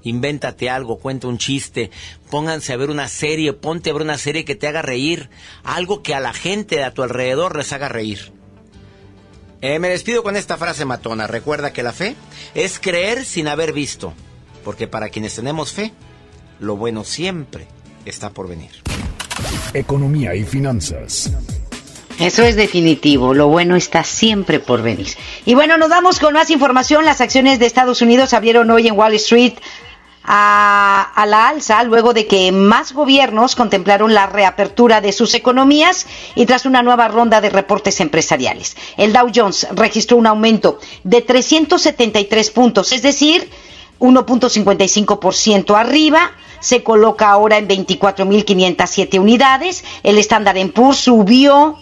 Invéntate 0.05 0.71
algo, 0.71 1.01
cuenta 1.01 1.27
un 1.27 1.39
chiste, 1.39 1.91
pónganse 2.31 2.73
a 2.73 2.77
ver 2.77 2.89
una 2.89 3.09
serie, 3.09 3.53
ponte 3.53 3.91
a 3.91 3.95
ver 3.95 4.03
una 4.03 4.17
serie 4.17 4.45
que 4.45 4.55
te 4.55 4.69
haga 4.69 4.81
reír, 4.81 5.29
algo 5.65 6.05
que 6.05 6.15
a 6.15 6.21
la 6.21 6.33
gente 6.33 6.85
a 6.85 6.95
tu 6.95 7.03
alrededor 7.03 7.57
les 7.57 7.73
haga 7.73 7.89
reír. 7.89 8.33
Eh, 9.61 9.81
me 9.81 9.89
despido 9.89 10.23
con 10.23 10.37
esta 10.37 10.57
frase 10.57 10.85
matona. 10.85 11.27
Recuerda 11.27 11.73
que 11.73 11.83
la 11.83 11.93
fe 11.93 12.15
es 12.55 12.79
creer 12.79 13.25
sin 13.25 13.49
haber 13.49 13.73
visto, 13.73 14.13
porque 14.63 14.87
para 14.87 15.09
quienes 15.09 15.35
tenemos 15.35 15.73
fe, 15.73 15.93
lo 16.61 16.77
bueno 16.77 17.03
siempre 17.03 17.67
está 18.05 18.31
por 18.31 18.47
venir 18.47 18.71
economía 19.75 20.35
y 20.35 20.45
finanzas. 20.45 21.31
Eso 22.19 22.43
es 22.43 22.57
definitivo, 22.57 23.35
lo 23.35 23.49
bueno 23.49 23.77
está 23.77 24.03
siempre 24.03 24.59
por 24.59 24.81
venir. 24.83 25.09
Y 25.45 25.55
bueno, 25.55 25.77
nos 25.77 25.91
vamos 25.91 26.19
con 26.19 26.33
más 26.33 26.49
información. 26.49 27.05
Las 27.05 27.21
acciones 27.21 27.59
de 27.59 27.67
Estados 27.67 28.01
Unidos 28.01 28.33
abrieron 28.33 28.71
hoy 28.71 28.89
en 28.89 28.97
Wall 28.97 29.15
Street 29.15 29.53
a, 30.25 31.13
a, 31.15 31.27
la 31.27 31.49
alza 31.49 31.83
luego 31.85 32.15
de 32.15 32.27
que 32.27 32.51
más 32.53 32.93
gobiernos 32.93 33.55
contemplaron 33.55 34.15
la 34.15 34.27
reapertura 34.27 35.03
de 35.03 35.13
sus 35.13 35.35
economías 35.35 36.07
y 36.35 36.47
tras 36.47 36.65
una 36.65 36.83
nueva 36.83 37.09
ronda 37.09 37.43
de 37.43 37.51
reportes 37.51 38.01
empresariales. 38.01 38.77
El 38.97 39.13
Dow 39.13 39.31
Jones 39.33 39.69
registró 39.73 40.17
un 40.17 40.27
aumento 40.27 40.81
de 41.05 41.21
373 41.21 42.51
puntos, 42.51 42.93
es 42.93 43.03
decir, 43.03 43.51
1.55% 44.01 45.79
arriba 45.79 46.33
se 46.61 46.83
coloca 46.83 47.31
ahora 47.31 47.59
en 47.59 47.69
24.507 47.69 49.19
unidades. 49.21 49.85
El 50.03 50.19
estándar 50.19 50.57
en 50.59 50.73
PUR 50.73 50.95
subió 50.95 51.77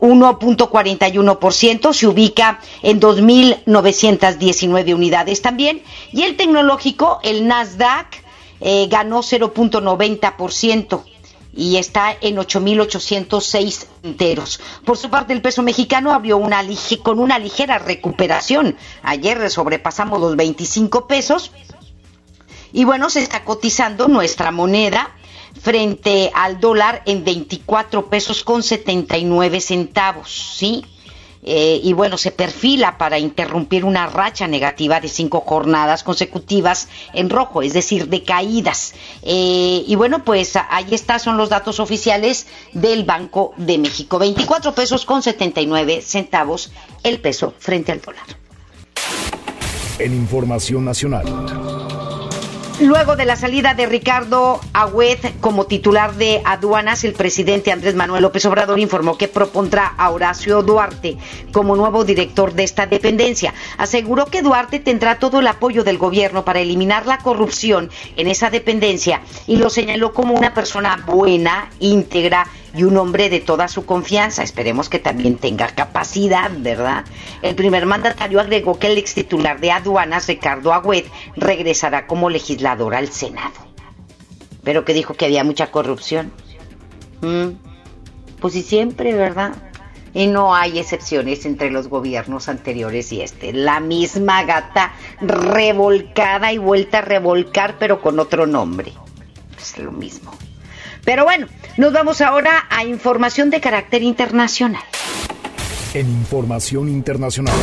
1.41%, 0.00 1.92
se 1.92 2.06
ubica 2.06 2.60
en 2.82 3.00
2.919 3.00 4.94
unidades 4.94 5.42
también. 5.42 5.82
Y 6.12 6.22
el 6.22 6.36
tecnológico, 6.36 7.20
el 7.22 7.46
Nasdaq, 7.46 8.24
eh, 8.60 8.86
ganó 8.90 9.22
0.90% 9.22 11.02
y 11.56 11.78
está 11.78 12.14
en 12.20 12.36
8.806 12.36 13.86
enteros. 14.02 14.60
Por 14.84 14.98
su 14.98 15.08
parte, 15.08 15.32
el 15.32 15.40
peso 15.40 15.62
mexicano 15.62 16.12
abrió 16.12 16.36
una 16.36 16.62
con 17.02 17.18
una 17.18 17.38
ligera 17.38 17.78
recuperación. 17.78 18.76
Ayer 19.02 19.50
sobrepasamos 19.50 20.20
los 20.20 20.36
25 20.36 21.06
pesos 21.06 21.52
y 22.76 22.84
bueno, 22.84 23.08
se 23.08 23.20
está 23.20 23.42
cotizando 23.42 24.06
nuestra 24.06 24.50
moneda 24.50 25.10
frente 25.62 26.30
al 26.34 26.60
dólar 26.60 27.02
en 27.06 27.24
24 27.24 28.10
pesos 28.10 28.44
con 28.44 28.62
79 28.62 29.62
centavos, 29.62 30.56
¿sí? 30.58 30.84
Eh, 31.42 31.80
y 31.82 31.94
bueno, 31.94 32.18
se 32.18 32.32
perfila 32.32 32.98
para 32.98 33.18
interrumpir 33.18 33.86
una 33.86 34.06
racha 34.08 34.46
negativa 34.46 35.00
de 35.00 35.08
cinco 35.08 35.40
jornadas 35.40 36.02
consecutivas 36.02 36.88
en 37.14 37.30
rojo, 37.30 37.62
es 37.62 37.72
decir, 37.72 38.08
de 38.08 38.24
caídas. 38.24 38.92
Eh, 39.22 39.82
y 39.86 39.94
bueno, 39.94 40.22
pues 40.22 40.52
ahí 40.68 40.88
está, 40.90 41.18
son 41.18 41.38
los 41.38 41.48
datos 41.48 41.80
oficiales 41.80 42.46
del 42.74 43.04
Banco 43.04 43.54
de 43.56 43.78
México. 43.78 44.18
24 44.18 44.74
pesos 44.74 45.06
con 45.06 45.22
79 45.22 46.02
centavos 46.02 46.72
el 47.02 47.20
peso 47.20 47.54
frente 47.58 47.92
al 47.92 48.02
dólar. 48.02 48.26
En 49.98 50.12
información 50.12 50.84
nacional. 50.84 51.95
Luego 52.78 53.16
de 53.16 53.24
la 53.24 53.36
salida 53.36 53.72
de 53.72 53.86
Ricardo 53.86 54.60
Agüed 54.74 55.18
como 55.40 55.64
titular 55.64 56.14
de 56.14 56.42
aduanas, 56.44 57.04
el 57.04 57.14
presidente 57.14 57.72
Andrés 57.72 57.94
Manuel 57.94 58.22
López 58.22 58.44
Obrador 58.44 58.78
informó 58.78 59.16
que 59.16 59.28
propondrá 59.28 59.94
a 59.96 60.10
Horacio 60.10 60.62
Duarte 60.62 61.16
como 61.52 61.74
nuevo 61.74 62.04
director 62.04 62.52
de 62.52 62.64
esta 62.64 62.84
dependencia. 62.84 63.54
Aseguró 63.78 64.26
que 64.26 64.42
Duarte 64.42 64.78
tendrá 64.78 65.18
todo 65.18 65.40
el 65.40 65.46
apoyo 65.46 65.84
del 65.84 65.96
gobierno 65.96 66.44
para 66.44 66.60
eliminar 66.60 67.06
la 67.06 67.16
corrupción 67.16 67.90
en 68.14 68.28
esa 68.28 68.50
dependencia 68.50 69.22
y 69.46 69.56
lo 69.56 69.70
señaló 69.70 70.12
como 70.12 70.34
una 70.34 70.52
persona 70.52 71.02
buena, 71.06 71.70
íntegra 71.80 72.46
y 72.76 72.84
un 72.84 72.96
hombre 72.98 73.30
de 73.30 73.40
toda 73.40 73.68
su 73.68 73.86
confianza. 73.86 74.42
Esperemos 74.42 74.90
que 74.90 74.98
también 74.98 75.36
tenga 75.36 75.68
capacidad, 75.68 76.50
¿verdad? 76.58 77.06
El 77.40 77.54
primer 77.54 77.86
mandatario 77.86 78.38
agregó 78.38 78.78
que 78.78 78.88
el 78.88 78.98
ex 78.98 79.14
titular 79.14 79.60
de 79.60 79.72
aduanas, 79.72 80.28
Ricardo 80.28 80.74
Agüed, 80.74 81.06
regresará 81.36 82.06
como 82.06 82.28
legislador 82.28 82.94
al 82.94 83.08
Senado. 83.08 83.54
Pero 84.62 84.84
que 84.84 84.92
dijo 84.92 85.14
que 85.14 85.24
había 85.24 85.42
mucha 85.42 85.70
corrupción. 85.70 86.32
Mm. 87.22 87.52
Pues 88.40 88.52
sí, 88.52 88.62
siempre, 88.62 89.14
¿verdad? 89.14 89.54
Y 90.12 90.26
no 90.26 90.54
hay 90.54 90.78
excepciones 90.78 91.46
entre 91.46 91.70
los 91.70 91.88
gobiernos 91.88 92.48
anteriores 92.48 93.10
y 93.12 93.22
este. 93.22 93.54
La 93.54 93.80
misma 93.80 94.44
gata 94.44 94.92
revolcada 95.22 96.52
y 96.52 96.58
vuelta 96.58 96.98
a 96.98 97.02
revolcar, 97.02 97.76
pero 97.78 98.02
con 98.02 98.18
otro 98.18 98.46
nombre. 98.46 98.92
Es 99.58 99.78
lo 99.78 99.92
mismo. 99.92 100.32
Pero 101.06 101.22
bueno, 101.22 101.46
nos 101.76 101.92
vamos 101.92 102.20
ahora 102.20 102.66
a 102.68 102.84
información 102.84 103.48
de 103.48 103.60
carácter 103.60 104.02
internacional. 104.02 104.82
En 105.94 106.06
información 106.10 106.88
internacional. 106.88 107.54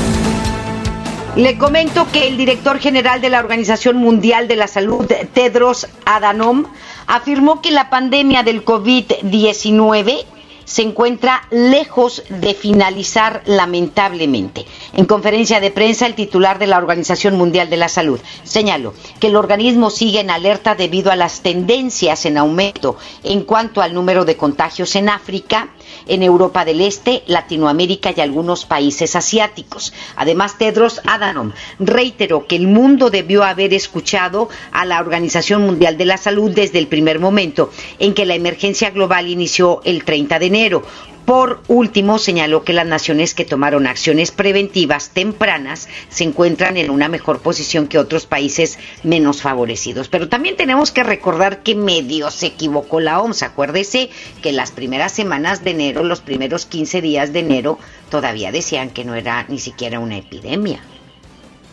Le 1.35 1.57
comento 1.57 2.07
que 2.11 2.27
el 2.27 2.37
director 2.37 2.79
general 2.79 3.19
de 3.19 3.29
la 3.29 3.39
Organización 3.39 3.97
Mundial 3.97 4.47
de 4.47 4.55
la 4.55 4.67
Salud, 4.67 5.11
Tedros 5.33 5.87
Adhanom, 6.05 6.67
afirmó 7.05 7.61
que 7.61 7.71
la 7.71 7.89
pandemia 7.89 8.43
del 8.43 8.63
COVID-19 8.63 10.23
se 10.65 10.81
encuentra 10.81 11.47
lejos 11.51 12.23
de 12.29 12.53
finalizar 12.53 13.43
lamentablemente. 13.45 14.65
En 14.93 15.05
conferencia 15.05 15.59
de 15.59 15.71
prensa, 15.71 16.05
el 16.05 16.15
titular 16.15 16.59
de 16.59 16.67
la 16.67 16.77
Organización 16.77 17.37
Mundial 17.37 17.69
de 17.69 17.77
la 17.77 17.89
Salud 17.89 18.19
señaló 18.43 18.93
que 19.19 19.27
el 19.27 19.35
organismo 19.35 19.89
sigue 19.89 20.19
en 20.19 20.29
alerta 20.29 20.75
debido 20.75 21.11
a 21.11 21.15
las 21.15 21.41
tendencias 21.41 22.25
en 22.25 22.37
aumento 22.37 22.97
en 23.23 23.43
cuanto 23.43 23.81
al 23.81 23.93
número 23.93 24.25
de 24.25 24.37
contagios 24.37 24.95
en 24.95 25.09
África, 25.09 25.69
en 26.07 26.23
Europa 26.23 26.65
del 26.65 26.81
Este, 26.81 27.23
Latinoamérica 27.27 28.13
y 28.15 28.21
algunos 28.21 28.65
países 28.65 29.15
asiáticos. 29.15 29.93
Además, 30.15 30.57
Tedros 30.57 31.01
Adhanom 31.05 31.51
reiteró 31.79 32.47
que 32.47 32.55
el 32.55 32.67
mundo 32.67 33.09
debió 33.09 33.43
haber 33.43 33.73
escuchado 33.73 34.49
a 34.71 34.85
la 34.85 34.99
Organización 34.99 35.61
Mundial 35.61 35.97
de 35.97 36.05
la 36.05 36.17
Salud 36.17 36.51
desde 36.51 36.79
el 36.79 36.87
primer 36.87 37.19
momento 37.19 37.71
en 37.99 38.13
que 38.13 38.25
la 38.25 38.35
emergencia 38.35 38.89
global 38.89 39.27
inició 39.27 39.81
el 39.83 40.03
30 40.03 40.39
de 40.39 40.49
enero, 40.53 40.83
por 41.25 41.61
último, 41.69 42.19
señaló 42.19 42.65
que 42.65 42.73
las 42.73 42.85
naciones 42.85 43.33
que 43.33 43.45
tomaron 43.45 43.87
acciones 43.87 44.31
preventivas 44.31 45.11
tempranas 45.11 45.87
se 46.09 46.25
encuentran 46.25 46.75
en 46.75 46.89
una 46.89 47.07
mejor 47.07 47.39
posición 47.39 47.87
que 47.87 47.97
otros 47.97 48.25
países 48.25 48.77
menos 49.03 49.41
favorecidos. 49.41 50.09
Pero 50.09 50.27
también 50.27 50.57
tenemos 50.57 50.91
que 50.91 51.01
recordar 51.01 51.63
que 51.63 51.75
medio 51.75 52.29
se 52.29 52.47
equivocó 52.47 52.99
la 52.99 53.21
OMS. 53.21 53.41
Acuérdese 53.43 54.09
que 54.41 54.51
las 54.51 54.73
primeras 54.73 55.13
semanas 55.13 55.63
de 55.63 55.71
enero, 55.71 56.03
los 56.03 56.19
primeros 56.19 56.65
15 56.65 57.01
días 57.01 57.31
de 57.31 57.39
enero, 57.39 57.79
todavía 58.09 58.51
decían 58.51 58.89
que 58.89 59.05
no 59.05 59.15
era 59.15 59.45
ni 59.47 59.59
siquiera 59.59 59.99
una 59.99 60.17
epidemia. 60.17 60.81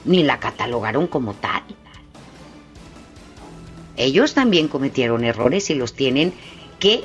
Ni 0.04 0.22
la 0.22 0.38
catalogaron 0.38 1.08
como 1.08 1.34
tal. 1.34 1.64
Ellos 3.96 4.32
también 4.34 4.68
cometieron 4.68 5.24
errores 5.24 5.70
y 5.70 5.74
los 5.74 5.94
tienen 5.94 6.32
que 6.78 7.02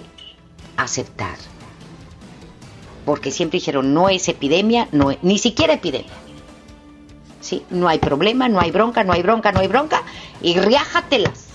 aceptar 0.77 1.54
porque 3.05 3.31
siempre 3.31 3.59
dijeron 3.59 3.93
no 3.93 4.09
es 4.09 4.27
epidemia, 4.27 4.87
no 4.91 5.11
ni 5.21 5.37
siquiera 5.37 5.73
epidemia. 5.73 6.11
¿Sí? 7.39 7.63
No 7.69 7.87
hay 7.87 7.99
problema, 7.99 8.49
no 8.49 8.59
hay 8.59 8.71
bronca, 8.71 9.03
no 9.03 9.13
hay 9.13 9.21
bronca, 9.21 9.51
no 9.51 9.59
hay 9.59 9.67
bronca, 9.67 10.01
y 10.41 10.57
riájatelas. 10.57 11.45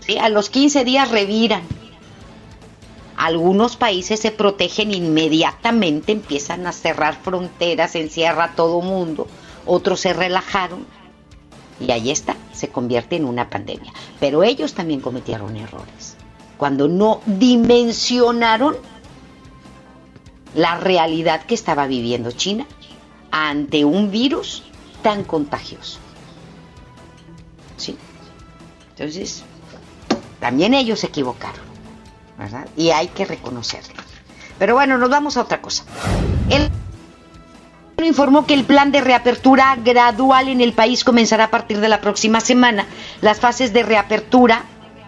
¿Sí? 0.00 0.18
A 0.18 0.28
los 0.28 0.50
15 0.50 0.84
días 0.84 1.10
reviran. 1.10 1.62
Algunos 3.16 3.76
países 3.76 4.20
se 4.20 4.32
protegen 4.32 4.92
inmediatamente, 4.92 6.12
empiezan 6.12 6.66
a 6.66 6.72
cerrar 6.72 7.16
fronteras, 7.22 7.94
encierra 7.94 8.44
a 8.44 8.54
todo 8.54 8.82
mundo. 8.82 9.28
Otros 9.64 10.00
se 10.00 10.12
relajaron 10.12 10.84
y 11.80 11.90
ahí 11.90 12.10
está, 12.10 12.36
se 12.52 12.68
convierte 12.68 13.16
en 13.16 13.24
una 13.24 13.48
pandemia. 13.48 13.92
Pero 14.20 14.42
ellos 14.42 14.74
también 14.74 15.00
cometieron 15.00 15.56
errores. 15.56 16.16
Cuando 16.56 16.88
no 16.88 17.20
dimensionaron 17.26 18.76
la 20.54 20.76
realidad 20.76 21.44
que 21.44 21.54
estaba 21.54 21.86
viviendo 21.86 22.30
China 22.32 22.66
ante 23.30 23.84
un 23.84 24.10
virus 24.10 24.64
tan 25.02 25.24
contagioso. 25.24 25.98
¿Sí? 27.76 27.96
Entonces, 28.90 29.44
también 30.40 30.74
ellos 30.74 31.00
se 31.00 31.06
equivocaron, 31.08 31.64
¿verdad? 32.38 32.68
Y 32.76 32.90
hay 32.90 33.08
que 33.08 33.24
reconocerlo. 33.24 34.02
Pero 34.58 34.74
bueno, 34.74 34.98
nos 34.98 35.10
vamos 35.10 35.36
a 35.36 35.42
otra 35.42 35.60
cosa. 35.60 35.84
El 36.50 36.70
informó 38.04 38.46
que 38.46 38.54
el 38.54 38.64
plan 38.64 38.92
de 38.92 39.00
reapertura 39.00 39.76
gradual 39.76 40.48
en 40.48 40.60
el 40.60 40.72
país 40.72 41.04
comenzará 41.04 41.44
a 41.44 41.50
partir 41.50 41.80
de 41.80 41.88
la 41.88 42.00
próxima 42.00 42.40
semana. 42.40 42.86
Las 43.20 43.40
fases 43.40 43.72
de 43.72 43.82
reapertura 43.82 44.64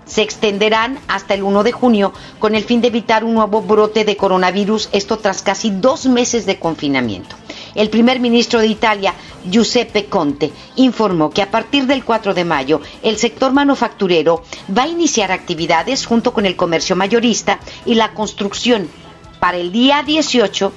se 0.06 0.22
extenderán 0.22 0.98
hasta 1.08 1.34
el 1.34 1.42
1 1.42 1.62
de 1.62 1.72
junio 1.72 2.12
con 2.38 2.54
el 2.54 2.64
fin 2.64 2.80
de 2.80 2.88
evitar 2.88 3.24
un 3.24 3.34
nuevo 3.34 3.62
brote 3.62 4.04
de 4.04 4.16
coronavirus, 4.16 4.88
esto 4.92 5.18
tras 5.18 5.42
casi 5.42 5.70
dos 5.70 6.06
meses 6.06 6.46
de 6.46 6.58
confinamiento. 6.58 7.36
El 7.74 7.90
primer 7.90 8.20
ministro 8.20 8.60
de 8.60 8.68
Italia, 8.68 9.14
Giuseppe 9.50 10.06
Conte, 10.06 10.52
informó 10.76 11.30
que 11.30 11.42
a 11.42 11.50
partir 11.50 11.86
del 11.86 12.04
4 12.04 12.34
de 12.34 12.44
mayo 12.44 12.80
el 13.02 13.16
sector 13.16 13.52
manufacturero 13.52 14.44
va 14.76 14.84
a 14.84 14.88
iniciar 14.88 15.32
actividades 15.32 16.06
junto 16.06 16.32
con 16.32 16.46
el 16.46 16.56
comercio 16.56 16.94
mayorista 16.94 17.58
y 17.84 17.94
la 17.94 18.14
construcción 18.14 18.88
para 19.40 19.58
el 19.58 19.72
día 19.72 20.02
18 20.02 20.72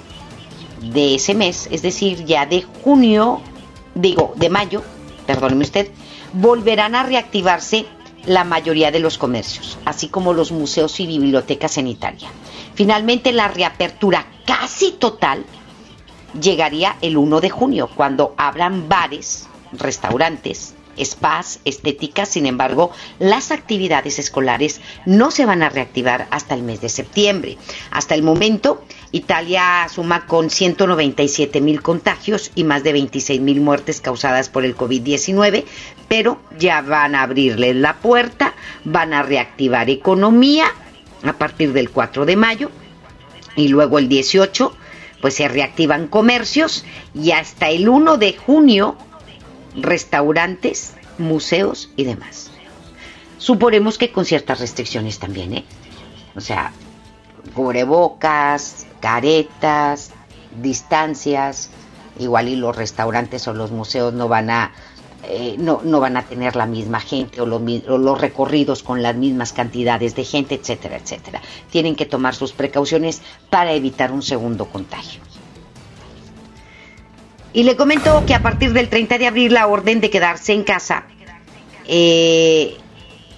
de 0.81 1.15
ese 1.15 1.33
mes, 1.33 1.67
es 1.71 1.81
decir, 1.81 2.25
ya 2.25 2.45
de 2.45 2.63
junio, 2.83 3.41
digo, 3.95 4.33
de 4.35 4.49
mayo, 4.49 4.83
perdóneme 5.25 5.63
usted, 5.63 5.91
volverán 6.33 6.95
a 6.95 7.03
reactivarse 7.03 7.85
la 8.27 8.43
mayoría 8.43 8.91
de 8.91 8.99
los 8.99 9.17
comercios, 9.17 9.79
así 9.85 10.09
como 10.09 10.33
los 10.33 10.51
museos 10.51 10.99
y 10.99 11.07
bibliotecas 11.07 11.77
en 11.77 11.87
Italia. 11.87 12.29
Finalmente, 12.75 13.31
la 13.31 13.47
reapertura 13.47 14.27
casi 14.45 14.91
total 14.91 15.45
llegaría 16.39 16.97
el 17.01 17.17
1 17.17 17.39
de 17.39 17.49
junio, 17.49 17.89
cuando 17.95 18.35
abran 18.37 18.89
bares, 18.89 19.47
restaurantes, 19.71 20.75
spas, 21.03 21.59
estéticas. 21.63 22.29
Sin 22.29 22.45
embargo, 22.45 22.91
las 23.19 23.51
actividades 23.51 24.19
escolares 24.19 24.81
no 25.05 25.31
se 25.31 25.45
van 25.45 25.63
a 25.63 25.69
reactivar 25.69 26.27
hasta 26.29 26.53
el 26.53 26.63
mes 26.63 26.81
de 26.81 26.89
septiembre. 26.89 27.57
Hasta 27.91 28.15
el 28.15 28.23
momento, 28.23 28.83
Italia 29.11 29.87
suma 29.89 30.25
con 30.25 30.49
197 30.49 31.61
mil 31.61 31.81
contagios 31.81 32.51
y 32.55 32.63
más 32.63 32.83
de 32.83 32.93
26 32.93 33.39
mil 33.41 33.61
muertes 33.61 34.01
causadas 34.01 34.49
por 34.49 34.65
el 34.65 34.75
COVID-19, 34.75 35.63
pero 36.07 36.39
ya 36.57 36.81
van 36.81 37.15
a 37.15 37.21
abrirle 37.21 37.73
la 37.73 37.97
puerta, 37.97 38.53
van 38.83 39.13
a 39.13 39.23
reactivar 39.23 39.89
economía 39.89 40.65
a 41.23 41.33
partir 41.33 41.73
del 41.73 41.89
4 41.89 42.25
de 42.25 42.35
mayo 42.35 42.71
y 43.55 43.69
luego 43.69 43.97
el 43.99 44.09
18 44.09 44.75
pues 45.21 45.35
se 45.35 45.47
reactivan 45.47 46.07
comercios 46.07 46.85
y 47.13 47.31
hasta 47.31 47.69
el 47.69 47.89
1 47.89 48.17
de 48.17 48.35
junio 48.35 48.97
restaurantes, 49.75 50.93
museos 51.17 51.89
y 51.95 52.03
demás. 52.03 52.51
Suponemos 53.37 53.97
que 53.97 54.11
con 54.11 54.25
ciertas 54.25 54.59
restricciones 54.59 55.19
también, 55.19 55.53
¿eh? 55.53 55.63
O 56.35 56.41
sea, 56.41 56.71
cubrebocas, 57.53 58.85
caretas, 58.99 60.11
distancias, 60.61 61.69
igual 62.19 62.47
y 62.49 62.55
los 62.55 62.75
restaurantes 62.75 63.47
o 63.47 63.53
los 63.53 63.71
museos 63.71 64.13
no 64.13 64.27
van 64.27 64.49
a 64.49 64.71
eh, 65.23 65.55
no, 65.57 65.81
no, 65.83 65.99
van 65.99 66.15
a 66.15 66.23
tener 66.23 66.55
la 66.55 66.67
misma 66.67 66.99
gente 66.99 67.41
o 67.41 67.45
los, 67.45 67.61
o 67.89 67.97
los, 67.97 68.21
recorridos 68.21 68.83
con 68.83 69.01
las 69.01 69.15
mismas 69.15 69.51
cantidades 69.51 70.15
de 70.15 70.23
gente, 70.23 70.55
etcétera, 70.55 70.95
etcétera. 70.95 71.41
Tienen 71.71 71.95
que 71.95 72.05
tomar 72.05 72.35
sus 72.35 72.53
precauciones 72.53 73.21
para 73.49 73.73
evitar 73.73 74.11
un 74.11 74.21
segundo 74.21 74.67
contagio. 74.67 75.21
Y 77.51 77.63
le 77.63 77.75
comento 77.75 78.23
que 78.25 78.35
a 78.35 78.41
partir 78.41 78.71
del 78.73 78.89
30 78.89 79.17
de 79.17 79.27
abril 79.27 79.53
la 79.53 79.67
orden 79.67 79.99
de 79.99 80.11
quedarse 80.11 80.53
en 80.53 80.63
casa 80.63 81.05
eh, 81.87 82.77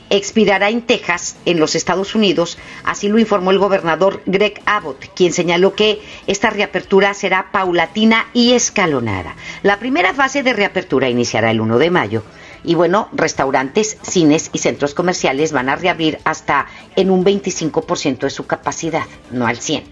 expirará 0.09 0.69
en 0.69 0.81
Texas, 0.81 1.37
en 1.45 1.59
los 1.59 1.75
Estados 1.75 2.15
Unidos, 2.15 2.57
así 2.83 3.07
lo 3.07 3.19
informó 3.19 3.51
el 3.51 3.59
gobernador 3.59 4.21
Greg 4.25 4.61
Abbott, 4.65 5.13
quien 5.15 5.33
señaló 5.33 5.75
que 5.75 6.01
esta 6.27 6.49
reapertura 6.49 7.13
será 7.13 7.51
paulatina 7.51 8.27
y 8.33 8.53
escalonada. 8.53 9.35
La 9.63 9.79
primera 9.79 10.13
fase 10.13 10.43
de 10.43 10.53
reapertura 10.53 11.09
iniciará 11.09 11.51
el 11.51 11.61
1 11.61 11.77
de 11.77 11.91
mayo. 11.91 12.23
Y 12.63 12.75
bueno, 12.75 13.07
restaurantes, 13.13 13.97
cines 14.01 14.49
y 14.51 14.57
centros 14.57 14.93
comerciales 14.93 15.53
van 15.53 15.69
a 15.69 15.77
reabrir 15.77 16.19
hasta 16.25 16.67
en 16.95 17.09
un 17.09 17.23
25% 17.23 18.19
de 18.19 18.29
su 18.29 18.45
capacidad, 18.47 19.05
no 19.31 19.47
al 19.47 19.57
100%. 19.57 19.83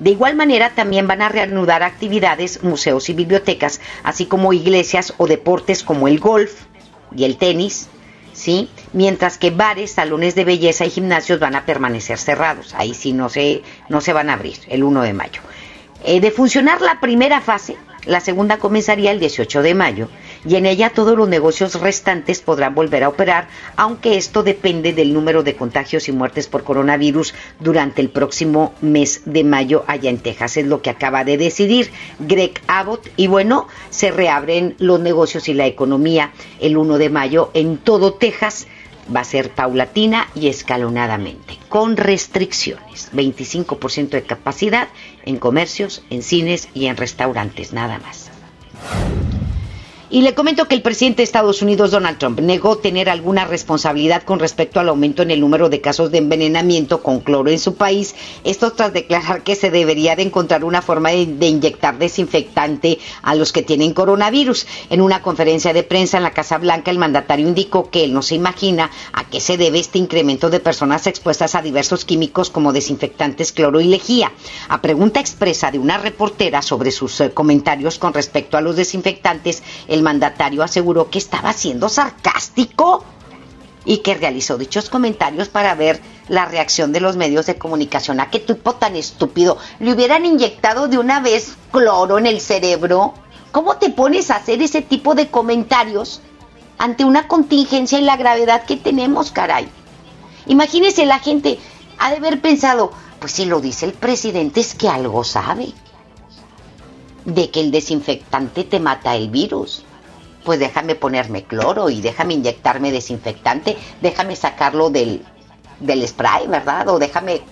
De 0.00 0.10
igual 0.10 0.36
manera, 0.36 0.70
también 0.74 1.08
van 1.08 1.22
a 1.22 1.28
reanudar 1.28 1.82
actividades, 1.82 2.62
museos 2.62 3.08
y 3.08 3.14
bibliotecas, 3.14 3.80
así 4.04 4.26
como 4.26 4.52
iglesias 4.52 5.14
o 5.16 5.26
deportes 5.26 5.82
como 5.82 6.06
el 6.06 6.20
golf 6.20 6.52
y 7.16 7.24
el 7.24 7.36
tenis, 7.36 7.88
¿sí? 8.32 8.70
Mientras 8.92 9.38
que 9.38 9.50
bares, 9.50 9.92
salones 9.92 10.34
de 10.34 10.44
belleza 10.44 10.86
y 10.86 10.90
gimnasios 10.90 11.40
van 11.40 11.54
a 11.54 11.66
permanecer 11.66 12.18
cerrados. 12.18 12.74
Ahí 12.74 12.94
sí 12.94 13.12
no 13.12 13.28
se, 13.28 13.62
no 13.88 14.00
se 14.00 14.12
van 14.12 14.30
a 14.30 14.34
abrir 14.34 14.58
el 14.68 14.82
1 14.82 15.02
de 15.02 15.12
mayo. 15.12 15.40
Eh, 16.04 16.20
de 16.20 16.30
funcionar 16.30 16.80
la 16.80 17.00
primera 17.00 17.40
fase, 17.40 17.76
la 18.06 18.20
segunda 18.20 18.58
comenzaría 18.58 19.10
el 19.10 19.18
18 19.18 19.62
de 19.62 19.74
mayo 19.74 20.08
y 20.46 20.54
en 20.54 20.64
ella 20.64 20.90
todos 20.90 21.16
los 21.16 21.28
negocios 21.28 21.80
restantes 21.80 22.40
podrán 22.40 22.74
volver 22.74 23.02
a 23.02 23.08
operar, 23.08 23.48
aunque 23.76 24.16
esto 24.16 24.42
depende 24.42 24.92
del 24.92 25.12
número 25.12 25.42
de 25.42 25.56
contagios 25.56 26.08
y 26.08 26.12
muertes 26.12 26.46
por 26.46 26.62
coronavirus 26.62 27.34
durante 27.58 28.00
el 28.00 28.10
próximo 28.10 28.72
mes 28.80 29.22
de 29.24 29.42
mayo 29.42 29.84
allá 29.88 30.08
en 30.08 30.18
Texas. 30.18 30.56
Es 30.56 30.66
lo 30.66 30.80
que 30.80 30.90
acaba 30.90 31.24
de 31.24 31.36
decidir 31.36 31.90
Greg 32.20 32.60
Abbott 32.68 33.10
y 33.16 33.26
bueno, 33.26 33.66
se 33.90 34.10
reabren 34.10 34.76
los 34.78 35.00
negocios 35.00 35.48
y 35.48 35.54
la 35.54 35.66
economía 35.66 36.32
el 36.60 36.76
1 36.76 36.98
de 36.98 37.10
mayo 37.10 37.50
en 37.52 37.76
todo 37.76 38.14
Texas 38.14 38.68
va 39.14 39.20
a 39.20 39.24
ser 39.24 39.50
paulatina 39.50 40.28
y 40.34 40.48
escalonadamente, 40.48 41.58
con 41.68 41.96
restricciones, 41.96 43.10
25% 43.12 44.10
de 44.10 44.22
capacidad 44.22 44.88
en 45.24 45.38
comercios, 45.38 46.02
en 46.10 46.22
cines 46.22 46.68
y 46.74 46.86
en 46.86 46.96
restaurantes, 46.96 47.72
nada 47.72 47.98
más. 47.98 48.30
Y 50.10 50.22
le 50.22 50.34
comento 50.34 50.66
que 50.66 50.74
el 50.74 50.80
presidente 50.80 51.18
de 51.18 51.24
Estados 51.24 51.60
Unidos, 51.60 51.90
Donald 51.90 52.16
Trump, 52.16 52.40
negó 52.40 52.78
tener 52.78 53.10
alguna 53.10 53.44
responsabilidad 53.44 54.22
con 54.22 54.38
respecto 54.38 54.80
al 54.80 54.88
aumento 54.88 55.20
en 55.20 55.30
el 55.30 55.40
número 55.40 55.68
de 55.68 55.82
casos 55.82 56.10
de 56.10 56.16
envenenamiento 56.16 57.02
con 57.02 57.20
cloro 57.20 57.50
en 57.50 57.58
su 57.58 57.74
país. 57.74 58.14
Esto 58.42 58.70
tras 58.70 58.94
declarar 58.94 59.42
que 59.42 59.54
se 59.54 59.70
debería 59.70 60.16
de 60.16 60.22
encontrar 60.22 60.64
una 60.64 60.80
forma 60.80 61.10
de, 61.10 61.46
inyectar 61.46 61.98
desinfectante 61.98 62.98
a 63.20 63.34
los 63.34 63.52
que 63.52 63.62
tienen 63.62 63.92
coronavirus. 63.92 64.66
En 64.88 65.02
una 65.02 65.20
conferencia 65.20 65.74
de 65.74 65.82
prensa 65.82 66.16
en 66.16 66.22
la 66.22 66.30
Casa 66.30 66.56
Blanca, 66.56 66.90
el 66.90 66.98
mandatario 66.98 67.46
indicó 67.46 67.90
que 67.90 68.04
él 68.04 68.14
no 68.14 68.22
se 68.22 68.34
imagina 68.34 68.90
a 69.12 69.28
qué 69.28 69.40
se 69.40 69.58
debe 69.58 69.78
este 69.78 69.98
incremento 69.98 70.48
de 70.48 70.60
personas 70.60 71.06
expuestas 71.06 71.54
a 71.54 71.60
diversos 71.60 72.06
químicos 72.06 72.48
como 72.48 72.72
desinfectantes, 72.72 73.52
cloro 73.52 73.78
y 73.82 73.88
lejía. 73.88 74.32
A 74.70 74.80
pregunta 74.80 75.20
expresa 75.20 75.70
de 75.70 75.78
una 75.78 75.98
reportera 75.98 76.62
sobre 76.62 76.92
sus 76.92 77.20
eh, 77.20 77.30
comentarios 77.32 77.98
con 77.98 78.14
respecto 78.14 78.56
a 78.56 78.62
los 78.62 78.74
desinfectantes, 78.74 79.62
el 79.86 79.97
mandatario 80.02 80.62
aseguró 80.62 81.10
que 81.10 81.18
estaba 81.18 81.52
siendo 81.52 81.88
sarcástico 81.88 83.04
y 83.84 83.98
que 83.98 84.14
realizó 84.14 84.58
dichos 84.58 84.90
comentarios 84.90 85.48
para 85.48 85.74
ver 85.74 86.00
la 86.28 86.44
reacción 86.44 86.92
de 86.92 87.00
los 87.00 87.16
medios 87.16 87.46
de 87.46 87.56
comunicación. 87.56 88.20
¿A 88.20 88.30
qué 88.30 88.38
tipo 88.38 88.74
tan 88.74 88.96
estúpido? 88.96 89.56
¿Le 89.78 89.92
hubieran 89.92 90.26
inyectado 90.26 90.88
de 90.88 90.98
una 90.98 91.20
vez 91.20 91.56
cloro 91.72 92.18
en 92.18 92.26
el 92.26 92.40
cerebro? 92.40 93.14
¿Cómo 93.50 93.78
te 93.78 93.88
pones 93.88 94.30
a 94.30 94.36
hacer 94.36 94.60
ese 94.60 94.82
tipo 94.82 95.14
de 95.14 95.28
comentarios 95.28 96.20
ante 96.76 97.04
una 97.04 97.28
contingencia 97.28 97.98
y 97.98 98.02
la 98.02 98.18
gravedad 98.18 98.64
que 98.66 98.76
tenemos, 98.76 99.32
caray? 99.32 99.68
Imagínese 100.46 101.06
la 101.06 101.18
gente 101.18 101.58
ha 101.98 102.10
de 102.10 102.16
haber 102.18 102.40
pensado, 102.40 102.92
pues 103.20 103.32
si 103.32 103.46
lo 103.46 103.60
dice 103.60 103.86
el 103.86 103.94
presidente 103.94 104.60
es 104.60 104.74
que 104.74 104.88
algo 104.88 105.24
sabe 105.24 105.72
de 107.24 107.50
que 107.50 107.60
el 107.60 107.70
desinfectante 107.70 108.64
te 108.64 108.80
mata 108.80 109.16
el 109.16 109.28
virus 109.30 109.84
pues 110.48 110.60
déjame 110.60 110.94
ponerme 110.94 111.44
cloro 111.44 111.90
y 111.90 112.00
déjame 112.00 112.32
inyectarme 112.32 112.90
desinfectante, 112.90 113.76
déjame 114.00 114.34
sacarlo 114.34 114.88
del, 114.88 115.22
del 115.78 116.08
spray, 116.08 116.46
¿verdad? 116.46 116.88
O 116.88 116.98
déjame, 116.98 117.42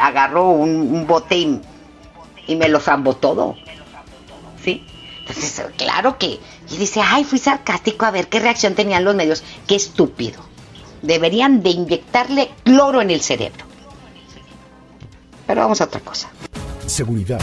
agarro 0.00 0.50
un, 0.50 1.08
bote 1.08 1.60
y, 2.46 2.54
me 2.54 2.68
lo 2.68 2.78
zambo 2.78 3.16
todo. 3.16 3.56
¿Sí? 4.62 4.86
Entonces, 5.22 5.60
claro 5.76 6.18
que, 6.18 6.38
y 6.70 6.76
dice, 6.76 7.00
ay, 7.04 7.24
fui 7.24 7.40
sarcástico 7.40 8.06
a 8.06 8.12
ver 8.12 8.28
qué 8.28 8.38
reacción 8.38 8.76
tenían 8.76 9.04
los 9.04 9.16
medios. 9.16 9.42
Qué 9.66 9.74
estúpido. 9.74 10.40
Deberían 11.02 11.64
de 11.64 11.70
inyectarle 11.70 12.48
cloro 12.62 13.02
en 13.02 13.10
el 13.10 13.22
cerebro. 13.22 13.64
Pero 15.48 15.62
vamos 15.62 15.80
a 15.80 15.84
otra 15.86 15.98
cosa. 15.98 16.28
Seguridad 16.86 17.40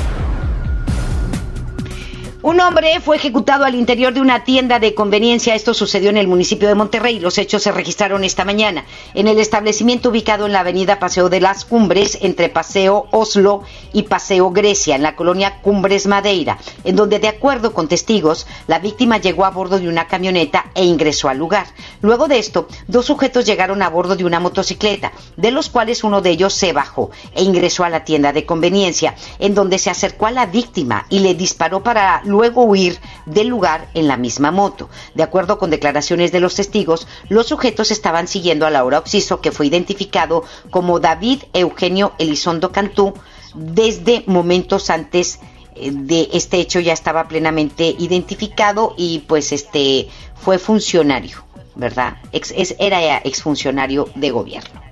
un 2.46 2.60
hombre 2.60 3.00
fue 3.00 3.16
ejecutado 3.16 3.66
al 3.66 3.74
interior 3.74 4.14
de 4.14 4.22
una 4.22 4.43
tienda 4.43 4.78
de 4.78 4.93
conveniencia. 4.93 5.56
Esto 5.56 5.74
sucedió 5.74 6.12
en 6.12 6.18
el 6.18 6.28
municipio 6.28 6.68
de 6.68 6.76
Monterrey. 6.76 7.20
Los 7.20 7.39
hechos 7.39 7.64
se 7.64 7.72
registraron 7.72 8.24
esta 8.24 8.46
mañana 8.46 8.86
en 9.16 9.28
el 9.28 9.39
establecimiento 9.39 10.10
ubicado 10.10 10.46
en 10.46 10.54
la 10.54 10.60
avenida 10.60 11.00
Paseo 11.00 11.28
de 11.28 11.41
las 11.41 11.66
Cumbres, 11.66 12.20
entre 12.22 12.50
Paseo 12.50 13.08
Oslo 13.10 13.64
y 13.93 14.04
Paseo 14.04 14.52
Grecia, 14.52 14.96
en 14.96 15.02
la 15.02 15.16
colonia 15.16 15.60
Cumbres 15.64 16.06
Madeira, 16.06 16.60
en 16.84 16.96
donde, 16.96 17.18
de 17.18 17.30
acuerdo 17.30 17.74
con 17.74 17.88
testigos, 17.88 18.46
la 18.68 18.78
víctima 18.78 19.18
llegó 19.18 19.46
a 19.46 19.50
bordo 19.50 19.80
de 19.80 19.89
una 19.89 20.08
camioneta 20.08 20.66
e 20.76 20.86
ingresó 20.86 21.30
al 21.30 21.39
lugar. 21.39 21.66
Luego 22.04 22.28
de 22.28 22.38
esto, 22.38 22.68
dos 22.86 23.08
sujetos 23.08 23.48
llegaron 23.48 23.82
a 23.82 23.89
bordo 23.89 24.16
de 24.16 24.24
una 24.24 24.39
motocicleta, 24.39 25.14
de 25.36 25.50
los 25.50 25.70
cuales 25.70 26.04
uno 26.04 26.22
de 26.22 26.30
ellos 26.30 26.54
se 26.54 26.74
bajó 26.74 27.10
e 27.34 27.41
ingresó 27.41 27.86
a 27.86 27.89
la 27.89 28.04
tienda 28.04 28.34
de 28.34 28.46
conveniencia, 28.46 29.16
en 29.39 29.56
donde 29.56 29.80
se 29.80 29.89
acercó 29.89 30.28
a 30.28 30.32
la 30.32 30.46
víctima 30.46 31.08
y 31.10 31.22
le 31.22 31.34
disparó 31.34 31.82
para 31.82 32.22
luego 32.36 32.66
huir 32.66 33.00
del 33.26 33.48
lugar 33.48 33.88
en 33.94 34.10
la 34.10 34.18
misma 34.18 34.52
moto. 34.52 34.90
De 35.14 35.24
acuerdo 35.24 35.58
con 35.58 35.70
declaraciones 35.70 36.34
de 36.34 36.42
los 36.42 36.56
testigos, 36.56 37.08
los 37.30 37.48
sujetos 37.48 37.92
estaban 37.92 38.28
siguiendo 38.28 38.66
a 38.66 38.70
Laura 38.70 39.00
Oxiso, 39.00 39.40
que 39.40 39.54
fue 39.54 39.68
identificado 39.68 40.44
como 40.70 41.00
David 41.00 41.44
Eugenio 41.54 42.12
Elizondo 42.18 42.74
Cantú 42.74 43.14
desde 43.54 44.24
momentos 44.28 44.90
antes 44.90 45.40
eh, 45.76 45.92
de 45.94 46.28
este 46.34 46.58
hecho 46.58 46.82
ya 46.82 46.92
estaba 46.92 47.30
plenamente 47.30 47.96
identificado 47.98 48.96
y 48.98 49.20
pues 49.20 49.54
este 49.54 50.10
fue 50.36 50.60
funcionario, 50.60 51.46
¿verdad? 51.76 52.18
era 52.80 53.20
exfuncionario 53.20 54.10
de 54.16 54.32
gobierno. 54.32 54.85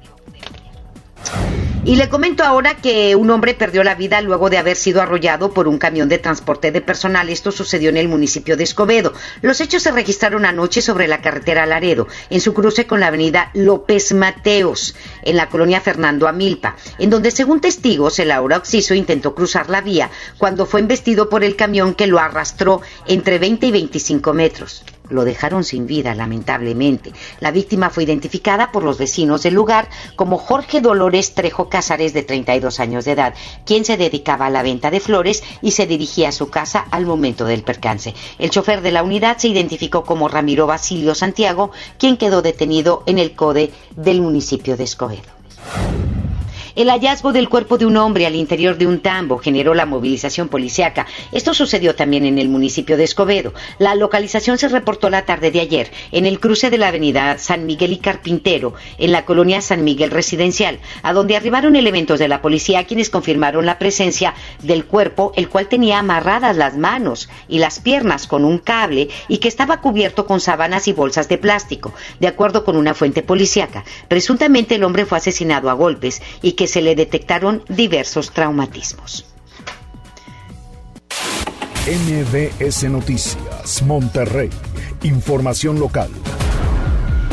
Y 1.86 1.98
le 1.98 2.08
comento 2.08 2.46
ahora 2.46 2.76
que 2.76 3.14
un 3.18 3.30
hombre 3.30 3.54
perdió 3.54 3.84
la 3.84 3.96
vida 3.96 4.22
luego 4.22 4.50
de 4.50 4.58
haber 4.58 4.78
sido 4.78 5.02
arrollado 5.02 5.54
por 5.54 5.68
un 5.68 5.78
camión 5.78 6.08
de 6.08 6.18
transporte 6.18 6.72
de 6.72 6.80
personal. 6.80 7.28
Esto 7.28 7.52
sucedió 7.52 7.90
en 7.90 7.98
el 7.98 8.08
municipio 8.08 8.56
de 8.56 8.64
Escobedo. 8.64 9.12
Los 9.42 9.60
hechos 9.60 9.84
se 9.84 9.92
registraron 9.92 10.46
anoche 10.46 10.82
sobre 10.82 11.10
la 11.10 11.20
carretera 11.20 11.66
Laredo, 11.66 12.08
en 12.30 12.40
su 12.40 12.54
cruce 12.54 12.88
con 12.88 13.02
la 13.02 13.08
avenida 13.08 13.52
López 13.54 14.14
Mateos, 14.14 14.96
en 15.24 15.38
la 15.38 15.50
colonia 15.50 15.82
Fernando 15.82 16.28
Amilpa, 16.28 16.76
en 17.00 17.10
donde 17.10 17.32
según 17.32 17.62
testigos 17.62 18.20
el 18.20 18.32
Aura 18.32 18.58
Oxiso 18.58 18.94
intentó 18.94 19.36
cruzar 19.36 19.70
la 19.70 19.82
vía 19.82 20.10
cuando 20.38 20.66
fue 20.66 20.80
embestido 20.80 21.30
por 21.30 21.44
el 21.44 21.56
camión 21.56 21.94
que 21.94 22.08
lo 22.08 22.20
arrastró 22.20 22.82
entre 23.08 23.40
20 23.40 23.68
y 23.68 23.72
25 23.72 24.34
metros 24.34 24.84
lo 25.10 25.26
dejaron 25.26 25.64
sin 25.64 25.86
vida, 25.86 26.16
lamentablemente. 26.16 27.12
La 27.40 27.52
víctima 27.52 27.90
fue 27.90 28.04
identificada 28.04 28.72
por 28.72 28.84
los 28.84 28.98
vecinos 28.98 29.44
del 29.44 29.54
lugar 29.54 29.88
como 30.16 30.38
Jorge 30.38 30.82
Dolores 30.82 31.34
Trejo 31.34 31.70
Casares, 31.70 32.14
de 32.14 32.24
32 32.24 32.80
años 32.80 33.06
de 33.06 33.12
edad, 33.12 33.34
quien 33.66 33.86
se 33.86 33.98
dedicaba 33.98 34.48
a 34.48 34.50
la 34.50 34.64
venta 34.64 34.92
de 34.92 35.00
flores 35.00 35.44
y 35.62 35.72
se 35.72 35.88
dirigía 35.88 36.30
a 36.30 36.34
su 36.34 36.50
casa 36.50 36.86
al 36.92 37.06
momento 37.06 37.46
del 37.46 37.64
percance. 37.64 38.14
El 38.40 38.50
chofer 38.50 38.82
de 38.82 38.92
la 38.92 39.04
unidad 39.04 39.38
se 39.38 39.50
identificó 39.50 40.04
como 40.04 40.28
Ramiro 40.28 40.68
Basilio 40.68 41.16
Santiago, 41.16 41.72
quien 41.98 42.18
quedó 42.18 42.42
detenido 42.42 43.04
en 43.06 43.20
el 43.20 43.36
CODE 43.36 43.72
del 43.96 44.22
municipio 44.22 44.78
de 44.78 44.84
Escobedo. 44.84 45.13
you 45.66 46.13
El 46.76 46.90
hallazgo 46.90 47.34
del 47.34 47.50
cuerpo 47.50 47.78
de 47.78 47.86
un 47.86 47.98
hombre 47.98 48.26
al 48.26 48.34
interior 48.34 48.80
de 48.80 48.88
un 48.88 49.00
tambo 49.00 49.38
generó 49.38 49.76
la 49.76 49.86
movilización 49.86 50.50
policiaca. 50.50 51.06
Esto 51.32 51.54
sucedió 51.54 51.94
también 51.94 52.26
en 52.26 52.40
el 52.40 52.50
municipio 52.50 52.98
de 52.98 53.04
Escobedo. 53.04 53.54
La 53.78 53.94
localización 53.94 54.58
se 54.58 54.70
reportó 54.70 55.12
la 55.12 55.24
tarde 55.24 55.52
de 55.52 55.60
ayer 55.60 55.92
en 56.12 56.26
el 56.26 56.40
cruce 56.40 56.72
de 56.72 56.80
la 56.80 56.88
avenida 56.88 57.38
San 57.38 57.68
Miguel 57.68 57.94
y 57.94 57.98
Carpintero, 57.98 58.74
en 58.98 59.12
la 59.12 59.24
colonia 59.24 59.62
San 59.62 59.84
Miguel 59.84 60.10
Residencial, 60.10 60.80
a 61.04 61.14
donde 61.14 61.36
arribaron 61.36 61.76
elementos 61.76 62.18
de 62.18 62.28
la 62.28 62.42
policía 62.42 62.86
quienes 62.86 63.12
confirmaron 63.12 63.68
la 63.68 63.78
presencia 63.78 64.34
del 64.64 64.86
cuerpo, 64.86 65.32
el 65.36 65.50
cual 65.50 65.68
tenía 65.68 66.00
amarradas 66.00 66.58
las 66.58 66.76
manos 66.76 67.30
y 67.48 67.60
las 67.60 67.82
piernas 67.82 68.26
con 68.26 68.46
un 68.46 68.58
cable 68.58 69.10
y 69.28 69.38
que 69.38 69.48
estaba 69.48 69.80
cubierto 69.80 70.26
con 70.26 70.40
sábanas 70.40 70.88
y 70.88 70.94
bolsas 70.94 71.30
de 71.30 71.38
plástico, 71.38 71.94
de 72.20 72.28
acuerdo 72.28 72.64
con 72.64 72.78
una 72.78 72.96
fuente 72.96 73.22
policíaca. 73.22 73.84
Presuntamente 74.08 74.74
el 74.74 74.84
hombre 74.84 75.06
fue 75.06 75.20
asesinado 75.20 75.70
a 75.70 75.74
golpes 75.74 76.20
y 76.42 76.54
que 76.54 76.63
se 76.68 76.82
le 76.82 76.96
detectaron 76.96 77.64
diversos 77.70 78.32
traumatismos. 78.32 79.26
NBS 81.86 82.86
Noticias, 82.90 83.82
Monterrey. 83.82 84.50
Información 85.04 85.80
local. 85.80 86.10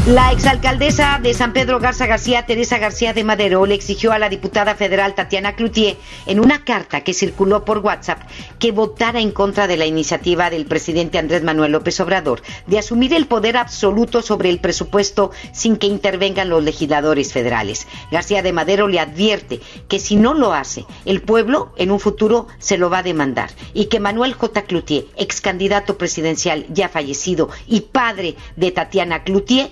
La 0.07 0.33
exalcaldesa 0.33 1.21
de 1.23 1.35
San 1.35 1.53
Pedro 1.53 1.79
Garza 1.79 2.07
García, 2.07 2.47
Teresa 2.47 2.79
García 2.79 3.13
de 3.13 3.23
Madero, 3.23 3.67
le 3.67 3.75
exigió 3.75 4.13
a 4.13 4.19
la 4.19 4.31
diputada 4.31 4.75
federal 4.75 5.15
Tatiana 5.15 5.55
Cloutier 5.55 5.99
en 6.25 6.41
una 6.41 6.65
carta 6.65 7.03
que 7.03 7.13
circuló 7.13 7.67
por 7.67 7.79
WhatsApp 7.79 8.23
que 8.59 8.73
votara 8.73 9.21
en 9.21 9.31
contra 9.31 9.67
de 9.67 9.77
la 9.77 9.85
iniciativa 9.85 10.49
del 10.49 10.65
presidente 10.65 11.19
Andrés 11.19 11.43
Manuel 11.43 11.73
López 11.73 12.01
Obrador 12.01 12.41
de 12.67 12.79
asumir 12.79 13.13
el 13.13 13.27
poder 13.27 13.59
absoluto 13.59 14.23
sobre 14.23 14.49
el 14.49 14.59
presupuesto 14.59 15.33
sin 15.53 15.77
que 15.77 15.87
intervengan 15.87 16.49
los 16.49 16.65
legisladores 16.65 17.35
federales. 17.35 17.87
García 18.11 18.43
de 18.43 18.55
Madero 18.55 18.89
le 18.89 19.01
advierte 19.01 19.61
que 19.87 19.99
si 19.99 20.17
no 20.17 20.33
lo 20.33 20.55
hace, 20.55 20.87
el 21.05 21.21
pueblo 21.21 21.75
en 21.77 21.91
un 21.91 22.01
futuro 22.01 22.49
se 22.59 22.79
lo 22.79 22.89
va 22.89 22.99
a 22.99 23.03
demandar 23.03 23.51
y 23.75 23.85
que 23.87 24.01
Manuel 24.01 24.33
J. 24.33 24.63
Cloutier, 24.63 25.05
ex 25.19 25.43
candidato 25.43 25.99
presidencial 25.99 26.65
ya 26.71 26.89
fallecido 26.89 27.51
y 27.67 27.83
padre 27.83 28.37
de 28.57 28.71
Tatiana 28.71 29.25
Cloutier, 29.25 29.71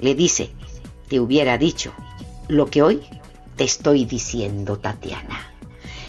le 0.00 0.14
dice, 0.14 0.50
te 1.08 1.20
hubiera 1.20 1.58
dicho 1.58 1.92
lo 2.48 2.66
que 2.66 2.82
hoy 2.82 3.02
te 3.56 3.64
estoy 3.64 4.04
diciendo, 4.04 4.78
Tatiana. 4.78 5.49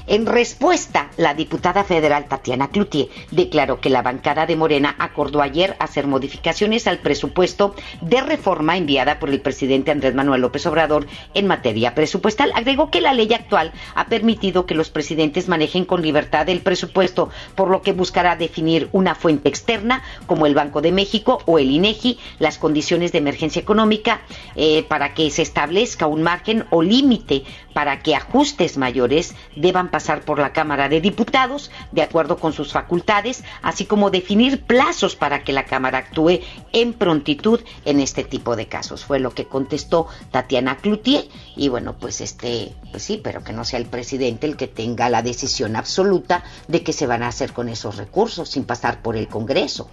En 0.08 0.26
respuesta, 0.26 1.12
la 1.18 1.34
diputada 1.34 1.84
federal 1.84 2.26
Tatiana 2.28 2.70
Cloutier 2.70 3.08
declaró 3.30 3.80
que 3.80 3.90
la 3.90 4.02
bancada 4.02 4.46
de 4.46 4.56
Morena 4.56 4.96
acordó 4.98 5.42
ayer 5.42 5.76
hacer 5.80 6.08
modificaciones 6.08 6.88
al 6.88 7.00
presupuesto 7.00 7.76
de 8.02 8.22
reforma 8.22 8.78
enviada 8.78 9.20
por 9.20 9.30
el 9.30 9.42
presidente 9.42 9.92
Andrés 9.92 10.16
Manuel 10.16 10.42
López 10.42 10.66
Obrador 10.66 11.06
en 11.34 11.48
materia 11.48 11.94
presupuestal. 11.94 12.52
Agregó 12.56 12.90
que 12.90 13.02
la 13.02 13.14
ley 13.14 13.32
actual 13.34 13.74
ha 13.94 14.08
permitido 14.08 14.66
que 14.66 14.76
los 14.76 14.90
presidentes 14.90 15.48
manejen 15.48 15.86
con 15.86 16.02
libertad 16.02 16.50
el 16.50 16.62
presupuesto, 16.62 17.30
por 17.56 17.70
lo 17.70 17.82
que 17.82 17.94
buscará 17.94 18.36
definir 18.36 18.90
una 18.92 19.14
fuente 19.14 19.50
externa 19.50 20.02
como 20.26 20.46
el 20.46 20.56
Banco 20.56 20.82
de 20.82 20.92
México 20.92 21.44
o 21.46 21.60
el 21.60 21.70
INEGI, 21.70 22.18
las 22.40 22.58
condiciones 22.58 23.12
de 23.12 23.20
emergencia 23.20 23.62
económica 23.62 24.22
eh, 24.56 24.84
para 24.84 25.14
que 25.14 25.30
se 25.30 25.44
establezca 25.44 26.08
un 26.08 26.24
margen 26.24 26.66
o 26.72 26.82
límite 26.82 27.44
para 27.74 28.02
que 28.02 28.16
ajustes 28.16 28.78
mayores 28.78 29.36
deban 29.56 29.90
pasar 29.90 30.24
por 30.24 30.40
la 30.40 30.54
Cámara 30.54 30.90
de 30.90 31.02
Diputados, 31.02 31.72
de 31.92 32.02
acuerdo 32.02 32.38
con 32.38 32.54
sus 32.54 32.72
facultades, 32.72 33.44
así 33.62 33.86
como 33.86 34.10
definir 34.10 34.64
plazos 34.64 35.16
para 35.16 35.44
que 35.44 35.54
la 35.54 35.66
Cámara 35.66 36.00
actúe 36.00 36.40
en 36.74 36.94
prontitud 36.94 37.62
en 37.86 38.00
este 38.00 38.24
tipo 38.24 38.56
de 38.56 38.68
casos. 38.68 39.06
Fue 39.06 39.20
lo 39.20 39.32
que 39.32 39.46
contestó 39.46 40.08
Tatiana 40.32 40.78
Cloutier. 40.78 41.28
Y 41.56 41.70
bueno, 41.70 41.98
pues 41.98 42.22
este, 42.22 42.74
pues 42.92 43.04
sí, 43.04 43.20
pero 43.24 43.44
que 43.44 43.54
no 43.54 43.66
sea 43.66 43.80
el 43.80 43.86
presidente 43.86 44.48
el 44.48 44.58
que 44.58 44.68
tenga 44.68 45.10
la 45.10 45.22
decisión 45.22 45.76
absoluta 45.76 46.44
de 46.68 46.84
qué 46.84 46.94
se 46.94 47.08
van 47.08 47.24
a 47.24 47.28
hacer 47.28 47.54
con 47.54 47.70
esos 47.70 47.98
recursos 47.98 48.50
sin 48.50 48.64
pasar 48.64 49.02
por 49.02 49.16
el 49.16 49.28
Congreso. 49.28 49.90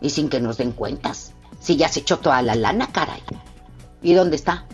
Y 0.00 0.10
sin 0.10 0.28
que 0.28 0.40
nos 0.40 0.58
den 0.58 0.72
cuentas. 0.72 1.32
Si 1.60 1.76
ya 1.76 1.88
se 1.88 2.00
echó 2.00 2.18
toda 2.18 2.42
la 2.42 2.54
lana, 2.54 2.88
caray. 2.92 3.22
¿Y 4.02 4.12
dónde 4.12 4.36
está? 4.36 4.66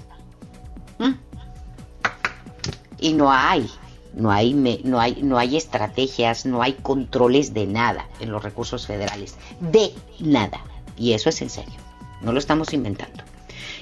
Y 3.01 3.12
no 3.14 3.32
hay, 3.32 3.68
no 4.14 4.30
hay, 4.30 4.55
no 4.55 5.01
hay, 5.01 5.22
no 5.22 5.38
hay 5.38 5.57
estrategias, 5.57 6.46
no 6.46 6.62
hay 6.62 6.74
controles 6.74 7.55
de 7.55 7.66
nada 7.66 8.09
en 8.20 8.30
los 8.30 8.42
recursos 8.42 8.86
federales, 8.86 9.36
de 9.61 9.92
nada. 10.18 10.61
Y 10.96 11.12
eso 11.12 11.28
es 11.30 11.40
en 11.42 11.51
serio, 11.51 11.78
no 12.20 12.32
lo 12.32 12.38
estamos 12.38 12.72
inventando. 12.72 13.24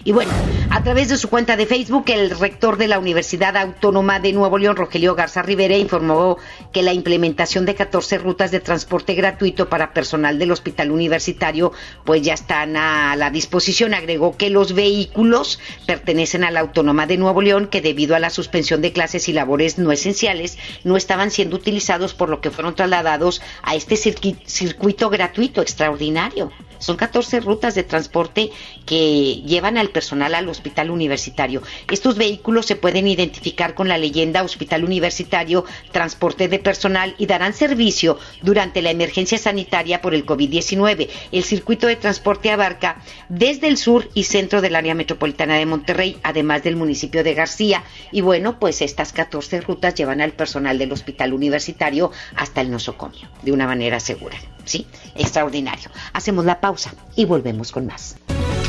Y 0.05 0.13
bueno, 0.13 0.31
a 0.71 0.83
través 0.83 1.09
de 1.09 1.17
su 1.17 1.29
cuenta 1.29 1.57
de 1.57 1.67
Facebook, 1.67 2.05
el 2.09 2.31
rector 2.31 2.77
de 2.77 2.89
la 2.89 2.99
Universidad 2.99 3.57
Autónoma 3.57 4.21
de 4.21 4.33
Nuevo 4.33 4.59
León, 4.59 4.77
Rogelio 4.77 5.15
Garza 5.15 5.43
Rivera, 5.43 5.77
informó 5.77 6.39
que 6.73 6.83
la 6.83 6.93
implementación 6.93 7.67
de 7.67 7.75
14 7.75 8.19
rutas 8.19 8.51
de 8.51 8.61
transporte 8.61 9.15
gratuito 9.15 9.69
para 9.69 9.93
personal 9.93 10.39
del 10.39 10.53
hospital 10.53 10.91
universitario, 10.91 11.73
pues 12.05 12.23
ya 12.23 12.35
están 12.35 12.77
a 12.77 13.17
la 13.17 13.31
disposición. 13.31 13.95
Agregó 13.95 14.37
que 14.37 14.51
los 14.51 14.75
vehículos 14.75 15.59
pertenecen 15.87 16.45
a 16.45 16.51
la 16.51 16.61
Autónoma 16.61 17.07
de 17.07 17.17
Nuevo 17.17 17.43
León, 17.43 17.67
que 17.67 17.81
debido 17.81 18.15
a 18.15 18.21
la 18.21 18.31
suspensión 18.31 18.81
de 18.83 18.93
clases 18.93 19.29
y 19.29 19.33
labores 19.33 19.79
no 19.79 19.93
esenciales, 19.93 20.59
no 20.85 20.97
estaban 20.97 21.31
siendo 21.31 21.57
utilizados, 21.57 22.15
por 22.15 22.29
lo 22.29 22.41
que 22.41 22.51
fueron 22.51 22.75
trasladados 22.75 23.43
a 23.63 23.75
este 23.75 23.97
circuito 23.97 25.11
gratuito 25.11 25.61
extraordinario. 25.61 26.53
Son 26.79 26.97
14 26.97 27.41
rutas 27.41 27.75
de 27.75 27.83
transporte 27.83 28.51
que 28.87 29.43
llevan 29.45 29.79
al 29.79 29.88
personal 29.91 30.35
al 30.35 30.49
hospital 30.49 30.91
universitario. 30.91 31.63
Estos 31.91 32.17
vehículos 32.17 32.67
se 32.67 32.77
pueden 32.77 33.07
identificar 33.07 33.75
con 33.75 33.89
la 33.89 33.99
leyenda 33.99 34.43
Hospital 34.43 34.85
Universitario, 34.85 35.65
transporte 35.93 36.49
de 36.49 36.59
personal 36.59 37.15
y 37.19 37.27
darán 37.27 37.55
servicio 37.55 38.19
durante 38.43 38.83
la 38.83 38.91
emergencia 38.91 39.39
sanitaria 39.39 40.01
por 40.01 40.15
el 40.15 40.27
COVID-19. 40.27 41.09
El 41.33 41.45
circuito 41.45 41.87
de 41.87 41.97
transporte 41.97 42.51
abarca 42.51 43.03
desde 43.29 43.69
el 43.69 43.77
sur 43.77 44.09
y 44.15 44.25
centro 44.25 44.61
del 44.61 44.77
área 44.77 44.95
metropolitana 44.95 45.57
de 45.57 45.67
Monterrey, 45.67 46.19
además 46.23 46.63
del 46.63 46.77
municipio 46.77 47.25
de 47.25 47.35
García. 47.35 47.85
Y 48.13 48.21
bueno, 48.21 48.59
pues 48.59 48.83
estas 48.83 49.13
14 49.13 49.61
rutas 49.61 49.95
llevan 49.95 50.21
al 50.21 50.33
personal 50.33 50.79
del 50.79 50.93
hospital 50.93 51.33
universitario 51.33 52.11
hasta 52.37 52.61
el 52.61 52.71
nosocomio, 52.71 53.29
de 53.43 53.53
una 53.53 53.67
manera 53.67 54.01
segura. 54.01 54.39
¿Sí? 54.65 54.87
Extraordinario. 55.15 55.91
Hacemos 56.13 56.45
la 56.45 56.61
pausa 56.61 56.93
y 57.17 57.25
volvemos 57.25 57.73
con 57.73 57.87
más. 57.87 58.17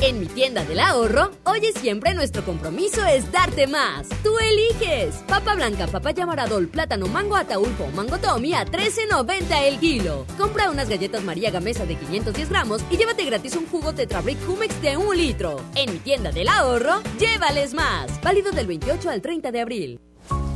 En 0.00 0.20
mi 0.20 0.26
tienda 0.26 0.64
del 0.64 0.78
ahorro, 0.78 1.32
hoy 1.42 1.58
y 1.58 1.76
siempre 1.76 2.14
nuestro 2.14 2.44
compromiso 2.44 3.04
es 3.04 3.32
darte 3.32 3.66
más. 3.66 4.08
Tú 4.22 4.30
eliges. 4.38 5.16
Papa 5.26 5.56
blanca, 5.56 5.88
papaya 5.88 6.24
maradol, 6.24 6.68
plátano, 6.68 7.08
mango 7.08 7.34
ataulfo 7.34 7.84
o 7.84 7.90
mango 7.90 8.16
tommy 8.18 8.54
a 8.54 8.64
13.90 8.64 9.62
el 9.64 9.80
kilo. 9.80 10.24
Compra 10.38 10.70
unas 10.70 10.88
galletas 10.88 11.24
María 11.24 11.50
Gamesa 11.50 11.84
de 11.84 11.96
510 11.96 12.48
gramos 12.48 12.80
y 12.90 12.96
llévate 12.96 13.24
gratis 13.24 13.56
un 13.56 13.66
jugo 13.66 13.92
Tetrabric 13.92 14.38
Humex 14.48 14.80
de 14.80 14.96
un 14.96 15.16
litro. 15.16 15.60
En 15.74 15.92
mi 15.92 15.98
tienda 15.98 16.30
del 16.30 16.48
ahorro, 16.48 17.02
llévales 17.18 17.74
más. 17.74 18.20
Válido 18.22 18.52
del 18.52 18.68
28 18.68 19.10
al 19.10 19.20
30 19.20 19.50
de 19.50 19.60
abril. 19.60 20.00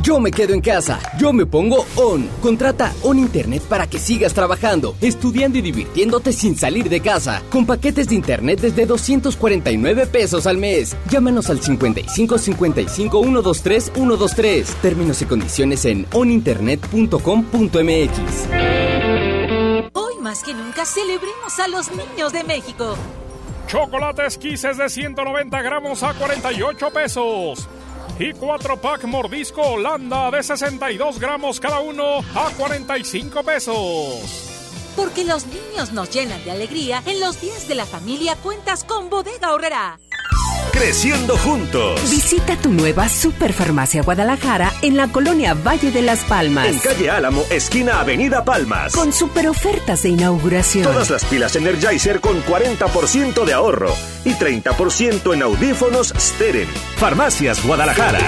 Yo 0.00 0.18
me 0.18 0.30
quedo 0.30 0.54
en 0.54 0.60
casa, 0.60 0.98
yo 1.18 1.32
me 1.32 1.46
pongo 1.46 1.84
on. 1.96 2.28
Contrata 2.40 2.92
On 3.02 3.18
Internet 3.18 3.62
para 3.68 3.86
que 3.86 3.98
sigas 3.98 4.32
trabajando, 4.32 4.96
estudiando 5.00 5.58
y 5.58 5.62
divirtiéndote 5.62 6.32
sin 6.32 6.56
salir 6.56 6.88
de 6.88 7.00
casa. 7.00 7.42
Con 7.50 7.66
paquetes 7.66 8.08
de 8.08 8.14
internet 8.14 8.60
desde 8.60 8.86
249 8.86 10.06
pesos 10.06 10.46
al 10.46 10.58
mes. 10.58 10.96
Llámanos 11.10 11.50
al 11.50 11.60
55 11.60 12.38
55 12.38 13.22
123 13.22 13.92
123. 13.94 14.66
Términos 14.82 15.22
y 15.22 15.26
condiciones 15.26 15.84
en 15.84 16.06
oninternet.com.mx. 16.12 18.48
Hoy 19.92 20.14
más 20.20 20.42
que 20.42 20.54
nunca 20.54 20.84
celebremos 20.84 21.58
a 21.58 21.68
los 21.68 21.90
niños 21.90 22.32
de 22.32 22.44
México. 22.44 22.96
Chocolates 23.66 24.38
Kisses 24.38 24.78
de 24.78 24.88
190 24.88 25.62
gramos 25.62 26.02
a 26.02 26.14
48 26.14 26.90
pesos. 26.90 27.68
Y 28.22 28.32
4 28.34 28.80
pack 28.80 29.02
mordisco 29.06 29.62
Holanda 29.62 30.30
de 30.30 30.44
62 30.44 31.18
gramos 31.18 31.58
cada 31.58 31.80
uno 31.80 32.18
a 32.36 32.50
45 32.56 33.42
pesos. 33.42 34.92
Porque 34.94 35.24
los 35.24 35.44
niños 35.46 35.92
nos 35.92 36.08
llenan 36.10 36.44
de 36.44 36.52
alegría, 36.52 37.02
en 37.06 37.18
los 37.18 37.40
días 37.40 37.66
de 37.66 37.74
la 37.74 37.84
familia 37.84 38.36
cuentas 38.36 38.84
con 38.84 39.10
Bodega 39.10 39.52
Horrera. 39.52 39.98
Creciendo 40.72 41.36
juntos. 41.36 42.00
Visita 42.10 42.56
tu 42.56 42.70
nueva 42.70 43.08
Superfarmacia 43.08 44.02
Guadalajara 44.02 44.72
en 44.82 44.96
la 44.96 45.08
colonia 45.08 45.54
Valle 45.54 45.90
de 45.90 46.02
las 46.02 46.24
Palmas. 46.24 46.66
En 46.66 46.78
calle 46.78 47.10
Álamo, 47.10 47.44
esquina 47.50 48.00
Avenida 48.00 48.44
Palmas. 48.44 48.92
Con 48.94 49.12
super 49.12 49.48
ofertas 49.48 50.02
de 50.02 50.08
inauguración. 50.10 50.84
Todas 50.84 51.10
las 51.10 51.24
pilas 51.26 51.54
Energizer 51.56 52.20
con 52.20 52.42
40% 52.44 53.44
de 53.44 53.52
ahorro 53.52 53.94
y 54.24 54.30
30% 54.30 55.34
en 55.34 55.42
audífonos 55.42 56.14
Steren. 56.18 56.68
Farmacias 56.96 57.64
Guadalajara. 57.64 58.20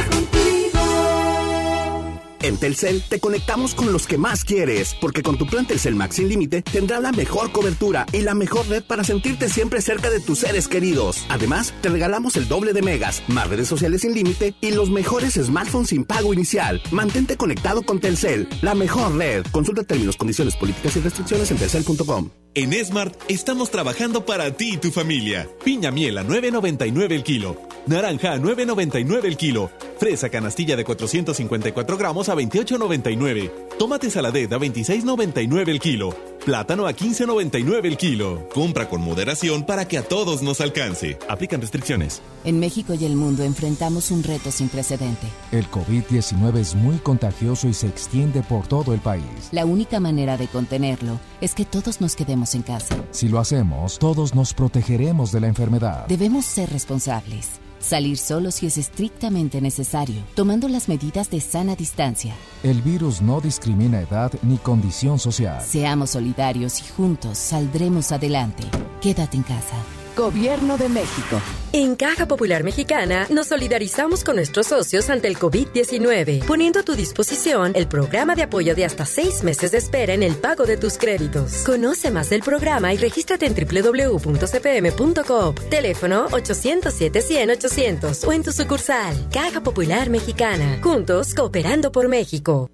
En 2.45 2.59
Telcel 2.59 3.03
te 3.09 3.21
conectamos 3.21 3.75
con 3.75 3.91
los 3.91 4.07
que 4.07 4.19
más 4.19 4.45
quieres, 4.45 4.95
porque 5.01 5.23
con 5.23 5.39
tu 5.39 5.47
plan 5.47 5.67
Telcel 5.67 5.95
Max 5.95 6.17
sin 6.17 6.29
límite 6.29 6.61
tendrás 6.61 7.01
la 7.01 7.11
mejor 7.11 7.53
cobertura 7.53 8.05
y 8.13 8.21
la 8.21 8.35
mejor 8.35 8.69
red 8.69 8.85
para 8.85 9.03
sentirte 9.03 9.49
siempre 9.49 9.81
cerca 9.81 10.11
de 10.11 10.21
tus 10.21 10.41
seres 10.41 10.69
queridos. 10.69 11.25
Además, 11.31 11.73
te 11.81 11.89
regalamos 11.89 12.37
el 12.37 12.47
doble 12.47 12.75
de 12.75 12.83
megas, 12.83 13.23
más 13.29 13.49
redes 13.49 13.67
sociales 13.67 14.03
sin 14.03 14.15
límite 14.15 14.55
y 14.61 14.73
los 14.73 14.91
mejores 14.91 15.41
smartphones 15.43 15.89
sin 15.89 16.05
pago 16.05 16.35
inicial. 16.35 16.83
Mantente 16.91 17.39
conectado 17.39 17.81
con 17.81 17.99
Telcel, 17.99 18.47
la 18.61 18.75
mejor 18.75 19.17
red. 19.17 19.47
Consulta 19.51 19.83
términos, 19.83 20.19
condiciones, 20.19 20.55
políticas 20.55 20.95
y 20.97 21.01
restricciones 21.01 21.51
en 21.51 21.57
telcel.com. 21.57 22.29
En 22.57 22.73
Smart 22.85 23.15
estamos 23.27 23.71
trabajando 23.71 24.27
para 24.27 24.57
ti 24.57 24.75
y 24.75 24.77
tu 24.77 24.93
familia. 24.93 25.49
Piña 25.65 25.91
miel 25.91 26.19
a 26.19 26.25
9.99 26.25 27.11
el 27.11 27.25
kilo. 27.25 27.57
Naranja 27.87 28.35
a 28.35 28.39
9.99 28.39 29.25
el 29.25 29.37
kilo. 29.37 29.71
Fresa 30.05 30.29
canastilla 30.29 30.77
de 30.77 30.85
454 30.85 31.97
gramos 31.97 32.29
a 32.29 32.35
28.99. 32.35 33.51
Tomate 33.79 34.11
saladet 34.11 34.53
a 34.53 34.59
26.99 34.59 35.71
el 35.71 35.81
kilo. 35.81 36.15
Plátano 36.45 36.87
a 36.87 36.93
15.99 36.93 37.87
el 37.87 37.97
kilo. 37.97 38.47
Compra 38.53 38.87
con 38.87 39.01
moderación 39.01 39.65
para 39.65 39.89
que 39.89 39.97
a 39.97 40.03
todos 40.03 40.43
nos 40.43 40.61
alcance. 40.61 41.19
Aplican 41.27 41.63
restricciones. 41.63 42.21
En 42.45 42.61
México 42.61 42.93
y 42.93 43.07
el 43.07 43.17
mundo 43.17 43.45
enfrentamos 43.45 44.11
un 44.11 44.23
reto 44.23 44.51
sin 44.51 44.69
precedente. 44.69 45.27
El 45.53 45.71
COVID-19 45.71 46.59
es 46.59 46.75
muy 46.75 46.99
contagioso 46.99 47.67
y 47.67 47.73
se 47.73 47.87
extiende 47.87 48.43
por 48.43 48.67
todo 48.67 48.93
el 48.93 49.01
país. 49.01 49.25
La 49.53 49.65
única 49.65 50.01
manera 50.01 50.37
de 50.37 50.49
contenerlo 50.49 51.19
es 51.41 51.55
que 51.55 51.65
todos 51.65 52.03
nos 52.03 52.15
quedemos 52.15 52.55
en 52.55 52.61
casa. 52.61 52.95
Si 53.11 53.29
lo 53.29 53.39
hacemos, 53.39 53.99
todos 53.99 54.35
nos 54.35 54.53
protegeremos 54.53 55.33
de 55.33 55.41
la 55.41 55.47
enfermedad. 55.47 56.07
Debemos 56.09 56.45
ser 56.45 56.69
responsables. 56.69 57.64
Salir 57.85 58.17
solo 58.17 58.51
si 58.51 58.65
es 58.67 58.79
estrictamente 58.79 59.61
necesario, 59.61 60.23
tomando 60.35 60.69
las 60.69 60.89
medidas 60.89 61.29
de 61.29 61.39
sana 61.43 61.77
distancia. 61.77 62.35
El 62.63 62.81
virus 62.81 63.21
no 63.21 63.43
discrimina 63.43 64.01
edad 64.01 64.33
ni 64.43 64.57
condición 64.57 65.19
social. 65.19 65.63
Seamos 65.63 66.11
solidarios 66.11 66.81
y 66.81 66.85
juntos 66.89 67.37
saldremos 67.37 68.11
adelante. 68.11 68.65
Quédate 69.03 69.37
en 69.37 69.43
casa. 69.43 69.77
Gobierno 70.17 70.79
de 70.79 70.89
México. 70.89 71.41
En 71.73 71.97
Caja 71.97 72.29
Popular 72.29 72.63
Mexicana 72.63 73.27
nos 73.31 73.49
solidarizamos 73.49 74.23
con 74.23 74.37
nuestros 74.37 74.69
socios 74.69 75.11
ante 75.11 75.27
el 75.27 75.37
COVID-19, 75.37 76.47
poniendo 76.47 76.79
a 76.79 76.85
tu 76.85 76.95
disposición 76.95 77.73
el 77.75 77.89
programa 77.89 78.37
de 78.37 78.45
apoyo 78.45 78.77
de 78.77 78.85
hasta 78.85 79.07
seis 79.07 79.43
meses 79.43 79.73
de 79.73 79.79
espera 79.79 80.15
en 80.15 80.23
el 80.23 80.37
pago 80.37 80.67
de 80.67 80.77
tus 80.77 80.99
créditos. 80.99 81.65
Conoce 81.67 82.13
más 82.13 82.31
del 82.31 82.43
programa 82.43 82.95
y 82.95 82.97
regístrate 82.97 83.47
en 83.47 83.55
www.cpm.coop. 83.55 85.59
Teléfono 85.69 86.29
807-100-800 86.29 88.29
o 88.29 88.33
en 88.33 88.45
tu 88.45 88.53
sucursal. 88.53 89.29
Caja 89.33 89.63
Popular 89.63 90.11
Mexicana. 90.11 90.79
Juntos 90.81 91.35
cooperando 91.35 91.91
por 91.91 92.07
México. 92.09 92.71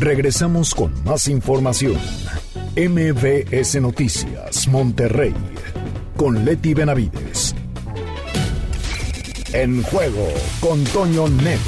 Regresamos 0.00 0.76
con 0.76 0.92
más 1.02 1.26
información. 1.26 1.96
MBS 2.76 3.80
Noticias, 3.80 4.68
Monterrey, 4.68 5.34
con 6.16 6.44
Leti 6.44 6.72
Benavides. 6.72 7.52
En 9.52 9.82
juego 9.82 10.28
con 10.60 10.84
Toño 10.84 11.26
Net. 11.26 11.58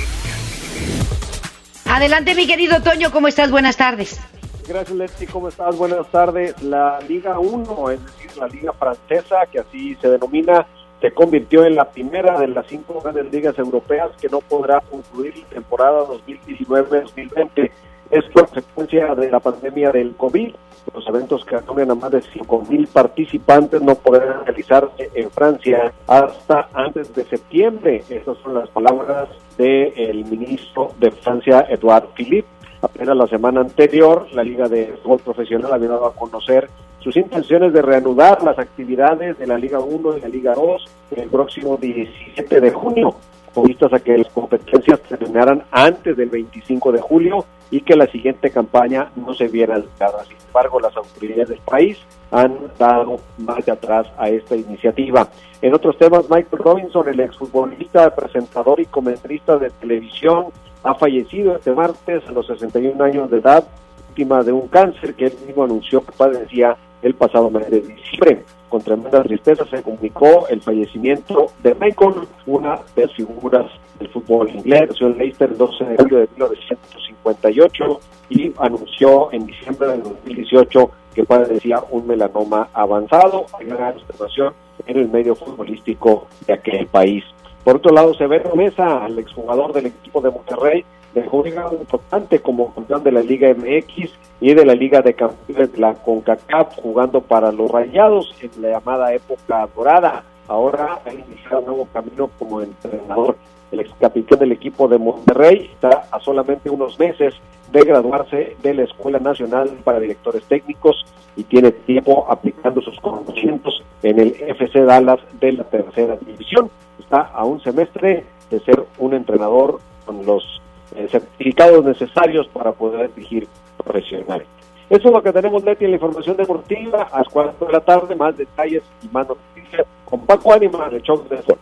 Adelante, 1.87 2.37
mi 2.37 2.47
querido 2.47 2.81
Toño, 2.83 3.11
¿cómo 3.11 3.27
estás? 3.27 3.51
Buenas 3.51 3.77
tardes. 3.77 4.21
Gracias, 4.69 4.97
Leti. 4.97 5.27
¿Cómo 5.27 5.49
estás? 5.49 5.77
Buenas 5.77 6.09
tardes. 6.13 6.63
La 6.63 7.01
Liga 7.09 7.37
1, 7.37 7.91
es 7.91 8.05
decir, 8.05 8.37
la 8.37 8.47
Liga 8.47 8.73
Francesa, 8.75 9.39
que 9.51 9.59
así 9.59 9.97
se 10.01 10.09
denomina, 10.09 10.69
se 11.01 11.11
convirtió 11.11 11.65
en 11.65 11.75
la 11.75 11.91
primera 11.91 12.39
de 12.39 12.47
las 12.47 12.65
cinco 12.69 13.01
grandes 13.01 13.33
ligas 13.33 13.59
europeas 13.59 14.11
que 14.21 14.29
no 14.29 14.39
podrá 14.39 14.81
concluir 14.83 15.37
la 15.37 15.47
temporada 15.47 16.05
2019-2020. 16.05 17.73
Es 18.11 18.25
consecuencia 18.33 19.15
de 19.15 19.31
la 19.31 19.39
pandemia 19.39 19.93
del 19.93 20.17
COVID. 20.17 20.53
Los 20.93 21.07
eventos 21.07 21.45
que 21.45 21.57
reúnen 21.59 21.93
a 21.93 21.95
más 21.95 22.11
de 22.11 22.19
5.000 22.19 22.89
participantes 22.89 23.81
no 23.81 23.95
podrán 23.95 24.45
realizarse 24.45 25.11
en 25.15 25.31
Francia 25.31 25.93
hasta 26.09 26.71
antes 26.75 27.15
de 27.15 27.25
septiembre. 27.25 28.03
Estas 28.09 28.37
son 28.39 28.55
las 28.55 28.69
palabras 28.71 29.29
del 29.57 30.25
ministro 30.25 30.91
de 30.99 31.13
Francia, 31.13 31.67
Edouard 31.69 32.09
Philippe. 32.15 32.49
Apenas 32.83 33.17
la 33.17 33.29
semana 33.29 33.61
anterior, 33.61 34.27
la 34.33 34.43
Liga 34.43 34.69
de 34.69 34.99
Fútbol 35.05 35.21
Profesional 35.21 35.73
había 35.73 35.91
dado 35.91 36.07
a 36.07 36.15
conocer 36.15 36.69
sus 36.99 37.17
intenciones 37.17 37.73
de 37.73 37.81
reanudar 37.81 38.43
las 38.43 38.59
actividades 38.59 39.39
de 39.39 39.47
la 39.47 39.57
Liga 39.57 39.79
1 39.79 40.17
y 40.17 40.21
la 40.21 40.29
Liga 40.29 40.55
2 40.55 40.85
el 41.17 41.29
próximo 41.29 41.77
17 41.77 42.61
de 42.61 42.71
junio, 42.73 43.15
con 43.55 43.65
vistas 43.65 43.93
a 43.93 44.01
que 44.01 44.19
las 44.19 44.33
competencias 44.33 45.01
terminaran 45.03 45.63
antes 45.71 46.17
del 46.17 46.29
25 46.29 46.91
de 46.91 47.01
julio 47.01 47.45
y 47.71 47.81
que 47.83 47.97
la 47.97 48.07
siguiente 48.07 48.51
campaña 48.51 49.11
no 49.17 49.35
se 49.35 49.49
viera 49.49 49.77
alterada. 49.77 50.25
Sin 50.25 50.37
embargo, 50.47 50.81
las 50.81 50.97
autoridades 50.97 51.49
del 51.49 51.61
país 51.61 51.99
han 52.31 52.57
dado 52.79 53.21
marcha 53.39 53.73
atrás 53.73 54.07
a 54.19 54.29
esta 54.29 54.57
iniciativa. 54.57 55.29
En 55.63 55.75
otros 55.75 55.97
temas, 55.99 56.29
Michael 56.31 56.63
Robinson, 56.63 57.09
el 57.09 57.21
exfutbolista, 57.21 58.15
presentador 58.15 58.81
y 58.81 58.87
comentarista 58.87 59.57
de 59.59 59.71
televisión, 59.71 60.47
ha 60.83 60.95
fallecido 60.95 61.57
este 61.57 61.73
martes 61.73 62.27
a 62.27 62.33
los 62.33 62.47
61 62.47 63.03
años 63.05 63.31
de 63.31 63.39
edad, 63.39 63.65
víctima 64.09 64.43
de 64.43 64.53
un 64.53 64.69
cáncer 64.69 65.15
que 65.15 65.27
él 65.27 65.35
mismo 65.47 65.65
anunció 65.65 66.05
que 66.05 66.13
padecía 66.13 66.77
el 67.03 67.15
pasado 67.15 67.51
mes 67.51 67.71
de 67.71 67.81
diciembre. 67.81 68.45
Con 68.69 68.83
tremenda 68.83 69.23
tristeza 69.23 69.65
se 69.67 69.83
comunicó 69.83 70.47
el 70.49 70.61
fallecimiento 70.61 71.47
de 71.63 71.75
Michael, 71.75 72.15
una 72.47 72.81
de 72.95 73.07
las 73.07 73.15
figuras 73.15 73.67
del 73.99 74.09
fútbol 74.09 74.51
inglés, 74.51 74.89
nació 74.89 75.09
en 75.09 75.19
Leicester 75.19 75.51
el 75.51 75.59
12 75.59 75.85
de 75.85 75.97
julio 75.97 76.19
de 76.19 76.29
1958 76.37 78.01
y 78.31 78.53
anunció 78.59 79.33
en 79.33 79.47
diciembre 79.47 79.89
de 79.89 79.99
2018 79.99 80.91
que 81.15 81.25
padecía 81.25 81.83
un 81.91 82.07
melanoma 82.07 82.69
avanzado, 82.73 83.47
hay 83.59 83.67
gran 83.67 83.97
observación 83.97 84.55
en 84.87 84.99
el 84.99 85.09
medio 85.09 85.35
futbolístico 85.35 86.29
de 86.47 86.55
aquel 86.55 86.87
país. 86.87 87.25
Por 87.65 87.77
otro 87.77 87.93
lado, 87.93 88.15
Severo 88.15 88.55
Mesa, 88.55 89.07
el 89.07 89.19
exjugador 89.19 89.73
del 89.73 89.87
equipo 89.87 90.21
de 90.21 90.31
Monterrey, 90.31 90.85
dejó 91.15 91.39
un 91.39 91.45
legado 91.45 91.75
importante 91.75 92.41
como 92.41 92.73
campeón 92.75 93.03
de 93.03 93.13
la 93.13 93.21
Liga 93.21 93.53
MX 93.55 94.11
y 94.41 94.55
de 94.55 94.65
la 94.65 94.75
Liga 94.75 95.03
de 95.03 95.15
Campeones 95.15 95.73
de 95.73 95.79
la 95.79 95.95
CONCACAF, 95.95 96.77
jugando 96.77 97.21
para 97.21 97.53
los 97.53 97.71
Rayados 97.71 98.35
en 98.41 98.63
la 98.63 98.71
llamada 98.71 99.13
época 99.13 99.69
dorada. 99.75 100.25
Ahora 100.49 101.01
ha 101.05 101.13
iniciado 101.13 101.61
un 101.61 101.67
nuevo 101.67 101.89
camino 101.93 102.31
como 102.39 102.61
entrenador. 102.61 103.37
El 103.71 103.81
ex 103.81 103.91
capitán 104.01 104.41
del 104.41 104.53
equipo 104.53 104.89
de 104.89 104.99
Monterrey 104.99 105.71
está 105.73 106.09
a 106.11 106.19
solamente 106.21 106.71
unos 106.71 106.99
meses 106.99 107.35
de 107.71 107.85
graduarse 107.85 108.57
de 108.63 108.75
la 108.75 108.83
Escuela 108.83 109.21
Nacional 109.21 109.71
para 109.85 110.01
Directores 110.01 110.43
Técnicos 110.45 111.05
y 111.37 111.45
tiene 111.45 111.71
tiempo 111.71 112.27
aplicando 112.29 112.81
sus 112.81 112.99
conocimientos 113.01 113.85
en 114.03 114.19
el 114.19 114.29
FC 114.41 114.81
Dallas 114.81 115.21
de 115.41 115.53
la 115.53 115.65
tercera 115.65 116.17
división. 116.17 116.69
Está 116.99 117.21
a 117.21 117.45
un 117.45 117.61
semestre 117.63 118.25
de 118.51 118.61
ser 118.61 118.85
un 118.99 119.15
entrenador 119.15 119.79
con 120.05 120.27
los 120.27 120.61
eh, 120.97 121.09
certificados 121.11 121.85
necesarios 121.85 122.49
para 122.49 122.73
poder 122.73 123.15
dirigir 123.15 123.49
profesionalmente. 123.83 124.47
Eso 124.89 125.07
es 125.07 125.15
lo 125.15 125.23
que 125.23 125.33
tenemos, 125.33 125.63
Leti, 125.63 125.85
en 125.85 125.93
la 125.93 125.97
información 125.97 126.37
deportiva. 126.37 127.09
A 127.13 127.19
las 127.19 127.29
4 127.29 127.67
de 127.67 127.73
la 127.73 127.81
tarde, 127.81 128.17
más 128.17 128.37
detalles 128.37 128.83
y 129.03 129.09
más 129.09 129.29
noticias 129.29 129.87
con 130.05 130.21
Paco 130.27 130.53
Ánima, 130.53 130.89
de 130.89 131.01
Show 131.01 131.25
de 131.29 131.41
Sol. 131.43 131.59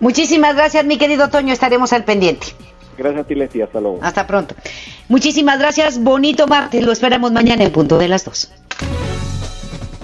Muchísimas 0.00 0.56
gracias, 0.56 0.84
mi 0.84 0.98
querido 0.98 1.28
Toño. 1.28 1.52
Estaremos 1.52 1.92
al 1.92 2.04
pendiente. 2.04 2.48
Gracias 2.96 3.24
a 3.24 3.26
ti, 3.26 3.34
Leti. 3.36 3.62
Hasta 3.62 3.80
luego. 3.80 4.00
Hasta 4.02 4.26
pronto. 4.26 4.56
Muchísimas 5.08 5.60
gracias. 5.60 6.02
Bonito 6.02 6.48
martes. 6.48 6.84
Lo 6.84 6.90
esperamos 6.90 7.30
mañana 7.30 7.62
en 7.62 7.70
punto 7.70 7.98
de 7.98 8.08
las 8.08 8.24
2. 8.24 8.52